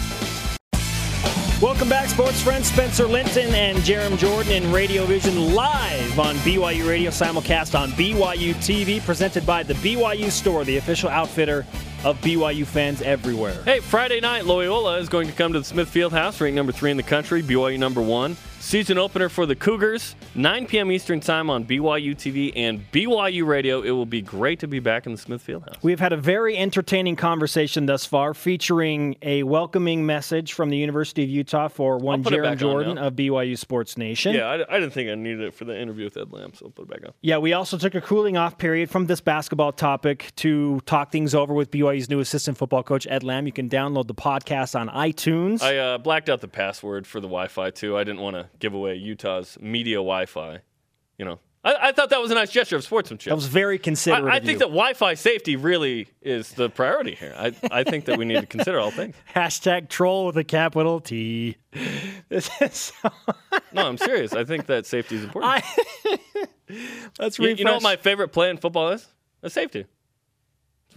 Welcome 1.60 1.88
back, 1.88 2.10
sports 2.10 2.42
friends. 2.42 2.70
Spencer 2.70 3.06
Linton 3.06 3.52
and 3.54 3.78
Jarom 3.78 4.18
Jordan 4.18 4.52
in 4.52 4.70
Radio 4.70 5.06
Vision 5.06 5.54
live 5.54 6.20
on 6.20 6.36
BYU 6.36 6.86
Radio, 6.86 7.10
simulcast 7.10 7.78
on 7.78 7.90
BYU 7.92 8.54
TV, 8.56 9.00
presented 9.00 9.46
by 9.46 9.62
the 9.62 9.72
BYU 9.74 10.30
Store, 10.30 10.64
the 10.64 10.76
official 10.76 11.08
outfitter 11.08 11.64
of 12.06 12.20
BYU 12.20 12.64
fans 12.64 13.02
everywhere. 13.02 13.60
Hey, 13.64 13.80
Friday 13.80 14.20
night, 14.20 14.46
Loyola 14.46 14.98
is 14.98 15.08
going 15.08 15.26
to 15.26 15.32
come 15.32 15.52
to 15.52 15.58
the 15.58 15.64
Smith 15.64 15.92
Fieldhouse, 15.92 16.40
ranked 16.40 16.54
number 16.54 16.70
three 16.70 16.92
in 16.92 16.96
the 16.96 17.02
country, 17.02 17.42
BYU 17.42 17.80
number 17.80 18.00
one. 18.00 18.36
Season 18.66 18.98
opener 18.98 19.28
for 19.28 19.46
the 19.46 19.54
Cougars, 19.54 20.16
9 20.34 20.66
p.m. 20.66 20.90
Eastern 20.90 21.20
Time 21.20 21.50
on 21.50 21.64
BYU 21.64 22.16
TV 22.16 22.52
and 22.56 22.80
BYU 22.90 23.46
Radio. 23.46 23.82
It 23.82 23.92
will 23.92 24.06
be 24.06 24.20
great 24.20 24.58
to 24.58 24.66
be 24.66 24.80
back 24.80 25.06
in 25.06 25.12
the 25.12 25.18
Smith 25.18 25.46
Fieldhouse. 25.46 25.76
We've 25.82 26.00
had 26.00 26.12
a 26.12 26.16
very 26.16 26.56
entertaining 26.56 27.14
conversation 27.14 27.86
thus 27.86 28.04
far, 28.04 28.34
featuring 28.34 29.18
a 29.22 29.44
welcoming 29.44 30.04
message 30.04 30.52
from 30.52 30.70
the 30.70 30.76
University 30.76 31.22
of 31.22 31.28
Utah 31.28 31.68
for 31.68 31.98
one 31.98 32.24
put 32.24 32.32
it 32.32 32.38
Jarom 32.38 32.42
back 32.42 32.52
on 32.52 32.58
Jordan 32.58 32.98
of 32.98 33.14
BYU 33.14 33.56
Sports 33.56 33.96
Nation. 33.96 34.34
Yeah, 34.34 34.46
I, 34.46 34.54
I 34.54 34.80
didn't 34.80 34.94
think 34.94 35.10
I 35.10 35.14
needed 35.14 35.42
it 35.42 35.54
for 35.54 35.64
the 35.64 35.80
interview 35.80 36.02
with 36.02 36.16
Ed 36.16 36.32
Lamb, 36.32 36.52
so 36.52 36.66
I'll 36.66 36.72
put 36.72 36.86
it 36.86 36.88
back 36.90 37.06
on. 37.06 37.14
Yeah, 37.20 37.38
we 37.38 37.52
also 37.52 37.78
took 37.78 37.94
a 37.94 38.00
cooling 38.00 38.36
off 38.36 38.58
period 38.58 38.90
from 38.90 39.06
this 39.06 39.20
basketball 39.20 39.70
topic 39.70 40.32
to 40.36 40.80
talk 40.86 41.12
things 41.12 41.36
over 41.36 41.54
with 41.54 41.70
BYU's 41.96 42.11
new 42.11 42.20
assistant 42.20 42.59
football 42.59 42.82
coach, 42.82 43.06
Ed 43.09 43.22
Lamb. 43.22 43.46
You 43.46 43.52
can 43.52 43.68
download 43.68 44.06
the 44.06 44.14
podcast 44.14 44.78
on 44.78 44.88
iTunes. 44.88 45.62
I 45.62 45.76
uh, 45.76 45.98
blacked 45.98 46.28
out 46.28 46.40
the 46.40 46.48
password 46.48 47.06
for 47.06 47.20
the 47.20 47.28
Wi-Fi 47.28 47.70
too. 47.70 47.96
I 47.96 48.04
didn't 48.04 48.20
want 48.20 48.37
to 48.37 48.48
give 48.59 48.74
away 48.74 48.96
Utah's 48.96 49.56
media 49.61 49.96
Wi-Fi. 49.96 50.61
You 51.18 51.24
know, 51.24 51.38
I, 51.64 51.88
I 51.88 51.92
thought 51.92 52.11
that 52.11 52.20
was 52.20 52.30
a 52.30 52.35
nice 52.35 52.50
gesture 52.50 52.76
of 52.76 52.85
sportsmanship. 52.85 53.30
that 53.30 53.35
was 53.35 53.46
very 53.46 53.78
considerate. 53.78 54.32
I, 54.32 54.37
I 54.37 54.40
think 54.40 54.54
you. 54.54 54.59
that 54.59 54.66
Wi-Fi 54.66 55.14
safety 55.14 55.56
really 55.56 56.09
is 56.20 56.52
the 56.52 56.68
priority 56.68 57.14
here. 57.14 57.35
I, 57.37 57.54
I 57.70 57.85
think 57.85 58.04
that 58.06 58.18
we 58.18 58.24
need 58.24 58.40
to 58.40 58.46
consider 58.46 58.78
all 58.78 58.90
things. 58.90 59.16
Hashtag 59.35 59.88
troll 59.88 60.26
with 60.26 60.37
a 60.37 60.44
capital 60.44 61.00
T. 61.00 61.56
So, 62.28 63.09
No, 63.72 63.87
I'm 63.87 63.96
serious. 63.98 64.32
I 64.32 64.42
think 64.42 64.66
that 64.66 64.85
safety 64.85 65.14
is 65.14 65.22
important. 65.22 65.62
let's 67.20 67.38
you, 67.38 67.44
refresh. 67.44 67.59
you 67.61 67.64
know 67.64 67.74
what 67.74 67.82
my 67.82 67.94
favorite 67.94 68.28
play 68.28 68.50
in 68.50 68.56
football 68.56 68.88
is? 68.90 69.06
A 69.44 69.50
safety. 69.50 69.87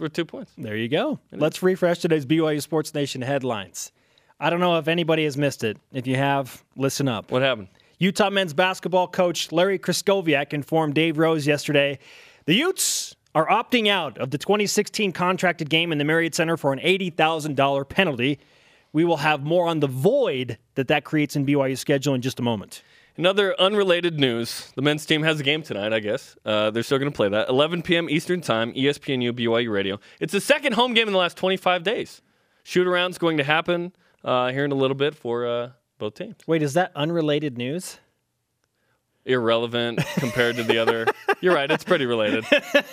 Worth 0.00 0.14
two 0.14 0.24
points. 0.24 0.52
there 0.56 0.76
you 0.76 0.88
go. 0.88 1.18
Let's 1.30 1.62
refresh 1.62 1.98
today's 1.98 2.24
BYU 2.24 2.62
Sports 2.62 2.94
Nation 2.94 3.20
headlines. 3.20 3.92
I 4.40 4.48
don't 4.48 4.60
know 4.60 4.78
if 4.78 4.88
anybody 4.88 5.24
has 5.24 5.36
missed 5.36 5.62
it. 5.62 5.76
If 5.92 6.06
you 6.06 6.16
have, 6.16 6.64
listen 6.74 7.06
up. 7.06 7.30
What 7.30 7.42
happened? 7.42 7.68
Utah 7.98 8.30
men's 8.30 8.54
basketball 8.54 9.08
coach 9.08 9.52
Larry 9.52 9.78
Krystkowiak 9.78 10.54
informed 10.54 10.94
Dave 10.94 11.18
Rose 11.18 11.46
yesterday 11.46 11.98
the 12.46 12.54
Utes 12.54 13.14
are 13.34 13.46
opting 13.46 13.88
out 13.88 14.18
of 14.18 14.30
the 14.30 14.38
2016 14.38 15.12
contracted 15.12 15.68
game 15.70 15.92
in 15.92 15.98
the 15.98 16.04
Marriott 16.04 16.34
Center 16.34 16.56
for 16.56 16.72
an 16.72 16.80
$80,000 16.80 17.88
penalty. 17.88 18.40
We 18.92 19.04
will 19.04 19.18
have 19.18 19.44
more 19.44 19.68
on 19.68 19.80
the 19.80 19.86
void 19.86 20.58
that 20.74 20.88
that 20.88 21.04
creates 21.04 21.36
in 21.36 21.46
BYU's 21.46 21.78
schedule 21.78 22.14
in 22.14 22.22
just 22.22 22.40
a 22.40 22.42
moment. 22.42 22.82
Another 23.20 23.54
unrelated 23.60 24.18
news. 24.18 24.72
The 24.76 24.80
men's 24.80 25.04
team 25.04 25.22
has 25.24 25.40
a 25.40 25.42
game 25.42 25.62
tonight, 25.62 25.92
I 25.92 26.00
guess. 26.00 26.36
Uh, 26.42 26.70
they're 26.70 26.82
still 26.82 26.96
going 26.96 27.12
to 27.12 27.14
play 27.14 27.28
that. 27.28 27.50
11 27.50 27.82
p.m. 27.82 28.08
Eastern 28.08 28.40
Time, 28.40 28.72
ESPNU, 28.72 29.32
BYU 29.32 29.70
Radio. 29.70 30.00
It's 30.20 30.32
the 30.32 30.40
second 30.40 30.72
home 30.72 30.94
game 30.94 31.06
in 31.06 31.12
the 31.12 31.18
last 31.18 31.36
25 31.36 31.82
days. 31.82 32.22
Shoot 32.62 32.86
around's 32.86 33.18
going 33.18 33.36
to 33.36 33.44
happen 33.44 33.92
uh, 34.24 34.52
here 34.52 34.64
in 34.64 34.72
a 34.72 34.74
little 34.74 34.94
bit 34.94 35.14
for 35.14 35.46
uh, 35.46 35.70
both 35.98 36.14
teams. 36.14 36.36
Wait, 36.46 36.62
is 36.62 36.72
that 36.72 36.92
unrelated 36.96 37.58
news? 37.58 37.98
Irrelevant 39.26 40.00
compared 40.16 40.56
to 40.56 40.62
the 40.62 40.78
other. 40.78 41.06
You're 41.40 41.54
right. 41.54 41.70
It's 41.70 41.84
pretty 41.84 42.06
related. 42.06 42.44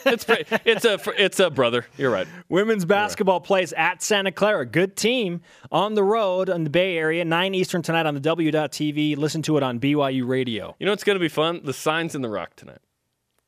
It's 0.06 0.24
pretty, 0.24 0.46
it's 0.66 0.86
a 0.86 1.00
it's 1.22 1.40
a 1.40 1.50
brother. 1.50 1.86
You're 1.98 2.12
right. 2.12 2.28
Women's 2.50 2.86
basketball 2.86 3.40
plays 3.40 3.74
at 3.74 4.04
Santa 4.04 4.32
Clara. 4.32 4.66
Good 4.66 4.96
team 4.96 5.42
on 5.72 5.96
the 5.96 6.04
road 6.04 6.50
in 6.50 6.64
the 6.64 6.70
Bay 6.70 6.98
Area. 6.98 7.26
9 7.26 7.56
Eastern 7.56 7.82
tonight 7.82 8.06
on 8.06 8.14
the 8.14 8.20
W.TV. 8.20 9.18
Listen 9.18 9.42
to 9.44 9.58
it 9.58 9.64
on 9.64 9.80
BYU 9.80 10.28
Radio. 10.28 10.76
You 10.80 10.86
know 10.86 10.92
what's 10.92 11.04
going 11.04 11.16
to 11.16 11.20
be 11.20 11.30
fun? 11.30 11.62
The 11.64 11.74
signs 11.74 12.16
in 12.16 12.22
the 12.22 12.30
rock 12.30 12.56
tonight. 12.56 12.80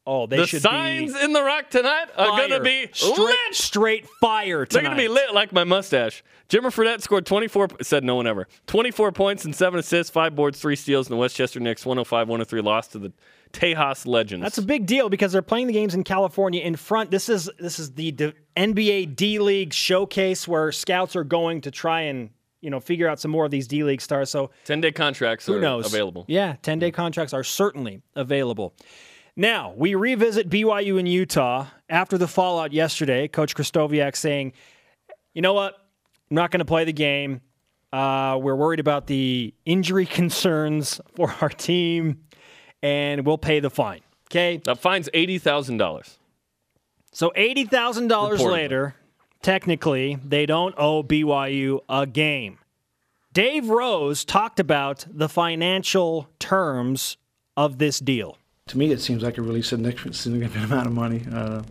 Oh, 0.08 0.26
they 0.26 0.38
the 0.38 0.48
should 0.48 0.62
signs 0.62 1.16
in 1.22 1.34
the 1.34 1.44
rock 1.44 1.70
tonight 1.70 2.08
are 2.18 2.30
going 2.30 2.50
to 2.50 2.62
be 2.62 2.88
straight, 2.94 3.18
lit. 3.20 3.36
straight 3.52 4.08
fire 4.22 4.66
Tonight. 4.66 4.82
They're 4.82 4.90
going 4.90 4.98
to 4.98 5.04
be 5.04 5.08
lit 5.08 5.34
like 5.36 5.52
my 5.52 5.64
mustache. 5.64 6.24
Jimmer 6.50 6.74
Fredette 6.74 7.02
scored 7.02 7.28
24, 7.28 7.68
said 7.84 8.04
no 8.04 8.16
one 8.16 8.26
ever. 8.26 8.48
24 8.66 9.12
points 9.12 9.46
and 9.46 9.56
7 9.56 9.80
assists, 9.80 10.10
5 10.12 10.36
boards, 10.36 10.60
3 10.60 10.76
steals 10.76 11.08
in 11.08 11.12
the 11.12 11.18
Westchester 11.18 11.60
Knicks 11.60 11.86
105 11.86 12.28
103 12.28 12.62
loss 12.62 12.88
to 12.88 12.98
the 13.00 13.14
Texas 13.52 14.08
Legends. 14.08 14.42
That's 14.42 14.58
a 14.58 14.64
big 14.64 14.88
deal 14.88 15.10
because 15.10 15.32
they're 15.32 15.44
playing 15.44 15.68
the 15.68 15.74
games 15.74 15.94
in 15.94 16.04
California 16.04 16.62
in 16.62 16.76
front. 16.76 17.12
This 17.12 17.30
is 17.30 17.50
this 17.60 17.78
is 17.78 17.92
the 17.94 18.12
D- 18.12 18.34
NBA 18.56 19.16
D 19.16 19.38
League 19.40 19.74
showcase 19.74 20.48
where 20.48 20.72
scouts 20.72 21.16
are 21.16 21.24
going 21.24 21.62
to 21.62 21.72
try 21.72 22.02
and 22.02 22.30
you 22.62 22.70
know 22.70 22.80
figure 22.80 23.08
out 23.08 23.20
some 23.20 23.32
more 23.32 23.46
of 23.46 23.52
these 23.52 23.68
D 23.68 23.84
League 23.84 24.02
stars. 24.02 24.30
So 24.32 24.50
10 24.66 24.82
day 24.82 24.92
contracts 24.92 25.46
who 25.46 25.56
are 25.58 25.60
knows? 25.60 25.86
available. 25.86 26.26
Yeah, 26.28 26.56
ten 26.62 26.78
day 26.80 26.92
contracts 26.92 27.34
are 27.34 27.44
certainly 27.44 28.02
available. 28.16 28.74
Now 29.40 29.74
we 29.78 29.96
revisit 29.96 30.50
BYU 30.50 31.00
in 31.00 31.06
Utah 31.06 31.68
after 31.88 32.18
the 32.18 32.28
fallout 32.28 32.74
yesterday. 32.74 33.30
Coach 33.30 33.56
Krystkowiak 33.56 34.18
saying, 34.18 34.52
"You 35.34 35.42
know 35.42 35.54
what? 35.54 35.76
I'm 36.30 36.36
not 36.36 36.52
going 36.52 36.60
to 36.60 36.66
play 36.66 36.84
the 36.84 36.92
game. 36.92 37.40
Uh, 37.94 38.38
we're 38.42 38.58
worried 38.58 38.82
about 38.82 39.08
the 39.08 39.54
injury 39.66 40.06
concerns 40.20 41.00
for 41.16 41.34
our 41.40 41.48
team, 41.48 42.20
and 42.84 43.26
we'll 43.26 43.38
pay 43.38 43.62
the 43.62 43.70
fine." 43.70 44.02
Okay, 44.30 44.58
The 44.58 44.76
fine's 44.76 45.08
$80,000. 45.14 46.18
so 47.14 47.32
eighty 47.36 47.64
thousand 47.64 48.10
dollars 48.10 48.42
later, 48.42 48.94
technically 49.42 50.20
they 50.22 50.46
don't 50.46 50.76
owe 50.78 51.02
BYU 51.02 51.80
a 51.88 52.06
game. 52.06 52.60
Dave 53.32 53.70
Rose 53.70 54.26
talked 54.26 54.60
about 54.60 55.06
the 55.10 55.30
financial 55.30 56.28
terms 56.40 57.16
of 57.56 57.78
this 57.78 58.00
deal. 58.00 58.38
To 58.70 58.78
me, 58.78 58.92
it 58.92 59.02
seems 59.02 59.24
like 59.24 59.38
a 59.38 59.42
really 59.42 59.62
significant, 59.62 60.16
significant 60.16 60.66
amount 60.72 60.88
of 60.88 60.94
money. 60.94 61.26
Uh, 61.32 61.64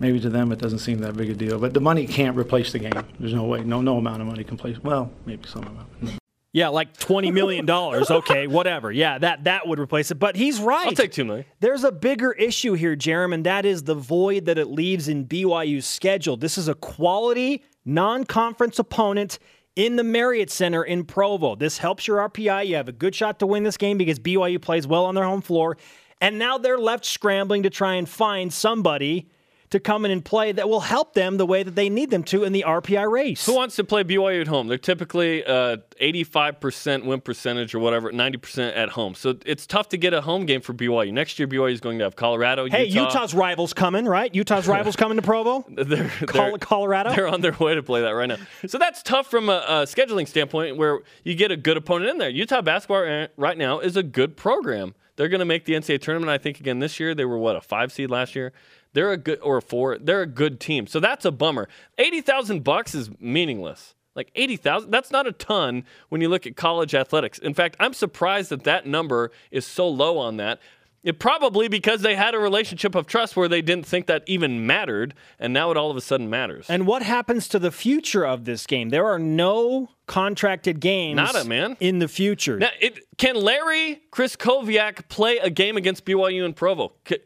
maybe 0.00 0.20
to 0.20 0.30
them, 0.30 0.52
it 0.52 0.58
doesn't 0.58 0.78
seem 0.80 1.00
that 1.00 1.16
big 1.16 1.30
a 1.30 1.34
deal. 1.34 1.58
But 1.58 1.74
the 1.74 1.80
money 1.80 2.06
can't 2.06 2.36
replace 2.36 2.72
the 2.72 2.78
game. 2.78 2.92
There's 3.18 3.34
no 3.34 3.44
way. 3.44 3.62
No, 3.62 3.80
no 3.80 3.98
amount 3.98 4.20
of 4.20 4.28
money 4.28 4.44
can 4.44 4.54
replace. 4.54 4.82
Well, 4.82 5.10
maybe 5.24 5.46
some 5.48 5.64
amount. 5.64 6.20
Yeah, 6.52 6.68
like 6.68 6.96
twenty 6.96 7.30
million 7.30 7.66
dollars. 7.66 8.10
okay, 8.10 8.46
whatever. 8.58 8.90
Yeah, 8.90 9.18
that 9.18 9.44
that 9.44 9.66
would 9.68 9.78
replace 9.78 10.10
it. 10.10 10.14
But 10.14 10.36
he's 10.36 10.58
right. 10.58 10.86
I'll 10.86 10.92
take 10.92 11.12
2 11.12 11.24
million. 11.24 11.44
There's 11.60 11.84
a 11.84 11.92
bigger 11.92 12.32
issue 12.32 12.72
here, 12.72 12.96
Jeremy, 12.96 13.34
and 13.34 13.44
that 13.46 13.66
is 13.66 13.82
the 13.82 13.94
void 13.94 14.46
that 14.46 14.56
it 14.56 14.68
leaves 14.68 15.06
in 15.08 15.26
BYU's 15.26 15.84
schedule. 15.86 16.38
This 16.38 16.56
is 16.56 16.68
a 16.68 16.74
quality 16.74 17.62
non-conference 17.84 18.78
opponent 18.78 19.38
in 19.76 19.96
the 19.96 20.02
Marriott 20.04 20.50
Center 20.50 20.82
in 20.82 21.04
Provo. 21.04 21.54
This 21.56 21.76
helps 21.78 22.06
your 22.08 22.26
RPI. 22.26 22.66
You 22.66 22.76
have 22.76 22.88
a 22.88 22.92
good 22.92 23.14
shot 23.14 23.38
to 23.40 23.46
win 23.46 23.62
this 23.62 23.76
game 23.76 23.98
because 23.98 24.18
BYU 24.18 24.60
plays 24.60 24.86
well 24.86 25.04
on 25.04 25.14
their 25.14 25.24
home 25.24 25.42
floor. 25.42 25.76
And 26.20 26.38
now 26.38 26.58
they're 26.58 26.78
left 26.78 27.04
scrambling 27.04 27.64
to 27.64 27.70
try 27.70 27.94
and 27.94 28.08
find 28.08 28.52
somebody 28.52 29.28
to 29.70 29.80
come 29.80 30.04
in 30.04 30.10
and 30.10 30.24
play 30.24 30.52
that 30.52 30.68
will 30.68 30.80
help 30.80 31.14
them 31.14 31.36
the 31.36 31.46
way 31.46 31.62
that 31.62 31.74
they 31.74 31.88
need 31.88 32.10
them 32.10 32.22
to 32.24 32.44
in 32.44 32.52
the 32.52 32.64
RPI 32.66 33.10
race. 33.10 33.44
Who 33.46 33.54
wants 33.54 33.76
to 33.76 33.84
play 33.84 34.04
BYU 34.04 34.40
at 34.40 34.46
home? 34.46 34.68
They're 34.68 34.78
typically 34.78 35.44
uh, 35.44 35.78
85% 36.00 37.04
win 37.04 37.20
percentage 37.20 37.74
or 37.74 37.78
whatever, 37.78 38.12
90% 38.12 38.76
at 38.76 38.90
home. 38.90 39.14
So 39.14 39.36
it's 39.44 39.66
tough 39.66 39.88
to 39.90 39.96
get 39.96 40.14
a 40.14 40.20
home 40.20 40.46
game 40.46 40.60
for 40.60 40.72
BYU. 40.74 41.12
Next 41.12 41.38
year, 41.38 41.48
BYU 41.48 41.72
is 41.72 41.80
going 41.80 41.98
to 41.98 42.04
have 42.04 42.16
Colorado, 42.16 42.66
Hey, 42.68 42.84
Utah. 42.86 43.04
Utah's 43.06 43.34
rivals 43.34 43.72
coming, 43.72 44.06
right? 44.06 44.34
Utah's 44.34 44.68
rivals 44.68 44.96
coming 44.96 45.16
to 45.16 45.22
Provo? 45.22 45.64
They're, 45.68 46.10
they're- 46.32 46.58
Colorado? 46.58 47.14
They're 47.14 47.28
on 47.28 47.40
their 47.40 47.52
way 47.52 47.74
to 47.74 47.82
play 47.82 48.02
that 48.02 48.10
right 48.10 48.26
now. 48.26 48.36
So 48.66 48.78
that's 48.78 49.02
tough 49.02 49.28
from 49.30 49.48
a, 49.48 49.64
a 49.68 49.72
scheduling 49.84 50.28
standpoint 50.28 50.76
where 50.76 51.00
you 51.24 51.34
get 51.34 51.50
a 51.50 51.56
good 51.56 51.76
opponent 51.76 52.10
in 52.10 52.18
there. 52.18 52.28
Utah 52.30 52.62
basketball 52.62 53.04
uh, 53.04 53.28
right 53.36 53.58
now 53.58 53.80
is 53.80 53.96
a 53.96 54.02
good 54.02 54.36
program. 54.36 54.94
They're 55.16 55.28
going 55.28 55.38
to 55.40 55.46
make 55.46 55.64
the 55.64 55.72
NCAA 55.72 56.00
tournament, 56.02 56.30
I 56.30 56.36
think, 56.38 56.60
again 56.60 56.78
this 56.78 57.00
year. 57.00 57.14
They 57.14 57.24
were, 57.24 57.38
what, 57.38 57.56
a 57.56 57.60
five 57.62 57.90
seed 57.90 58.10
last 58.10 58.34
year? 58.36 58.52
They're 58.96 59.12
a 59.12 59.18
good 59.18 59.40
or 59.42 59.60
four. 59.60 59.98
They're 59.98 60.22
a 60.22 60.26
good 60.26 60.58
team. 60.58 60.86
So 60.86 61.00
that's 61.00 61.26
a 61.26 61.30
bummer. 61.30 61.68
Eighty 61.98 62.22
thousand 62.22 62.64
bucks 62.64 62.94
is 62.94 63.10
meaningless. 63.20 63.94
Like 64.14 64.30
eighty 64.34 64.56
thousand. 64.56 64.90
That's 64.90 65.10
not 65.10 65.26
a 65.26 65.32
ton 65.32 65.84
when 66.08 66.22
you 66.22 66.30
look 66.30 66.46
at 66.46 66.56
college 66.56 66.94
athletics. 66.94 67.38
In 67.38 67.52
fact, 67.52 67.76
I'm 67.78 67.92
surprised 67.92 68.48
that 68.48 68.64
that 68.64 68.86
number 68.86 69.32
is 69.50 69.66
so 69.66 69.86
low 69.86 70.16
on 70.16 70.38
that. 70.38 70.60
It 71.04 71.20
probably 71.20 71.68
because 71.68 72.00
they 72.00 72.16
had 72.16 72.34
a 72.34 72.38
relationship 72.38 72.94
of 72.94 73.06
trust 73.06 73.36
where 73.36 73.48
they 73.48 73.60
didn't 73.60 73.84
think 73.86 74.06
that 74.06 74.24
even 74.26 74.66
mattered, 74.66 75.12
and 75.38 75.52
now 75.52 75.70
it 75.70 75.76
all 75.76 75.90
of 75.90 75.96
a 75.98 76.00
sudden 76.00 76.30
matters. 76.30 76.64
And 76.70 76.86
what 76.86 77.02
happens 77.02 77.48
to 77.48 77.58
the 77.58 77.70
future 77.70 78.26
of 78.26 78.46
this 78.46 78.66
game? 78.66 78.88
There 78.88 79.04
are 79.04 79.18
no 79.18 79.90
contracted 80.06 80.80
games 80.80 81.16
Nada, 81.16 81.44
man. 81.44 81.76
in 81.80 81.98
the 81.98 82.08
future. 82.08 82.58
Now, 82.58 82.70
it, 82.80 83.00
can 83.18 83.36
Larry 83.36 84.00
Krystkowiak 84.10 85.08
play 85.08 85.36
a 85.36 85.50
game 85.50 85.76
against 85.76 86.06
BYU 86.06 86.46
in 86.46 86.54
Provo? 86.54 86.94
C- 87.06 87.18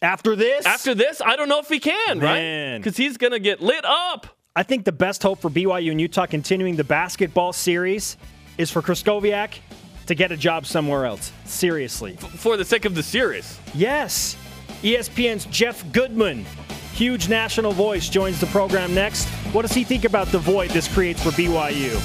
After 0.00 0.36
this, 0.36 0.64
After 0.64 0.94
this, 0.94 1.20
I 1.20 1.34
don't 1.36 1.48
know 1.48 1.58
if 1.58 1.68
he 1.68 1.80
can, 1.80 2.20
right? 2.20 2.78
Because 2.78 2.96
he's 2.96 3.16
going 3.16 3.32
to 3.32 3.40
get 3.40 3.60
lit 3.60 3.84
up. 3.84 4.28
I 4.54 4.62
think 4.62 4.84
the 4.84 4.92
best 4.92 5.22
hope 5.22 5.40
for 5.40 5.50
BYU 5.50 5.90
and 5.90 6.00
Utah 6.00 6.26
continuing 6.26 6.76
the 6.76 6.84
basketball 6.84 7.52
series 7.52 8.16
is 8.58 8.70
for 8.70 8.82
Krystkowiak 8.82 9.58
to 10.06 10.14
get 10.14 10.32
a 10.32 10.36
job 10.36 10.66
somewhere 10.66 11.04
else. 11.04 11.32
Seriously. 11.44 12.16
for 12.16 12.56
the 12.56 12.64
sake 12.64 12.84
of 12.84 12.94
the 12.94 13.02
series. 13.02 13.58
Yes. 13.74 14.36
ESPN's 14.82 15.46
Jeff 15.46 15.90
Goodman, 15.92 16.44
huge 16.92 17.28
national 17.28 17.72
voice, 17.72 18.08
joins 18.08 18.40
the 18.40 18.46
program 18.46 18.94
next. 18.94 19.26
What 19.52 19.62
does 19.62 19.72
he 19.72 19.84
think 19.84 20.04
about 20.04 20.28
the 20.28 20.38
void 20.38 20.70
this 20.70 20.92
creates 20.92 21.22
for 21.22 21.30
BYU? 21.30 21.96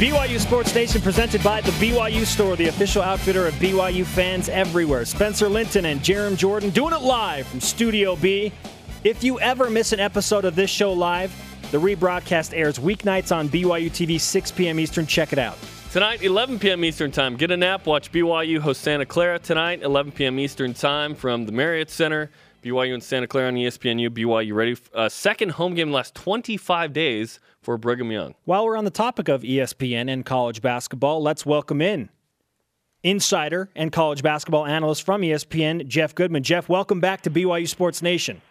BYU 0.00 0.40
Sports 0.40 0.74
Nation 0.74 1.02
presented 1.02 1.44
by 1.44 1.60
the 1.60 1.72
BYU 1.72 2.24
Store, 2.24 2.56
the 2.56 2.68
official 2.68 3.02
outfitter 3.02 3.46
of 3.46 3.52
BYU 3.56 4.06
fans 4.06 4.48
everywhere. 4.48 5.04
Spencer 5.04 5.46
Linton 5.46 5.84
and 5.84 6.00
Jarom 6.00 6.38
Jordan 6.38 6.70
doing 6.70 6.94
it 6.94 7.02
live 7.02 7.46
from 7.46 7.60
Studio 7.60 8.16
B. 8.16 8.50
If 9.04 9.22
you 9.22 9.38
ever 9.40 9.68
miss 9.68 9.92
an 9.92 10.00
episode 10.00 10.46
of 10.46 10.56
this 10.56 10.70
show 10.70 10.90
live, 10.94 11.30
the 11.70 11.76
rebroadcast 11.76 12.56
airs 12.56 12.78
weeknights 12.78 13.30
on 13.30 13.50
BYU 13.50 13.90
TV, 13.90 14.18
6 14.18 14.50
p.m. 14.52 14.80
Eastern. 14.80 15.06
Check 15.06 15.34
it 15.34 15.38
out. 15.38 15.58
Tonight, 15.92 16.22
11 16.22 16.60
p.m. 16.60 16.82
Eastern 16.82 17.10
Time. 17.10 17.36
Get 17.36 17.50
a 17.50 17.56
nap. 17.58 17.84
Watch 17.84 18.10
BYU 18.10 18.58
host 18.58 18.80
Santa 18.80 19.04
Clara 19.04 19.38
tonight, 19.38 19.82
11 19.82 20.12
p.m. 20.12 20.40
Eastern 20.40 20.72
Time 20.72 21.14
from 21.14 21.44
the 21.44 21.52
Marriott 21.52 21.90
Center. 21.90 22.30
BYU 22.62 22.94
and 22.94 23.02
Santa 23.02 23.26
Clara 23.26 23.48
on 23.48 23.54
ESPNU. 23.54 24.10
BYU 24.10 24.54
ready. 24.54 24.76
Uh, 24.94 25.08
second 25.08 25.52
home 25.52 25.74
game 25.74 25.88
in 25.88 25.92
the 25.92 25.96
last 25.96 26.14
25 26.14 26.92
days 26.92 27.40
for 27.62 27.78
Brigham 27.78 28.10
Young. 28.12 28.34
While 28.44 28.64
we're 28.64 28.76
on 28.76 28.84
the 28.84 28.90
topic 28.90 29.28
of 29.28 29.42
ESPN 29.42 30.10
and 30.10 30.24
college 30.24 30.62
basketball, 30.62 31.22
let's 31.22 31.46
welcome 31.46 31.80
in 31.80 32.10
insider 33.02 33.70
and 33.74 33.92
college 33.92 34.22
basketball 34.22 34.66
analyst 34.66 35.04
from 35.04 35.22
ESPN, 35.22 35.86
Jeff 35.86 36.14
Goodman. 36.14 36.42
Jeff, 36.42 36.68
welcome 36.68 37.00
back 37.00 37.22
to 37.22 37.30
BYU 37.30 37.68
Sports 37.68 38.02
Nation. 38.02 38.42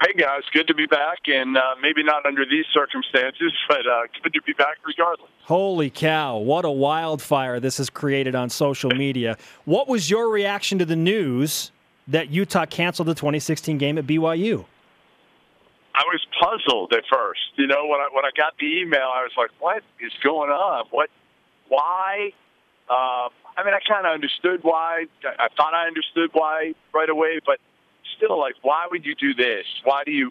Hey 0.00 0.12
guys, 0.12 0.42
good 0.52 0.68
to 0.68 0.74
be 0.74 0.86
back, 0.86 1.18
and 1.26 1.56
uh, 1.56 1.74
maybe 1.82 2.04
not 2.04 2.24
under 2.24 2.44
these 2.44 2.66
circumstances, 2.72 3.52
but 3.68 3.80
uh, 3.80 4.02
good 4.22 4.32
to 4.32 4.42
be 4.42 4.52
back 4.52 4.76
regardless. 4.86 5.28
Holy 5.42 5.90
cow, 5.90 6.36
what 6.38 6.64
a 6.64 6.70
wildfire 6.70 7.58
this 7.58 7.78
has 7.78 7.90
created 7.90 8.36
on 8.36 8.48
social 8.48 8.90
media. 8.90 9.36
What 9.64 9.88
was 9.88 10.08
your 10.08 10.28
reaction 10.28 10.78
to 10.78 10.84
the 10.84 10.94
news 10.94 11.72
that 12.08 12.30
Utah 12.30 12.66
canceled 12.66 13.08
the 13.08 13.14
2016 13.14 13.78
game 13.78 13.98
at 13.98 14.06
BYU? 14.06 14.64
I 15.94 16.02
was 16.06 16.24
puzzled 16.40 16.92
at 16.92 17.04
first. 17.10 17.40
You 17.56 17.66
know, 17.66 17.86
when 17.86 18.00
I 18.00 18.08
when 18.12 18.24
I 18.24 18.30
got 18.36 18.54
the 18.58 18.66
email, 18.66 19.10
I 19.12 19.22
was 19.22 19.32
like, 19.36 19.50
"What 19.58 19.82
is 20.00 20.12
going 20.22 20.50
on? 20.50 20.86
What? 20.90 21.10
Why?" 21.68 22.32
Uh, 22.88 23.28
I 23.56 23.64
mean, 23.64 23.74
I 23.74 23.80
kind 23.86 24.06
of 24.06 24.12
understood 24.12 24.60
why. 24.62 25.06
I 25.24 25.48
thought 25.56 25.74
I 25.74 25.86
understood 25.86 26.30
why 26.32 26.74
right 26.94 27.10
away, 27.10 27.40
but 27.44 27.58
still, 28.16 28.38
like, 28.38 28.54
why 28.62 28.86
would 28.90 29.04
you 29.04 29.14
do 29.16 29.34
this? 29.34 29.66
Why 29.82 30.04
do 30.04 30.12
you 30.12 30.30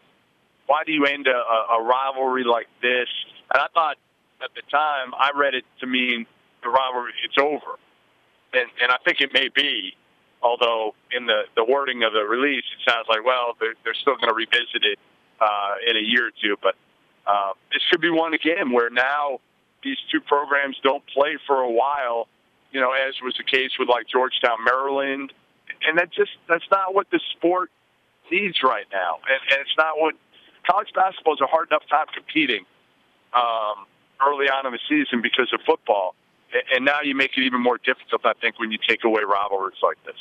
why 0.68 0.84
do 0.86 0.94
you 0.94 1.06
end 1.06 1.28
a, 1.28 1.32
a 1.74 1.84
rivalry 1.84 2.44
like 2.44 2.68
this? 2.82 3.08
And 3.54 3.62
I 3.62 3.68
thought 3.74 3.98
at 4.42 4.50
the 4.56 4.62
time 4.72 5.14
I 5.18 5.32
read 5.36 5.54
it 5.54 5.66
to 5.82 5.88
mean 5.88 6.26
the 6.64 6.70
rivalry 6.70 7.12
it's 7.26 7.38
over, 7.38 7.78
and 8.54 8.70
and 8.82 8.92
I 8.92 8.98
think 9.04 9.20
it 9.20 9.34
may 9.34 9.50
be. 9.54 9.96
Although 10.42 10.94
in 11.12 11.26
the 11.26 11.44
the 11.56 11.64
wording 11.64 12.04
of 12.04 12.14
the 12.14 12.24
release, 12.24 12.64
it 12.76 12.90
sounds 12.90 13.08
like 13.10 13.26
well 13.26 13.58
they're 13.60 13.76
they're 13.84 13.98
still 14.02 14.16
going 14.16 14.30
to 14.30 14.36
revisit 14.36 14.84
it 14.84 15.00
uh, 15.42 15.76
in 15.90 15.98
a 15.98 16.02
year 16.02 16.28
or 16.28 16.32
two. 16.42 16.56
But 16.62 16.76
uh, 17.26 17.54
this 17.72 17.82
could 17.90 18.02
be 18.02 18.10
one 18.10 18.34
again 18.34 18.72
where 18.72 18.90
now 18.90 19.40
these 19.84 19.98
two 20.12 20.22
programs 20.22 20.78
don't 20.84 21.04
play 21.08 21.38
for 21.46 21.62
a 21.62 21.72
while. 21.72 22.28
You 22.72 22.82
know, 22.82 22.92
as 22.92 23.16
was 23.24 23.34
the 23.38 23.44
case 23.44 23.72
with 23.80 23.90
like 23.90 24.08
Georgetown, 24.08 24.64
Maryland, 24.64 25.34
and 25.88 25.98
that 25.98 26.12
just 26.12 26.32
that's 26.48 26.68
not 26.70 26.94
what 26.94 27.10
the 27.12 27.20
sport 27.36 27.72
needs 28.30 28.62
right 28.62 28.86
now, 28.92 29.20
and, 29.28 29.40
and 29.52 29.62
it's 29.62 29.78
not 29.78 30.00
what 30.00 30.16
college 30.70 30.90
basketball 30.94 31.34
is 31.34 31.42
a 31.42 31.48
hard 31.48 31.70
enough 31.72 31.84
time 31.90 32.06
competing 32.14 32.66
um, 33.34 33.88
early 34.22 34.48
on 34.50 34.66
in 34.66 34.74
the 34.74 34.84
season 34.90 35.22
because 35.22 35.52
of 35.54 35.62
football, 35.66 36.16
and 36.74 36.86
now 36.86 37.00
you 37.04 37.16
make 37.16 37.38
it 37.38 37.42
even 37.42 37.62
more 37.62 37.78
difficult. 37.78 38.26
I 38.26 38.34
think 38.34 38.60
when 38.60 38.72
you 38.72 38.78
take 38.88 39.04
away 39.04 39.24
rivalries 39.24 39.78
like 39.82 39.98
this. 40.06 40.16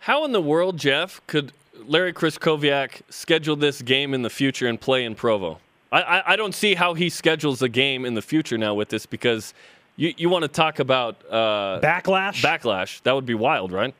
How 0.00 0.24
in 0.24 0.32
the 0.32 0.40
world, 0.40 0.78
Jeff, 0.78 1.20
could 1.26 1.52
Larry 1.86 2.12
Krystkowiak 2.12 3.02
schedule 3.10 3.56
this 3.56 3.82
game 3.82 4.14
in 4.14 4.22
the 4.22 4.30
future 4.30 4.66
and 4.66 4.80
play 4.80 5.04
in 5.04 5.14
Provo? 5.14 5.58
I, 5.90 6.02
I, 6.02 6.32
I 6.32 6.36
don't 6.36 6.54
see 6.54 6.74
how 6.74 6.94
he 6.94 7.08
schedules 7.08 7.62
a 7.62 7.68
game 7.68 8.04
in 8.04 8.14
the 8.14 8.22
future 8.22 8.58
now 8.58 8.74
with 8.74 8.88
this 8.88 9.06
because 9.06 9.54
you, 9.96 10.12
you 10.16 10.28
want 10.28 10.42
to 10.42 10.48
talk 10.48 10.78
about 10.78 11.16
uh, 11.30 11.80
Backlash? 11.82 12.42
backlash. 12.42 13.02
That 13.02 13.14
would 13.14 13.26
be 13.26 13.34
wild, 13.34 13.72
right? 13.72 13.94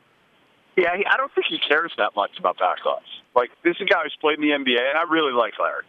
Yeah, 0.77 0.91
I 0.91 1.17
don't 1.17 1.33
think 1.33 1.47
he 1.49 1.59
cares 1.59 1.91
that 1.97 2.15
much 2.15 2.39
about 2.39 2.57
backlash. 2.57 3.01
Like, 3.35 3.49
this 3.63 3.75
is 3.75 3.81
a 3.81 3.85
guy 3.85 4.03
who's 4.03 4.15
played 4.21 4.39
in 4.39 4.41
the 4.41 4.51
NBA, 4.51 4.79
and 4.79 4.97
I 4.97 5.03
really 5.11 5.33
like 5.33 5.53
Larry. 5.59 5.83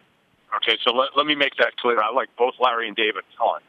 Okay, 0.57 0.76
so 0.82 0.93
let, 0.93 1.11
let 1.16 1.26
me 1.26 1.36
make 1.36 1.55
that 1.57 1.76
clear. 1.76 2.01
I 2.01 2.11
like 2.11 2.28
both 2.36 2.55
Larry 2.59 2.88
and 2.88 2.97
David 2.97 3.22
a 3.32 3.36
ton. 3.36 3.61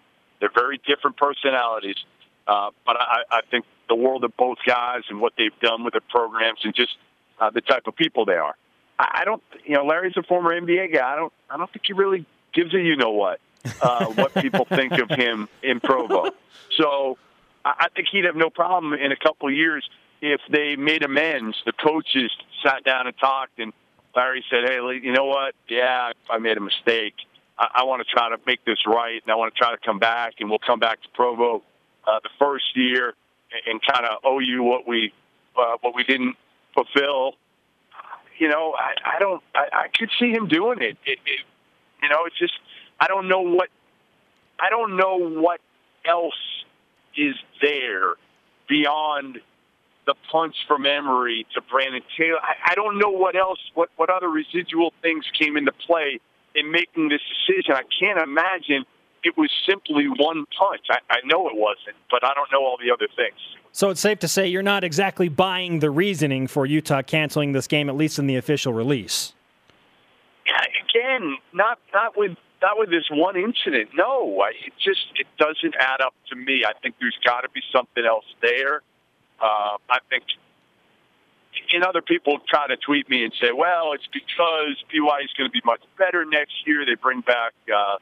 They're 0.42 0.52
very 0.54 0.82
different 0.86 1.16
personalities, 1.16 1.96
uh, 2.48 2.72
but 2.86 2.98
I, 3.00 3.22
I 3.32 3.42
think 3.50 3.66
the 3.88 3.96
world 3.96 4.24
of 4.26 4.36
both 4.36 4.58
guys 4.66 5.04
and 5.10 5.22
what 5.22 5.34
they've 5.38 5.58
done 5.62 5.84
with 5.84 5.94
their 5.94 6.02
programs 6.02 6.60
and 6.64 6.76
just 6.76 6.98
uh, 7.40 7.52
the 7.52 7.62
type 7.62 7.84
of 7.88 7.96
people 7.96 8.26
they 8.26 8.36
are. 8.36 8.56
I, 9.00 9.22
I 9.22 9.26
don't, 9.26 9.44
you 9.64 9.76
know, 9.76 9.86
Larry's 9.86 10.18
a 10.18 10.24
former 10.24 10.50
NBA 10.60 10.94
guy. 10.94 11.14
I 11.14 11.16
don't, 11.16 11.32
I 11.50 11.58
don't 11.58 11.72
think 11.72 11.86
he 11.86 11.94
really 11.94 12.26
gives 12.54 12.74
a 12.74 12.82
you 12.82 12.96
know 12.96 13.12
what, 13.12 13.40
uh, 13.82 14.06
what 14.08 14.34
people 14.34 14.66
think 14.70 14.94
of 14.94 15.10
him 15.10 15.48
in 15.62 15.80
Provo. 15.80 16.32
So 16.78 17.18
I, 17.64 17.74
I 17.80 17.88
think 17.96 18.08
he'd 18.12 18.26
have 18.26 18.36
no 18.36 18.50
problem 18.50 18.94
in 18.94 19.12
a 19.12 19.18
couple 19.18 19.48
of 19.48 19.54
years 19.54 19.88
if 20.22 20.42
they 20.50 20.76
made 20.76 21.04
amends. 21.04 21.58
The 21.66 21.74
coaches 21.74 22.32
sat 22.64 22.84
down 22.84 23.08
and 23.08 23.18
talked, 23.18 23.60
and 23.60 23.74
Larry 24.16 24.44
said, 24.50 24.64
"Hey, 24.68 24.80
you 25.04 25.12
know 25.12 25.26
what? 25.26 25.56
Yeah, 25.68 26.12
I 26.30 26.38
made 26.38 26.58
a 26.58 26.62
mistake. 26.62 27.16
I, 27.62 27.82
I 27.82 27.84
want 27.84 28.06
to 28.06 28.12
try 28.12 28.30
to 28.30 28.38
make 28.48 28.66
this 28.66 28.80
right, 28.88 29.22
and 29.24 29.32
I 29.32 29.36
want 29.36 29.54
to 29.54 29.58
try 29.58 29.72
to 29.72 29.78
come 29.86 30.00
back, 30.00 30.36
and 30.40 30.50
we'll 30.50 30.60
come 30.60 30.80
back 30.80 31.02
to 31.04 31.10
Provo 31.14 31.62
uh, 32.08 32.20
the 32.24 32.30
first 32.40 32.76
year 32.76 33.14
and, 33.52 33.62
and 33.68 33.82
kind 33.82 34.06
of 34.06 34.18
owe 34.24 34.40
you 34.40 34.64
what 34.64 34.88
we 34.88 35.14
uh, 35.56 35.78
what 35.82 35.96
we 35.96 36.04
didn't 36.04 36.36
fulfill." 36.74 37.36
You 38.40 38.50
know, 38.50 38.74
I, 38.74 39.18
I 39.18 39.20
don't. 39.20 39.44
I, 39.54 39.68
I 39.72 39.88
could 39.96 40.10
see 40.20 40.32
him 40.32 40.48
doing 40.48 40.80
it. 40.82 40.98
It, 41.06 41.20
it. 41.26 41.42
You 42.02 42.10
know, 42.10 42.26
it's 42.26 42.38
just 42.40 42.54
I 43.00 43.08
don't 43.08 43.28
know 43.28 43.42
what 43.42 43.70
I 44.60 44.70
don't 44.72 44.98
know 44.98 45.18
what 45.18 45.62
else 46.04 46.34
is 47.16 47.36
there 47.62 48.16
beyond 48.68 49.40
the 50.08 50.16
punch 50.32 50.56
from 50.68 50.88
Emery 50.88 51.46
to 51.54 51.62
Brandon 51.62 52.02
Taylor. 52.18 52.40
I, 52.42 52.72
I 52.72 52.76
don't 52.76 52.98
know 52.98 53.10
what 53.10 53.36
else, 53.36 53.60
what, 53.76 53.90
what 53.98 54.10
other 54.10 54.30
residual 54.30 54.94
things 55.04 55.26
came 55.38 55.58
into 55.58 55.72
play 55.72 56.20
in 56.56 56.72
making 56.72 57.10
this 57.10 57.22
decision. 57.30 57.74
I 57.76 57.84
can't 58.00 58.20
imagine 58.20 58.86
it 59.24 59.38
was 59.38 59.52
simply 59.68 60.08
one 60.08 60.46
punch. 60.58 60.86
I, 60.90 60.98
I 61.10 61.20
know 61.26 61.48
it 61.48 61.56
wasn't, 61.56 61.96
but 62.10 62.24
I 62.24 62.34
don't 62.34 62.52
know 62.52 62.64
all 62.66 62.78
the 62.84 62.92
other 62.92 63.08
things. 63.16 63.38
So 63.72 63.90
it's 63.90 64.02
safe 64.02 64.20
to 64.20 64.28
say 64.28 64.48
you're 64.48 64.64
not 64.64 64.84
exactly 64.84 65.30
buying 65.30 65.80
the 65.80 65.90
reasoning 65.90 66.48
for 66.48 66.66
Utah 66.66 67.02
canceling 67.02 67.54
this 67.54 67.68
game, 67.68 67.90
at 67.90 67.96
least 67.96 68.20
in 68.20 68.28
the 68.28 68.36
official 68.36 68.74
release. 68.74 69.34
Again, 70.90 71.38
not 71.54 71.80
not 71.94 72.18
with 72.18 72.36
not 72.62 72.78
with 72.78 72.90
this 72.90 73.06
one 73.10 73.38
incident. 73.38 73.92
No, 73.94 74.42
I, 74.42 74.50
it 74.50 74.74
just 74.78 75.08
it 75.16 75.28
doesn't 75.38 75.76
add 75.80 76.02
up 76.02 76.14
to 76.30 76.36
me. 76.36 76.64
I 76.68 76.74
think 76.82 76.96
there's 77.00 77.18
got 77.24 77.42
to 77.42 77.50
be 77.50 77.62
something 77.74 78.06
else 78.06 78.26
there. 78.42 78.82
Uh, 79.40 79.78
I 79.90 80.00
think, 80.10 80.24
and 81.74 81.84
other 81.84 82.02
people 82.02 82.40
try 82.48 82.68
to 82.68 82.78
tweet 82.78 83.10
me 83.10 83.24
and 83.24 83.34
say, 83.42 83.52
"Well, 83.52 83.94
it's 83.94 84.08
because 84.12 84.76
BYU 84.92 85.26
is 85.26 85.34
going 85.38 85.50
to 85.50 85.54
be 85.54 85.62
much 85.66 85.82
better 85.98 86.26
next 86.26 86.66
year. 86.66 86.86
They 86.86 86.96
bring 86.96 87.22
back, 87.22 87.54
uh, 87.74 87.98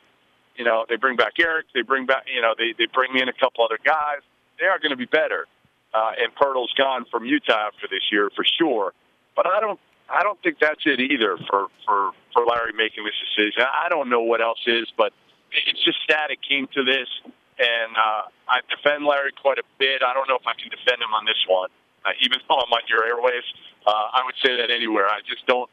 you 0.56 0.66
know, 0.66 0.86
they 0.88 0.96
bring 0.96 1.16
back 1.16 1.34
Eric. 1.40 1.68
They 1.74 1.82
bring 1.82 2.06
back, 2.06 2.26
you 2.34 2.42
know, 2.42 2.54
they 2.58 2.74
they 2.78 2.86
bring 2.94 3.16
in 3.16 3.30
a 3.30 3.34
couple 3.34 3.64
other 3.64 3.80
guys. 3.84 4.22
They 4.60 4.66
are 4.66 4.80
going 4.80 4.92
to 4.92 4.98
be 4.98 5.06
better." 5.06 5.48
Uh, 5.94 6.12
and 6.22 6.34
Poeltl's 6.36 6.74
gone 6.78 7.06
from 7.10 7.26
Utah 7.26 7.74
after 7.74 7.88
this 7.90 8.04
year 8.12 8.30
for 8.36 8.46
sure. 8.46 8.94
But 9.36 9.48
I 9.48 9.60
don't, 9.60 9.80
I 10.08 10.22
don't 10.22 10.40
think 10.44 10.58
that's 10.60 10.82
it 10.86 11.00
either 11.00 11.38
for 11.50 11.68
for 11.86 12.12
for 12.34 12.46
Larry 12.46 12.74
making 12.74 13.06
this 13.06 13.18
decision. 13.18 13.64
I 13.66 13.90
don't 13.90 14.10
know 14.10 14.22
what 14.22 14.42
else 14.42 14.62
is, 14.68 14.88
but 14.98 15.14
it's 15.52 15.84
just 15.84 15.98
sad 16.10 16.30
it 16.30 16.40
came 16.48 16.68
to 16.74 16.84
this. 16.84 17.10
And 17.60 17.92
uh, 17.98 18.24
I 18.48 18.62
defend 18.70 19.04
Larry 19.04 19.32
quite 19.36 19.58
a 19.58 19.68
bit. 19.80 20.02
I 20.06 20.14
don't 20.14 20.30
know 20.30 20.38
if 20.38 20.48
I 20.48 20.54
can 20.54 20.70
defend 20.70 21.02
him 21.02 21.14
on 21.14 21.26
this 21.26 21.42
one. 21.48 21.70
Uh, 22.10 22.14
even 22.22 22.40
though 22.48 22.56
I'm 22.56 22.72
on 22.72 22.82
your 22.90 23.02
airwaves. 23.02 23.50
Uh, 23.86 23.92
I 23.92 24.22
would 24.26 24.36
say 24.44 24.58
that 24.58 24.72
anywhere. 24.72 25.08
I 25.08 25.20
just 25.28 25.46
don't. 25.46 25.70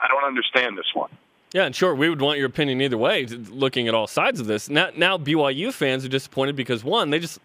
I 0.00 0.08
don't 0.08 0.24
understand 0.24 0.76
this 0.76 0.86
one. 0.94 1.10
Yeah, 1.52 1.64
and 1.64 1.76
sure, 1.76 1.94
we 1.94 2.08
would 2.08 2.20
want 2.20 2.38
your 2.38 2.46
opinion 2.46 2.80
either 2.80 2.96
way, 2.96 3.26
looking 3.26 3.86
at 3.86 3.94
all 3.94 4.06
sides 4.06 4.40
of 4.40 4.46
this. 4.46 4.70
Now, 4.70 4.88
now 4.96 5.18
BYU 5.18 5.72
fans 5.72 6.04
are 6.04 6.08
disappointed 6.08 6.56
because 6.56 6.82
one, 6.82 7.10
they 7.10 7.18
just 7.18 7.38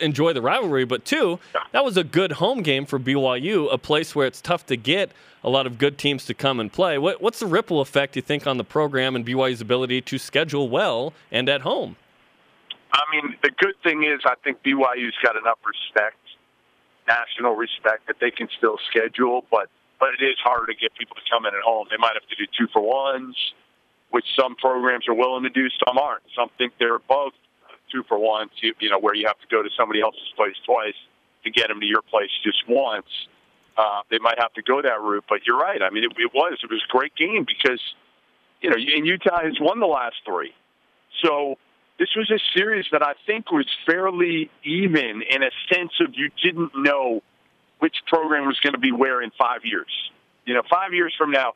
enjoy 0.00 0.32
the 0.32 0.42
rivalry, 0.42 0.84
but 0.84 1.04
two, 1.04 1.38
that 1.72 1.84
was 1.84 1.96
a 1.96 2.04
good 2.04 2.32
home 2.32 2.62
game 2.62 2.86
for 2.86 2.98
BYU, 2.98 3.72
a 3.72 3.78
place 3.78 4.14
where 4.14 4.26
it's 4.26 4.40
tough 4.40 4.66
to 4.66 4.76
get 4.76 5.12
a 5.44 5.48
lot 5.48 5.66
of 5.66 5.78
good 5.78 5.96
teams 5.96 6.26
to 6.26 6.34
come 6.34 6.58
and 6.58 6.72
play. 6.72 6.98
What, 6.98 7.22
what's 7.22 7.38
the 7.38 7.46
ripple 7.46 7.80
effect 7.80 8.16
you 8.16 8.22
think 8.22 8.46
on 8.46 8.56
the 8.56 8.64
program 8.64 9.14
and 9.14 9.24
BYU's 9.24 9.60
ability 9.60 10.02
to 10.02 10.18
schedule 10.18 10.68
well 10.68 11.14
and 11.30 11.48
at 11.48 11.60
home? 11.60 11.96
I 12.92 13.02
mean, 13.12 13.36
the 13.42 13.50
good 13.56 13.74
thing 13.84 14.02
is 14.02 14.20
I 14.24 14.34
think 14.42 14.62
BYU's 14.64 15.14
got 15.22 15.36
enough 15.36 15.58
respect, 15.64 16.16
national 17.06 17.54
respect, 17.54 18.06
that 18.06 18.16
they 18.20 18.30
can 18.30 18.48
still 18.56 18.78
schedule, 18.90 19.44
but 19.50 19.68
but 19.98 20.10
it 20.20 20.22
is 20.22 20.36
harder 20.44 20.66
to 20.66 20.74
get 20.74 20.92
people 20.94 21.16
to 21.16 21.22
come 21.30 21.46
in 21.46 21.54
at 21.54 21.62
home. 21.64 21.86
They 21.90 21.96
might 21.96 22.12
have 22.14 22.28
to 22.28 22.36
do 22.36 22.44
two 22.52 22.68
for 22.72 22.82
ones, 22.82 23.34
which 24.10 24.26
some 24.38 24.54
programs 24.56 25.08
are 25.08 25.14
willing 25.14 25.42
to 25.44 25.48
do, 25.48 25.68
some 25.86 25.96
aren't. 25.96 26.22
Some 26.36 26.50
think 26.58 26.74
they're 26.78 26.96
above 26.96 27.32
two 27.90 28.02
for 28.08 28.18
ones, 28.18 28.50
you, 28.60 28.74
you 28.78 28.90
know, 28.90 28.98
where 28.98 29.14
you 29.14 29.26
have 29.26 29.38
to 29.40 29.46
go 29.50 29.62
to 29.62 29.70
somebody 29.76 30.00
else's 30.00 30.28
place 30.36 30.56
twice 30.66 30.94
to 31.44 31.50
get 31.50 31.68
them 31.68 31.80
to 31.80 31.86
your 31.86 32.02
place 32.02 32.30
just 32.44 32.68
once. 32.68 33.06
Uh, 33.76 34.02
they 34.10 34.18
might 34.18 34.38
have 34.38 34.52
to 34.54 34.62
go 34.62 34.82
that 34.82 35.00
route, 35.00 35.24
but 35.28 35.46
you're 35.46 35.58
right. 35.58 35.80
I 35.82 35.90
mean, 35.90 36.04
it, 36.04 36.12
it 36.18 36.32
was 36.34 36.58
it 36.62 36.70
was 36.70 36.82
a 36.88 36.92
great 36.92 37.14
game 37.14 37.44
because 37.46 37.80
you 38.60 38.70
know, 38.70 38.76
and 38.76 39.06
Utah 39.06 39.42
has 39.42 39.58
won 39.60 39.80
the 39.80 39.86
last 39.86 40.16
three, 40.24 40.52
so 41.22 41.56
this 41.98 42.08
was 42.16 42.30
a 42.30 42.38
series 42.56 42.86
that 42.92 43.02
I 43.02 43.14
think 43.26 43.50
was 43.50 43.66
fairly 43.86 44.50
even 44.64 45.22
in 45.22 45.42
a 45.42 45.50
sense 45.72 45.92
of 46.00 46.14
you 46.14 46.30
didn't 46.42 46.72
know 46.76 47.22
which 47.78 47.96
program 48.06 48.46
was 48.46 48.58
going 48.60 48.74
to 48.74 48.78
be 48.78 48.92
where 48.92 49.22
in 49.22 49.30
five 49.38 49.64
years. 49.64 49.90
You 50.44 50.54
know, 50.54 50.62
five 50.68 50.92
years 50.92 51.14
from 51.16 51.30
now, 51.30 51.52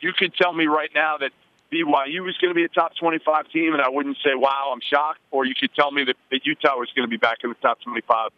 you 0.00 0.12
could 0.12 0.34
tell 0.34 0.52
me 0.52 0.66
right 0.66 0.90
now 0.94 1.18
that 1.18 1.30
BYU 1.72 2.22
was 2.24 2.36
going 2.40 2.50
to 2.50 2.54
be 2.54 2.64
a 2.64 2.68
top 2.68 2.92
25 2.98 3.48
team, 3.50 3.72
and 3.72 3.82
I 3.82 3.88
wouldn't 3.88 4.18
say, 4.24 4.34
wow, 4.34 4.70
I'm 4.72 4.80
shocked. 4.80 5.20
Or 5.30 5.44
you 5.46 5.54
could 5.58 5.74
tell 5.74 5.90
me 5.90 6.04
that, 6.04 6.16
that 6.30 6.44
Utah 6.44 6.76
was 6.76 6.88
going 6.94 7.06
to 7.06 7.10
be 7.10 7.16
back 7.16 7.38
in 7.44 7.50
the 7.50 7.56
top 7.56 7.80
25, 7.82 8.30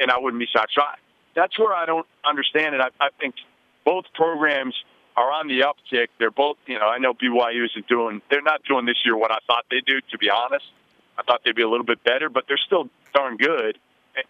and 0.00 0.10
I 0.10 0.18
wouldn't 0.18 0.40
be 0.40 0.46
shocked. 0.46 0.72
So 0.74 0.82
I, 0.82 0.94
that's 1.34 1.58
where 1.58 1.74
I 1.74 1.86
don't 1.86 2.06
understand 2.24 2.74
it. 2.74 2.80
I, 2.80 2.88
I 3.00 3.08
think 3.18 3.34
both 3.84 4.04
programs 4.14 4.74
are 5.16 5.32
on 5.32 5.48
the 5.48 5.60
uptick. 5.60 6.08
They're 6.18 6.30
both, 6.30 6.58
you 6.66 6.78
know, 6.78 6.86
I 6.86 6.98
know 6.98 7.14
BYU 7.14 7.64
isn't 7.64 7.88
doing, 7.88 8.22
they're 8.30 8.42
not 8.42 8.62
doing 8.68 8.86
this 8.86 8.98
year 9.04 9.16
what 9.16 9.30
I 9.30 9.38
thought 9.46 9.64
they'd 9.70 9.84
do, 9.84 10.00
to 10.10 10.18
be 10.18 10.30
honest. 10.30 10.64
I 11.18 11.22
thought 11.22 11.42
they'd 11.44 11.54
be 11.54 11.62
a 11.62 11.68
little 11.68 11.86
bit 11.86 12.02
better, 12.04 12.28
but 12.28 12.44
they're 12.46 12.58
still 12.58 12.88
darn 13.14 13.36
good, 13.36 13.78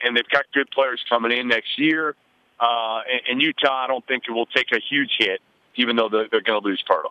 and 0.02 0.16
they've 0.16 0.28
got 0.28 0.44
good 0.52 0.70
players 0.70 1.04
coming 1.08 1.32
in 1.32 1.48
next 1.48 1.78
year. 1.78 2.14
Uh, 2.58 3.00
and 3.28 3.42
Utah, 3.42 3.84
I 3.84 3.86
don't 3.86 4.06
think 4.06 4.24
it 4.28 4.32
will 4.32 4.46
take 4.46 4.72
a 4.72 4.78
huge 4.78 5.10
hit, 5.18 5.40
even 5.74 5.96
though 5.96 6.08
they're, 6.08 6.28
they're 6.30 6.40
going 6.40 6.60
to 6.60 6.66
lose 6.66 6.82
Poeltl. 6.88 7.10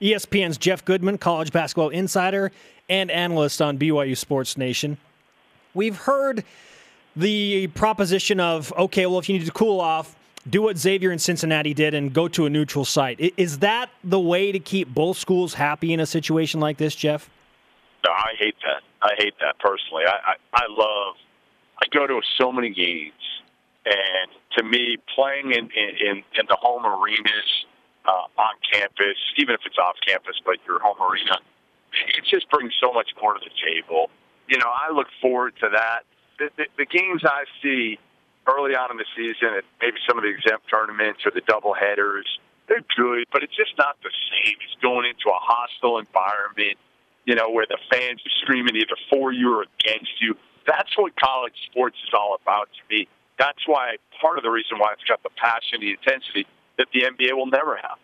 ESPN's 0.00 0.58
Jeff 0.58 0.84
Goodman, 0.84 1.18
college 1.18 1.52
basketball 1.52 1.88
insider 1.88 2.52
and 2.88 3.10
analyst 3.10 3.60
on 3.62 3.78
BYU 3.78 4.16
Sports 4.16 4.56
Nation. 4.56 4.98
We've 5.74 5.96
heard 5.96 6.44
the 7.14 7.66
proposition 7.68 8.40
of 8.40 8.72
okay, 8.76 9.06
well, 9.06 9.18
if 9.18 9.28
you 9.28 9.38
need 9.38 9.46
to 9.46 9.52
cool 9.52 9.80
off, 9.80 10.14
do 10.48 10.62
what 10.62 10.78
Xavier 10.78 11.10
and 11.10 11.20
Cincinnati 11.20 11.74
did 11.74 11.94
and 11.94 12.12
go 12.12 12.28
to 12.28 12.46
a 12.46 12.50
neutral 12.50 12.84
site. 12.84 13.34
Is 13.36 13.58
that 13.60 13.90
the 14.04 14.20
way 14.20 14.52
to 14.52 14.58
keep 14.58 14.92
both 14.92 15.18
schools 15.18 15.54
happy 15.54 15.92
in 15.92 16.00
a 16.00 16.06
situation 16.06 16.60
like 16.60 16.76
this, 16.76 16.94
Jeff? 16.94 17.28
No, 18.06 18.12
I 18.12 18.34
hate 18.38 18.54
that. 18.62 18.82
I 19.02 19.14
hate 19.18 19.34
that 19.40 19.58
personally. 19.58 20.04
I, 20.06 20.32
I, 20.32 20.34
I 20.54 20.66
love. 20.70 21.16
I 21.82 21.86
go 21.90 22.06
to 22.06 22.20
so 22.38 22.52
many 22.52 22.70
games 22.70 23.12
and 23.86 24.30
to 24.58 24.64
me, 24.64 24.96
playing 25.14 25.52
in 25.52 25.70
in, 25.70 26.22
in 26.38 26.46
the 26.48 26.56
home 26.60 26.84
arenas 26.84 27.66
uh, 28.04 28.26
on 28.38 28.54
campus, 28.72 29.16
even 29.38 29.54
if 29.54 29.60
it's 29.64 29.78
off 29.78 29.96
campus, 30.06 30.36
but 30.44 30.56
your 30.66 30.80
home 30.80 30.98
arena, 31.00 31.38
it 32.18 32.24
just 32.28 32.50
brings 32.50 32.72
so 32.80 32.92
much 32.92 33.10
more 33.20 33.34
to 33.34 33.40
the 33.40 33.54
table. 33.64 34.10
You 34.48 34.58
know, 34.58 34.70
I 34.70 34.92
look 34.92 35.08
forward 35.20 35.54
to 35.60 35.68
that. 35.72 36.02
The, 36.38 36.50
the, 36.56 36.66
the 36.78 36.86
games 36.86 37.22
I 37.24 37.44
see 37.62 37.98
early 38.46 38.74
on 38.74 38.90
in 38.90 38.96
the 38.96 39.06
season, 39.16 39.58
at 39.58 39.64
maybe 39.80 39.98
some 40.06 40.18
of 40.18 40.22
the 40.22 40.30
exempt 40.30 40.70
tournaments 40.70 41.20
or 41.24 41.32
the 41.32 41.42
double 41.46 41.74
headers, 41.74 42.26
they're 42.68 42.84
good, 42.96 43.26
but 43.32 43.42
it's 43.42 43.54
just 43.56 43.78
not 43.78 43.96
the 44.02 44.10
same. 44.30 44.54
It's 44.62 44.80
going 44.82 45.06
into 45.06 45.30
a 45.30 45.38
hostile 45.38 45.98
environment, 45.98 46.78
you 47.26 47.34
know, 47.34 47.50
where 47.50 47.66
the 47.68 47.78
fans 47.90 48.20
are 48.24 48.36
screaming 48.42 48.76
either 48.76 48.96
for 49.10 49.32
you 49.32 49.52
or 49.52 49.62
against 49.62 50.20
you. 50.20 50.34
That's 50.66 50.96
what 50.96 51.14
college 51.16 51.54
sports 51.70 51.96
is 52.06 52.14
all 52.14 52.38
about 52.40 52.68
to 52.72 52.94
me. 52.94 53.08
That's 53.38 53.66
why 53.66 53.96
part 54.20 54.38
of 54.38 54.44
the 54.44 54.50
reason 54.50 54.78
why 54.78 54.92
it's 54.92 55.04
got 55.04 55.22
the 55.22 55.30
passion, 55.36 55.80
the 55.80 55.90
intensity 55.90 56.46
that 56.78 56.86
the 56.94 57.02
NBA 57.02 57.36
will 57.36 57.46
never 57.46 57.76
have. 57.76 57.98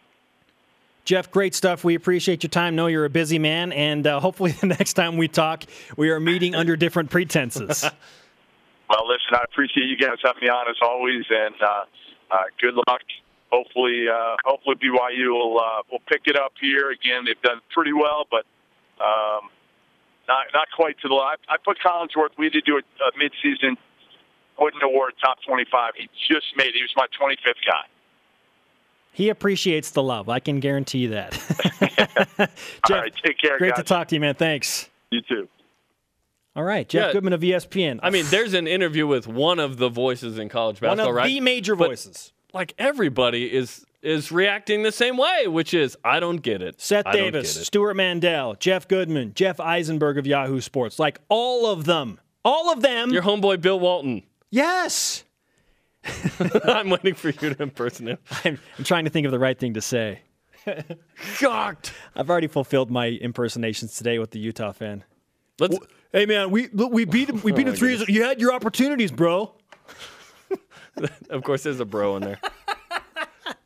Jeff, 1.04 1.30
great 1.30 1.54
stuff. 1.54 1.82
We 1.82 1.94
appreciate 1.94 2.42
your 2.42 2.50
time. 2.50 2.76
Know 2.76 2.86
you're 2.86 3.04
a 3.04 3.10
busy 3.10 3.38
man, 3.38 3.72
and 3.72 4.06
uh, 4.06 4.20
hopefully 4.20 4.52
the 4.60 4.66
next 4.66 4.94
time 4.94 5.16
we 5.16 5.28
talk, 5.28 5.64
we 5.96 6.10
are 6.10 6.20
meeting 6.20 6.54
under 6.54 6.76
different 6.76 7.10
pretenses. 7.10 7.82
well, 8.90 9.08
listen, 9.08 9.34
I 9.34 9.44
appreciate 9.44 9.86
you 9.86 9.96
guys 9.96 10.18
having 10.22 10.42
me 10.42 10.48
on 10.48 10.68
as 10.68 10.76
always, 10.82 11.24
and 11.30 11.54
uh, 11.60 11.84
uh, 12.30 12.36
good 12.60 12.74
luck. 12.74 13.02
Hopefully, 13.50 14.06
uh, 14.08 14.36
hopefully 14.44 14.76
BYU 14.76 15.32
will 15.32 15.60
uh, 15.60 15.82
will 15.90 16.02
pick 16.06 16.22
it 16.26 16.36
up 16.36 16.52
here 16.60 16.90
again. 16.90 17.24
They've 17.26 17.42
done 17.42 17.60
pretty 17.70 17.92
well, 17.92 18.26
but 18.30 18.46
um, 19.02 19.50
not 20.28 20.46
not 20.54 20.68
quite 20.74 20.98
to 21.00 21.08
the. 21.08 21.14
I, 21.14 21.34
I 21.48 21.56
put 21.64 21.78
Collinsworth. 21.84 22.38
We 22.38 22.48
did 22.48 22.64
do 22.64 22.76
a, 22.76 23.04
a 23.04 23.12
midseason 23.18 23.76
Wooden 24.58 24.82
Award 24.82 25.14
top 25.22 25.38
25. 25.46 25.92
He 25.96 26.08
just 26.28 26.46
made 26.56 26.68
it. 26.68 26.74
He 26.74 26.82
was 26.82 26.92
my 26.96 27.06
25th 27.20 27.54
guy. 27.66 27.86
He 29.12 29.28
appreciates 29.28 29.90
the 29.90 30.02
love. 30.02 30.28
I 30.28 30.38
can 30.38 30.60
guarantee 30.60 30.98
you 30.98 31.08
that. 31.10 31.32
Jeff, 32.88 32.90
All 32.90 32.96
right, 32.96 33.12
take 33.24 33.38
care. 33.38 33.58
Great 33.58 33.74
guys. 33.74 33.78
to 33.78 33.82
talk 33.84 34.08
to 34.08 34.14
you, 34.14 34.20
man. 34.20 34.34
Thanks. 34.34 34.88
You 35.10 35.20
too. 35.20 35.48
All 36.54 36.64
right, 36.64 36.88
Jeff 36.88 37.08
yeah. 37.08 37.12
Goodman 37.12 37.32
of 37.32 37.40
ESPN. 37.40 38.00
I 38.02 38.10
mean, 38.10 38.24
there's 38.30 38.54
an 38.54 38.66
interview 38.66 39.06
with 39.06 39.26
one 39.26 39.58
of 39.58 39.78
the 39.78 39.88
voices 39.88 40.38
in 40.38 40.48
college 40.48 40.80
basketball, 40.80 41.06
one 41.06 41.08
of 41.08 41.14
right? 41.14 41.26
the 41.26 41.40
major 41.40 41.76
but, 41.76 41.88
voices. 41.88 42.32
Like 42.52 42.74
everybody 42.78 43.52
is 43.52 43.86
is 44.02 44.32
reacting 44.32 44.82
the 44.82 44.92
same 44.92 45.16
way, 45.16 45.46
which 45.46 45.72
is 45.72 45.96
I 46.04 46.20
don't 46.20 46.38
get 46.38 46.60
it. 46.62 46.80
Seth 46.80 47.06
I 47.06 47.12
Davis, 47.12 47.66
Stewart 47.66 47.96
Mandel, 47.96 48.54
Jeff 48.56 48.88
Goodman, 48.88 49.32
Jeff 49.34 49.60
Eisenberg 49.60 50.18
of 50.18 50.26
Yahoo 50.26 50.60
Sports, 50.60 50.98
like 50.98 51.20
all 51.28 51.66
of 51.66 51.84
them, 51.84 52.20
all 52.44 52.72
of 52.72 52.82
them. 52.82 53.10
Your 53.10 53.22
homeboy 53.22 53.60
Bill 53.60 53.78
Walton. 53.78 54.24
Yes. 54.50 55.24
I'm 56.64 56.90
waiting 56.90 57.14
for 57.14 57.28
you 57.28 57.54
to 57.54 57.62
impersonate. 57.62 58.18
I'm, 58.44 58.58
I'm 58.76 58.84
trying 58.84 59.04
to 59.04 59.10
think 59.10 59.24
of 59.24 59.32
the 59.32 59.38
right 59.38 59.58
thing 59.58 59.74
to 59.74 59.80
say. 59.80 60.20
Shocked. 61.14 61.92
I've 62.16 62.28
already 62.28 62.48
fulfilled 62.48 62.90
my 62.90 63.06
impersonations 63.06 63.96
today 63.96 64.18
with 64.18 64.32
the 64.32 64.38
Utah 64.38 64.72
fan. 64.72 65.04
Let's. 65.58 65.78
Hey 66.12 66.26
man, 66.26 66.50
we 66.50 66.68
we 66.68 67.04
beat 67.04 67.32
we 67.42 67.52
beat 67.52 67.66
oh, 67.68 67.70
the 67.70 67.76
three. 67.76 68.04
You 68.08 68.24
had 68.24 68.40
your 68.40 68.52
opportunities, 68.52 69.10
bro. 69.10 69.54
of 71.30 71.42
course, 71.42 71.62
there's 71.62 71.80
a 71.80 71.84
bro 71.84 72.16
in 72.16 72.22
there. 72.22 72.38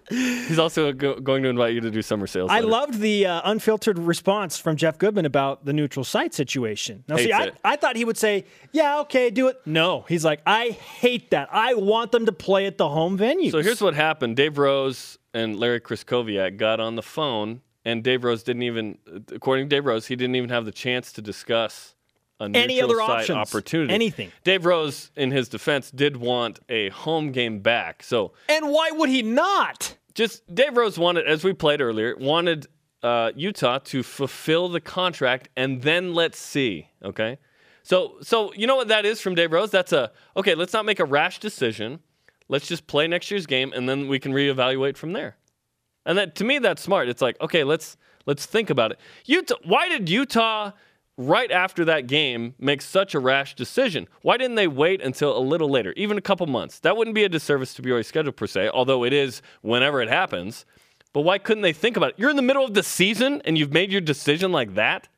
He's 0.08 0.58
also 0.58 0.92
go- 0.92 1.18
going 1.18 1.42
to 1.42 1.48
invite 1.48 1.74
you 1.74 1.80
to 1.80 1.90
do 1.90 2.00
summer 2.00 2.26
sales. 2.26 2.50
I 2.50 2.60
loved 2.60 3.00
the 3.00 3.26
uh, 3.26 3.40
unfiltered 3.44 3.98
response 3.98 4.56
from 4.56 4.76
Jeff 4.76 4.98
Goodman 4.98 5.26
about 5.26 5.64
the 5.64 5.72
neutral 5.72 6.04
site 6.04 6.32
situation. 6.32 7.02
Now, 7.08 7.16
Hates 7.16 7.26
see, 7.26 7.32
I, 7.32 7.50
I, 7.64 7.76
thought 7.76 7.96
he 7.96 8.04
would 8.04 8.16
say, 8.16 8.44
"Yeah, 8.72 9.00
okay, 9.00 9.30
do 9.30 9.48
it." 9.48 9.60
No, 9.66 10.04
he's 10.08 10.24
like, 10.24 10.40
"I 10.46 10.70
hate 10.70 11.30
that. 11.30 11.48
I 11.50 11.74
want 11.74 12.12
them 12.12 12.26
to 12.26 12.32
play 12.32 12.66
at 12.66 12.78
the 12.78 12.88
home 12.88 13.16
venue." 13.16 13.50
So 13.50 13.62
here's 13.62 13.80
what 13.80 13.94
happened: 13.94 14.36
Dave 14.36 14.58
Rose 14.58 15.18
and 15.34 15.58
Larry 15.58 15.80
Krystkowiak 15.80 16.56
got 16.56 16.78
on 16.78 16.94
the 16.94 17.02
phone, 17.02 17.62
and 17.84 18.04
Dave 18.04 18.22
Rose 18.22 18.44
didn't 18.44 18.62
even, 18.62 18.98
according 19.32 19.68
to 19.68 19.74
Dave 19.74 19.86
Rose, 19.86 20.06
he 20.06 20.14
didn't 20.14 20.36
even 20.36 20.50
have 20.50 20.64
the 20.64 20.72
chance 20.72 21.12
to 21.14 21.22
discuss 21.22 21.95
any 22.40 22.80
other 22.80 23.00
options, 23.00 23.36
opportunity, 23.36 23.92
anything. 23.92 24.32
Dave 24.44 24.66
Rose, 24.66 25.10
in 25.16 25.30
his 25.30 25.48
defense, 25.48 25.90
did 25.90 26.16
want 26.16 26.60
a 26.68 26.90
home 26.90 27.32
game 27.32 27.60
back. 27.60 28.02
So, 28.02 28.32
and 28.48 28.68
why 28.70 28.90
would 28.90 29.08
he 29.08 29.22
not? 29.22 29.96
Just 30.14 30.42
Dave 30.54 30.76
Rose 30.76 30.98
wanted, 30.98 31.26
as 31.26 31.44
we 31.44 31.52
played 31.52 31.80
earlier, 31.80 32.16
wanted 32.16 32.66
uh, 33.02 33.32
Utah 33.34 33.78
to 33.78 34.02
fulfill 34.02 34.68
the 34.68 34.80
contract, 34.80 35.48
and 35.56 35.82
then 35.82 36.14
let's 36.14 36.38
see. 36.38 36.88
Okay, 37.02 37.38
so 37.82 38.16
so 38.22 38.52
you 38.54 38.66
know 38.66 38.76
what 38.76 38.88
that 38.88 39.04
is 39.04 39.20
from 39.20 39.34
Dave 39.34 39.52
Rose? 39.52 39.70
That's 39.70 39.92
a 39.92 40.12
okay. 40.36 40.54
Let's 40.54 40.72
not 40.72 40.84
make 40.84 41.00
a 41.00 41.04
rash 41.04 41.38
decision. 41.38 42.00
Let's 42.48 42.68
just 42.68 42.86
play 42.86 43.08
next 43.08 43.30
year's 43.30 43.46
game, 43.46 43.72
and 43.74 43.88
then 43.88 44.08
we 44.08 44.18
can 44.18 44.32
reevaluate 44.32 44.96
from 44.96 45.12
there. 45.12 45.36
And 46.04 46.16
that 46.18 46.34
to 46.36 46.44
me, 46.44 46.58
that's 46.58 46.82
smart. 46.82 47.08
It's 47.08 47.22
like 47.22 47.40
okay, 47.40 47.64
let's 47.64 47.96
let's 48.24 48.46
think 48.46 48.70
about 48.70 48.92
it. 48.92 49.00
Utah. 49.24 49.56
Why 49.64 49.88
did 49.88 50.08
Utah? 50.08 50.72
Right 51.16 51.50
after 51.50 51.84
that 51.86 52.06
game 52.06 52.54
make 52.58 52.82
such 52.82 53.14
a 53.14 53.18
rash 53.18 53.54
decision? 53.54 54.08
Why 54.22 54.36
didn't 54.36 54.56
they 54.56 54.68
wait 54.68 55.00
until 55.02 55.36
a 55.36 55.40
little 55.40 55.68
later, 55.70 55.92
even 55.96 56.18
a 56.18 56.20
couple 56.20 56.46
months? 56.46 56.78
That 56.80 56.96
wouldn't 56.96 57.14
be 57.14 57.24
a 57.24 57.28
disservice 57.28 57.74
to 57.74 57.82
BYU's 57.82 58.06
schedule 58.06 58.32
per 58.32 58.46
se, 58.46 58.68
although 58.68 59.04
it 59.04 59.12
is 59.12 59.42
whenever 59.62 60.02
it 60.02 60.08
happens. 60.08 60.64
But 61.12 61.22
why 61.22 61.38
couldn't 61.38 61.62
they 61.62 61.72
think 61.72 61.96
about 61.96 62.10
it? 62.10 62.14
You're 62.18 62.30
in 62.30 62.36
the 62.36 62.42
middle 62.42 62.64
of 62.64 62.74
the 62.74 62.82
season 62.82 63.40
and 63.44 63.56
you've 63.56 63.72
made 63.72 63.90
your 63.90 64.02
decision 64.02 64.52
like 64.52 64.74
that? 64.74 65.08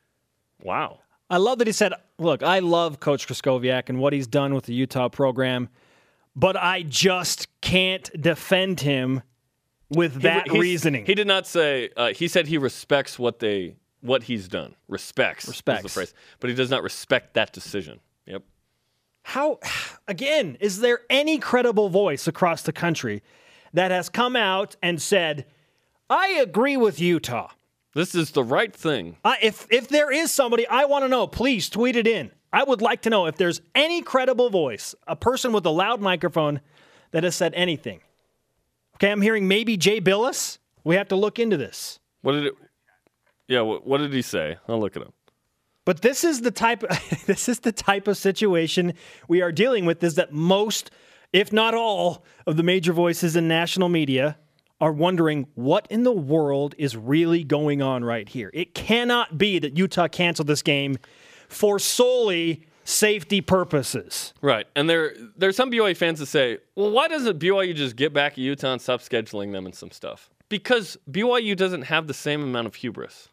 Wow. 0.63 0.99
I 1.29 1.37
love 1.37 1.59
that 1.59 1.67
he 1.67 1.73
said, 1.73 1.93
look, 2.17 2.41
I 2.41 2.59
love 2.59 2.99
Coach 2.99 3.27
Krystkowiak 3.27 3.89
and 3.89 3.99
what 3.99 4.13
he's 4.13 4.25
done 4.27 4.53
with 4.55 4.65
the 4.65 4.73
Utah 4.73 5.09
program, 5.09 5.69
but 6.35 6.55
I 6.57 6.83
just 6.83 7.47
can't 7.61 8.09
defend 8.19 8.79
him 8.79 9.21
with 9.89 10.21
that 10.21 10.49
He- 10.49 10.59
reasoning. 10.59 11.05
He 11.05 11.15
did 11.15 11.27
not 11.27 11.45
say. 11.45 11.89
Uh, 11.97 12.13
he 12.13 12.27
said 12.27 12.47
he 12.47 12.57
respects 12.57 13.19
what 13.19 13.39
they 13.39 13.75
what 14.01 14.23
he's 14.23 14.47
done. 14.47 14.75
Respects. 14.87 15.45
is 15.45 15.49
Respects. 15.49 15.83
the 15.83 15.89
phrase, 15.89 16.13
but 16.39 16.49
he 16.49 16.55
does 16.55 16.69
not 16.69 16.83
respect 16.83 17.33
that 17.33 17.53
decision. 17.53 17.99
Yep. 18.25 18.43
How, 19.23 19.59
again, 20.07 20.57
is 20.59 20.79
there 20.79 21.01
any 21.09 21.37
credible 21.37 21.89
voice 21.89 22.27
across 22.27 22.61
the 22.63 22.71
country 22.73 23.21
that 23.73 23.91
has 23.91 24.09
come 24.09 24.35
out 24.35 24.75
and 24.81 25.01
said, 25.01 25.45
I 26.09 26.29
agree 26.41 26.77
with 26.77 26.99
Utah? 26.99 27.49
This 27.93 28.15
is 28.15 28.31
the 28.31 28.43
right 28.43 28.73
thing. 28.73 29.17
I, 29.25 29.37
if, 29.41 29.67
if 29.69 29.87
there 29.87 30.11
is 30.11 30.31
somebody, 30.31 30.67
I 30.67 30.85
want 30.85 31.03
to 31.03 31.09
know, 31.09 31.27
please 31.27 31.69
tweet 31.69 31.95
it 31.95 32.07
in. 32.07 32.31
I 32.51 32.63
would 32.63 32.81
like 32.81 33.01
to 33.03 33.09
know 33.09 33.25
if 33.27 33.35
there's 33.37 33.61
any 33.75 34.01
credible 34.01 34.49
voice, 34.49 34.95
a 35.05 35.15
person 35.15 35.51
with 35.51 35.65
a 35.65 35.69
loud 35.71 36.01
microphone 36.01 36.61
that 37.11 37.23
has 37.23 37.35
said 37.35 37.53
anything. 37.55 38.01
Okay, 38.95 39.11
I'm 39.11 39.21
hearing 39.21 39.47
maybe 39.47 39.77
Jay 39.77 40.01
Bilas. 40.01 40.57
We 40.83 40.95
have 40.95 41.07
to 41.09 41.15
look 41.15 41.39
into 41.39 41.57
this. 41.57 41.99
What 42.21 42.33
did 42.33 42.45
it? 42.47 42.53
Yeah. 43.49 43.61
What, 43.61 43.85
what 43.85 43.97
did 43.97 44.13
he 44.13 44.21
say? 44.21 44.55
I'll 44.69 44.79
look 44.79 44.95
it 44.95 45.01
up. 45.01 45.13
But 45.83 46.01
this 46.01 46.23
is 46.23 46.41
the 46.41 46.51
type 46.51 46.81
this 47.25 47.49
is 47.49 47.59
the 47.59 47.71
type 47.71 48.07
of 48.07 48.15
situation 48.15 48.93
we 49.27 49.41
are 49.41 49.51
dealing 49.51 49.85
with 49.85 50.03
is 50.03 50.15
that 50.15 50.31
most 50.31 50.91
if 51.33 51.51
not 51.51 51.73
all 51.73 52.23
of 52.47 52.57
the 52.57 52.63
major 52.63 52.93
voices 52.93 53.35
in 53.35 53.47
national 53.47 53.89
media 53.89 54.37
are 54.81 54.91
wondering 54.91 55.47
what 55.55 55.87
in 55.89 56.03
the 56.03 56.11
world 56.11 56.73
is 56.77 56.95
really 56.95 57.43
going 57.43 57.81
on 57.81 58.03
right 58.03 58.29
here. 58.29 58.49
It 58.53 58.73
cannot 58.73 59.37
be 59.37 59.59
that 59.59 59.77
Utah 59.77 60.07
canceled 60.07 60.47
this 60.47 60.61
game 60.61 60.97
for 61.49 61.79
solely 61.79 62.65
safety 62.83 63.41
purposes. 63.41 64.33
Right. 64.41 64.67
And 64.75 64.89
there 64.89 65.13
there's 65.37 65.55
some 65.55 65.71
BYU 65.71 65.97
fans 65.97 66.19
that 66.19 66.27
say, 66.27 66.59
well, 66.75 66.91
why 66.91 67.07
doesn't 67.07 67.39
BYU 67.39 67.75
just 67.75 67.95
get 67.95 68.13
back 68.13 68.33
at 68.33 68.37
Utah 68.39 68.73
and 68.73 68.81
stop 68.81 69.01
scheduling 69.01 69.51
them 69.51 69.65
and 69.65 69.75
some 69.75 69.91
stuff? 69.91 70.29
Because 70.49 70.97
BYU 71.09 71.55
doesn't 71.55 71.83
have 71.83 72.07
the 72.07 72.13
same 72.13 72.43
amount 72.43 72.67
of 72.67 72.75
hubris. 72.75 73.28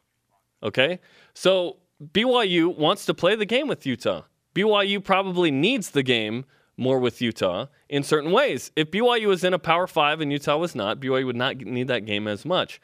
Okay? 0.67 1.01
So 1.33 1.79
BYU 2.13 2.77
wants 2.77 3.07
to 3.07 3.15
play 3.15 3.35
the 3.37 3.47
game 3.47 3.69
with 3.69 3.87
Utah. 3.87 4.23
BYU 4.55 5.03
probably 5.03 5.51
needs 5.51 5.91
the 5.91 6.03
game 6.03 6.45
more 6.77 6.99
with 6.99 7.23
Utah 7.23 7.67
in 7.89 8.03
certain 8.03 8.33
ways. 8.33 8.71
If 8.77 8.91
BYU 8.91 9.29
was 9.29 9.45
in 9.45 9.55
a 9.55 9.59
Power 9.59 9.87
Five 9.87 10.21
and 10.21 10.31
Utah 10.31 10.59
was 10.59 10.75
not, 10.75 11.01
BYU 11.01 11.27
would 11.27 11.37
not 11.37 11.57
need 11.57 11.89
that 11.89 12.05
game 12.05 12.29
as 12.29 12.45
much. 12.45 12.81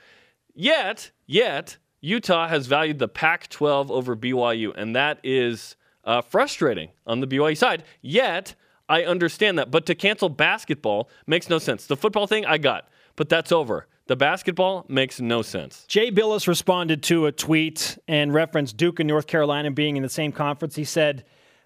Yet, 0.54 1.10
yet, 1.26 1.76
Utah 2.00 2.48
has 2.48 2.66
valued 2.66 2.98
the 2.98 3.08
Pac 3.08 3.48
12 3.48 3.90
over 3.90 4.16
BYU, 4.16 4.72
and 4.76 4.94
that 4.96 5.18
is 5.22 5.76
uh, 6.04 6.20
frustrating 6.20 6.90
on 7.06 7.20
the 7.20 7.26
BYU 7.26 7.56
side. 7.56 7.84
Yet, 8.00 8.54
I 8.88 9.04
understand 9.04 9.58
that. 9.58 9.70
But 9.70 9.86
to 9.86 9.94
cancel 9.94 10.28
basketball 10.28 11.08
makes 11.26 11.48
no 11.48 11.58
sense. 11.58 11.86
The 11.86 11.96
football 11.96 12.26
thing, 12.26 12.44
I 12.44 12.58
got, 12.58 12.88
but 13.16 13.28
that's 13.28 13.52
over. 13.52 13.86
The 14.06 14.16
basketball 14.16 14.84
makes 14.88 15.20
no 15.20 15.42
sense. 15.42 15.84
Jay 15.88 16.10
Bilas 16.10 16.48
responded 16.48 17.02
to 17.04 17.26
a 17.26 17.32
tweet 17.32 17.98
and 18.08 18.34
referenced 18.34 18.76
Duke 18.76 19.00
and 19.00 19.08
North 19.08 19.26
Carolina 19.26 19.70
being 19.70 19.96
in 19.96 20.02
the 20.02 20.08
same 20.08 20.32
conference. 20.32 20.74
He 20.74 20.84
said, 20.84 21.24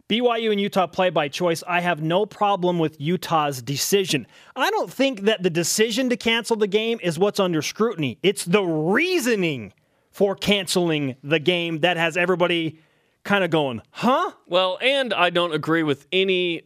BYU 0.09 0.53
and 0.53 0.61
Utah 0.61 0.86
play 0.86 1.11
by 1.11 1.28
choice. 1.28 1.64
I 1.66 1.80
have 1.80 2.01
no 2.01 2.26
problem 2.26 2.78
with 2.78 3.01
Utah's 3.01 3.61
decision. 3.61 4.26
I 4.55 4.70
don't 4.70 4.92
think 4.92 5.22
that 5.22 5.42
the 5.42 5.51
decision 5.51 6.11
to 6.11 6.16
cancel 6.16 6.57
the 6.57 6.68
game 6.68 7.01
is 7.03 7.18
what's 7.18 7.40
under 7.40 7.62
scrutiny. 7.62 8.18
It's 8.22 8.44
the 8.44 8.62
reasoning 8.62 9.72
for 10.12 10.36
canceling 10.36 11.16
the 11.24 11.40
game 11.40 11.80
that 11.80 11.97
has 11.97 12.16
everybody 12.16 12.78
kind 13.24 13.42
of 13.42 13.51
going, 13.51 13.82
huh? 13.90 14.30
Well, 14.47 14.78
and 14.80 15.12
I 15.12 15.30
don't 15.30 15.53
agree 15.53 15.82
with 15.82 16.07
any 16.12 16.62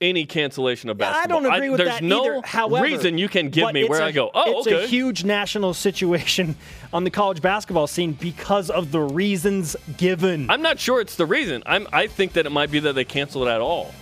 any 0.00 0.26
cancellation 0.26 0.90
of 0.90 0.98
basketball. 0.98 1.38
I 1.38 1.42
don't 1.42 1.54
agree 1.54 1.70
with 1.70 1.78
there's 1.78 1.90
that 1.90 2.02
no 2.02 2.38
either. 2.38 2.46
However, 2.46 2.84
reason 2.84 3.18
you 3.18 3.28
can 3.28 3.50
give 3.50 3.72
me 3.72 3.88
where 3.88 4.00
a- 4.00 4.06
I 4.06 4.12
go. 4.12 4.30
Oh, 4.32 4.58
it's 4.58 4.66
okay. 4.66 4.84
a 4.84 4.86
huge 4.86 5.24
national 5.24 5.74
situation 5.88 6.56
on 6.92 7.04
the 7.04 7.10
college 7.10 7.42
basketball 7.42 7.86
scene 7.86 8.12
because 8.12 8.70
of 8.70 8.92
the 8.92 9.00
reasons 9.00 9.76
given. 9.96 10.50
I'm 10.50 10.62
not 10.62 10.78
sure 10.78 11.00
it's 11.00 11.16
the 11.16 11.26
reason. 11.26 11.62
I'm. 11.66 11.86
I 11.92 12.06
think 12.06 12.34
that 12.34 12.46
it 12.46 12.50
might 12.50 12.70
be 12.70 12.80
that 12.80 12.94
they 12.94 13.04
canceled 13.04 13.48
it 13.48 13.50
at 13.50 13.60
all. 13.60 13.92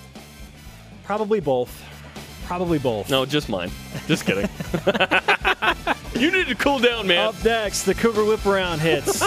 Probably 1.05 1.41
both. 1.41 1.83
Probably 2.47 2.79
both. 2.79 3.11
No, 3.11 3.27
just 3.27 3.49
mine. 3.49 3.71
Just 4.07 4.25
kidding. 4.25 4.49
you 6.21 6.31
need 6.31 6.47
to 6.47 6.55
cool 6.55 6.79
down, 6.79 7.07
man. 7.07 7.29
Up 7.29 7.45
next, 7.45 7.85
the 7.85 7.95
Cougar 7.95 8.25
Whip 8.25 8.45
Around 8.47 8.81
hits. 8.81 9.23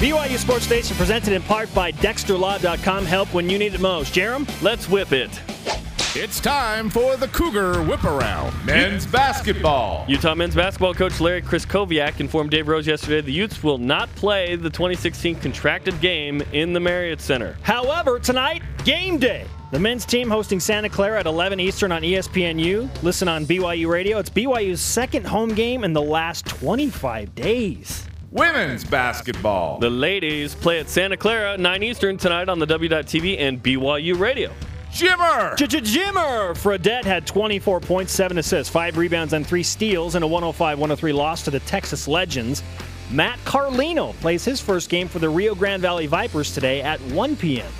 BYU 0.00 0.38
Sports 0.38 0.64
Station 0.64 0.96
presented 0.96 1.34
in 1.34 1.42
part 1.42 1.72
by 1.74 1.92
DexterLaw.com. 1.92 3.04
Help 3.04 3.34
when 3.34 3.50
you 3.50 3.58
need 3.58 3.74
it 3.74 3.82
most. 3.82 4.14
Jarom? 4.14 4.48
Let's 4.62 4.88
whip 4.88 5.12
it. 5.12 5.28
It's 6.16 6.40
time 6.40 6.88
for 6.88 7.18
the 7.18 7.28
Cougar 7.28 7.82
Whip 7.82 8.02
Around. 8.04 8.64
Men's 8.64 9.06
basketball. 9.06 10.06
Utah 10.08 10.34
men's 10.34 10.54
basketball 10.54 10.94
coach 10.94 11.20
Larry 11.20 11.42
Krystkowiak 11.42 12.18
informed 12.18 12.50
Dave 12.50 12.66
Rose 12.66 12.86
yesterday 12.86 13.20
the 13.20 13.30
Utes 13.30 13.62
will 13.62 13.76
not 13.76 14.08
play 14.14 14.56
the 14.56 14.70
2016 14.70 15.34
contracted 15.36 16.00
game 16.00 16.40
in 16.54 16.72
the 16.72 16.80
Marriott 16.80 17.20
Center. 17.20 17.58
However, 17.60 18.18
tonight, 18.18 18.62
game 18.86 19.18
day. 19.18 19.44
The 19.70 19.78
men's 19.78 20.06
team 20.06 20.30
hosting 20.30 20.60
Santa 20.60 20.88
Clara 20.88 21.20
at 21.20 21.26
11 21.26 21.60
Eastern 21.60 21.92
on 21.92 22.00
ESPNU. 22.00 23.02
Listen 23.02 23.28
on 23.28 23.44
BYU 23.44 23.86
Radio. 23.86 24.16
It's 24.16 24.30
BYU's 24.30 24.80
second 24.80 25.26
home 25.26 25.50
game 25.54 25.84
in 25.84 25.92
the 25.92 26.00
last 26.00 26.46
25 26.46 27.34
days. 27.34 28.09
Women's 28.30 28.84
basketball. 28.84 29.80
The 29.80 29.90
ladies 29.90 30.54
play 30.54 30.78
at 30.78 30.88
Santa 30.88 31.16
Clara 31.16 31.58
9 31.58 31.82
Eastern 31.82 32.16
tonight 32.16 32.48
on 32.48 32.60
the 32.60 32.66
W.TV 32.66 33.40
and 33.40 33.60
BYU 33.60 34.16
Radio. 34.16 34.52
Jimmer. 34.92 35.56
Jimmer 35.56 36.56
Fredette 36.56 37.04
had 37.04 37.26
24 37.26 37.80
points, 37.80 38.12
7 38.12 38.38
assists, 38.38 38.72
5 38.72 38.98
rebounds, 38.98 39.32
and 39.32 39.44
3 39.44 39.64
steals 39.64 40.14
in 40.14 40.22
a 40.22 40.26
105 40.28 40.78
103 40.78 41.12
loss 41.12 41.42
to 41.42 41.50
the 41.50 41.58
Texas 41.60 42.06
Legends. 42.06 42.62
Matt 43.10 43.40
Carlino 43.44 44.12
plays 44.20 44.44
his 44.44 44.60
first 44.60 44.90
game 44.90 45.08
for 45.08 45.18
the 45.18 45.28
Rio 45.28 45.56
Grande 45.56 45.82
Valley 45.82 46.06
Vipers 46.06 46.54
today 46.54 46.82
at 46.82 47.00
1 47.00 47.34
p.m. 47.34 47.72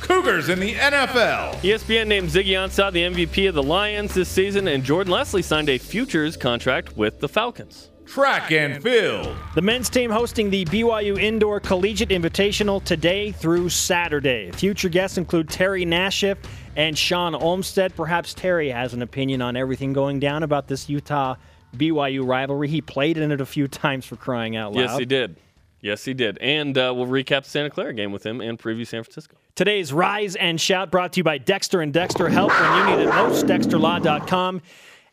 Cougars 0.00 0.48
in 0.48 0.58
the 0.58 0.74
NFL. 0.74 1.54
ESPN 1.60 2.08
named 2.08 2.28
Ziggy 2.28 2.54
Ansah 2.54 2.90
the 2.92 3.02
MVP 3.02 3.48
of 3.48 3.54
the 3.54 3.62
Lions 3.62 4.14
this 4.14 4.28
season, 4.28 4.66
and 4.66 4.82
Jordan 4.82 5.12
Leslie 5.12 5.42
signed 5.42 5.68
a 5.68 5.78
futures 5.78 6.36
contract 6.36 6.96
with 6.96 7.20
the 7.20 7.28
Falcons. 7.28 7.91
Track 8.06 8.52
and 8.52 8.82
field. 8.82 9.36
The 9.54 9.62
men's 9.62 9.88
team 9.88 10.10
hosting 10.10 10.50
the 10.50 10.64
BYU 10.66 11.18
Indoor 11.20 11.60
Collegiate 11.60 12.10
Invitational 12.10 12.82
today 12.84 13.32
through 13.32 13.68
Saturday. 13.68 14.50
Future 14.52 14.88
guests 14.88 15.18
include 15.18 15.48
Terry 15.48 15.84
Nashiff 15.86 16.36
and 16.76 16.96
Sean 16.96 17.34
Olmstead. 17.34 17.94
Perhaps 17.94 18.34
Terry 18.34 18.68
has 18.70 18.92
an 18.92 19.02
opinion 19.02 19.40
on 19.40 19.56
everything 19.56 19.92
going 19.92 20.20
down 20.20 20.42
about 20.42 20.68
this 20.68 20.88
Utah 20.88 21.36
BYU 21.76 22.26
rivalry. 22.26 22.68
He 22.68 22.80
played 22.80 23.16
in 23.16 23.30
it 23.32 23.40
a 23.40 23.46
few 23.46 23.68
times 23.68 24.04
for 24.04 24.16
crying 24.16 24.56
out 24.56 24.72
loud. 24.74 24.80
Yes, 24.82 24.98
he 24.98 25.04
did. 25.04 25.36
Yes, 25.80 26.04
he 26.04 26.14
did. 26.14 26.38
And 26.38 26.78
uh, 26.78 26.92
we'll 26.94 27.06
recap 27.06 27.44
the 27.44 27.50
Santa 27.50 27.70
Clara 27.70 27.92
game 27.92 28.12
with 28.12 28.24
him 28.24 28.40
and 28.40 28.58
preview 28.58 28.86
San 28.86 29.02
Francisco. 29.02 29.36
Today's 29.56 29.92
Rise 29.92 30.36
and 30.36 30.60
Shout 30.60 30.90
brought 30.90 31.12
to 31.14 31.20
you 31.20 31.24
by 31.24 31.38
Dexter 31.38 31.80
and 31.80 31.92
Dexter 31.92 32.28
Help 32.28 32.52
when 32.52 32.78
you 32.78 32.96
need 32.96 33.02
it 33.02 33.08
most. 33.08 33.46
DexterLaw.com. 33.46 34.62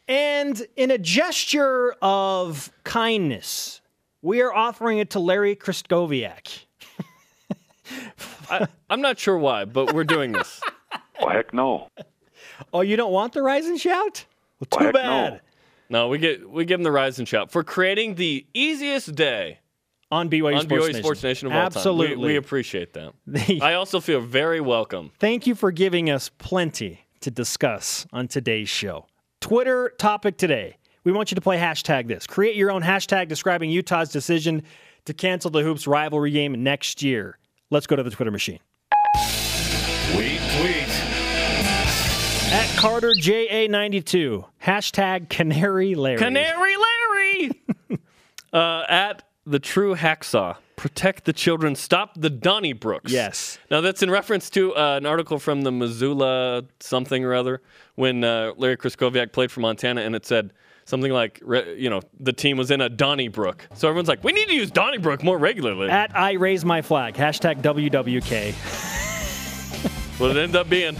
And 0.10 0.66
in 0.76 0.90
a 0.92 0.98
gesture 0.98 1.96
of 2.02 2.72
kindness, 2.84 3.80
we 4.24 4.42
are 4.42 4.52
offering 4.52 4.98
it 4.98 5.12
to 5.12 5.20
Larry 5.20 5.56
Krystkowiak. 5.56 6.66
I, 8.50 8.68
I'm 8.90 9.02
not 9.02 9.20
sure 9.20 9.38
why, 9.38 9.66
but 9.66 9.94
we're 9.94 10.04
doing 10.04 10.32
this. 10.34 10.60
Well, 11.22 11.32
heck 11.32 11.54
no. 11.54 11.90
Oh, 12.74 12.80
you 12.80 12.96
don't 12.96 13.12
want 13.12 13.34
the 13.34 13.42
Rise 13.42 13.66
and 13.66 13.78
Shout? 13.78 14.24
Well, 14.62 14.68
Well, 14.72 14.80
too 14.80 14.86
heck 14.86 14.94
bad. 14.94 15.42
No, 15.90 16.08
we 16.08 16.18
get 16.18 16.50
we 16.50 16.64
give 16.64 16.80
him 16.80 16.84
the 16.86 16.92
rise 16.94 17.20
and 17.20 17.28
shout 17.28 17.52
for 17.52 17.62
creating 17.62 18.16
the 18.16 18.48
easiest 18.54 19.16
day 19.16 19.60
On 20.12 20.30
BYU, 20.30 20.56
on 20.56 20.62
Sports, 20.62 20.72
BYU 20.86 20.88
Nation. 20.88 21.04
Sports 21.04 21.24
Nation 21.24 21.48
of 21.48 21.54
all 21.54 21.60
Absolutely. 21.60 22.08
time. 22.16 22.20
We, 22.20 22.28
we 22.28 22.36
appreciate 22.38 22.94
that. 22.94 23.14
I 23.62 23.74
also 23.74 24.00
feel 24.00 24.22
very 24.22 24.62
welcome. 24.62 25.12
Thank 25.20 25.46
you 25.46 25.56
for 25.56 25.72
giving 25.74 26.10
us 26.10 26.30
plenty 26.38 27.02
to 27.20 27.30
discuss 27.30 28.08
on 28.14 28.30
today's 28.30 28.70
show. 28.70 29.06
Twitter 29.42 29.94
topic 29.98 30.38
today. 30.38 30.78
We 31.04 31.12
want 31.12 31.32
you 31.32 31.36
to 31.36 31.42
play 31.42 31.58
hashtag 31.58 32.08
this. 32.08 32.28
Create 32.28 32.56
your 32.56 32.72
own 32.72 32.82
hashtag 32.82 33.28
describing 33.28 33.70
Utah's 33.70 34.10
decision 34.10 34.64
to 35.06 35.14
cancel 35.14 35.50
the 35.50 35.62
Hoops 35.64 35.88
rivalry 35.88 36.32
game 36.32 36.62
next 36.62 37.02
year. 37.02 37.38
Let's 37.70 37.88
go 37.88 37.96
to 37.96 38.04
the 38.04 38.10
Twitter 38.10 38.32
machine. 38.32 38.60
Tweet, 40.12 40.42
tweet. 40.58 40.90
At 42.52 42.68
Carter 42.78 43.14
JA92. 43.14 44.46
Hashtag 44.64 45.30
Canary 45.30 45.96
Larry. 45.96 46.18
Canary 46.18 46.76
Larry! 46.76 47.52
uh, 48.54 48.84
at 48.90 49.24
the 49.46 49.60
true 49.60 49.96
hacksaw. 49.96 50.58
Protect 50.80 51.26
the 51.26 51.34
children. 51.34 51.76
Stop 51.76 52.14
the 52.16 52.30
Donnybrooks. 52.30 53.10
Yes. 53.10 53.60
Now 53.70 53.82
that's 53.82 54.02
in 54.02 54.10
reference 54.10 54.50
to 54.52 54.74
uh, 54.78 54.96
an 54.96 55.06
article 55.06 55.38
from 55.38 55.64
the 55.64 55.74
Missoula 55.74 56.64
something 56.80 57.26
or 57.26 57.34
other 57.34 57.62
when 57.96 58.24
uh, 58.24 58.54
Larry 58.56 58.78
Krystkowiak 58.78 59.34
played 59.34 59.52
for 59.52 59.60
Montana, 59.60 60.00
and 60.00 60.16
it 60.16 60.26
said 60.26 60.54
something 60.86 61.12
like, 61.12 61.42
you 61.76 61.90
know, 61.90 62.00
the 62.22 62.32
team 62.32 62.56
was 62.56 62.72
in 62.72 62.80
a 62.80 62.88
Donnybrook. 62.88 63.68
So 63.76 63.90
everyone's 63.90 64.08
like, 64.08 64.24
we 64.24 64.32
need 64.32 64.48
to 64.48 64.56
use 64.56 64.72
Donnybrook 64.72 65.22
more 65.22 65.38
regularly. 65.38 65.90
At 65.90 66.16
I 66.16 66.32
raise 66.34 66.64
my 66.64 66.82
flag. 66.82 67.16
Hashtag 67.16 67.62
WWK. 67.62 68.54
what 70.18 70.32
it 70.32 70.38
ended 70.38 70.56
up 70.56 70.70
being. 70.70 70.96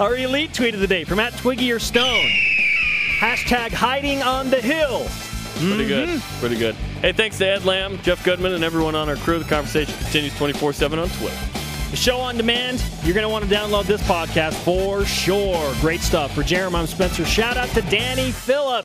Our 0.00 0.16
elite 0.16 0.52
tweet 0.52 0.74
of 0.74 0.80
the 0.80 0.88
day 0.88 1.04
from 1.04 1.20
at 1.20 1.36
Twiggy 1.36 1.70
or 1.70 1.78
Stone. 1.78 2.28
Hashtag 3.20 3.70
hiding 3.70 4.24
on 4.24 4.50
the 4.50 4.60
hill. 4.60 5.06
Pretty 5.56 5.86
good. 5.86 6.08
Mm-hmm. 6.08 6.40
Pretty 6.40 6.58
good. 6.58 6.74
Hey, 7.00 7.12
thanks 7.12 7.38
to 7.38 7.46
Ed 7.46 7.64
Lamb, 7.64 7.98
Jeff 8.02 8.24
Goodman, 8.24 8.52
and 8.52 8.62
everyone 8.64 8.94
on 8.94 9.08
our 9.08 9.16
crew. 9.16 9.38
The 9.38 9.44
conversation 9.44 9.94
continues 9.98 10.36
24 10.36 10.72
7 10.72 10.98
on 10.98 11.08
Twitter. 11.08 11.36
The 11.90 11.96
show 11.96 12.18
on 12.18 12.36
demand. 12.36 12.84
You're 13.04 13.14
going 13.14 13.22
to 13.24 13.28
want 13.28 13.48
to 13.48 13.54
download 13.54 13.84
this 13.84 14.02
podcast 14.02 14.54
for 14.64 15.04
sure. 15.04 15.72
Great 15.80 16.00
stuff. 16.00 16.34
For 16.34 16.42
Jeremy, 16.42 16.76
I'm 16.76 16.86
Spencer. 16.86 17.24
Shout 17.24 17.56
out 17.56 17.68
to 17.70 17.82
Danny 17.82 18.32
Phillips. 18.32 18.84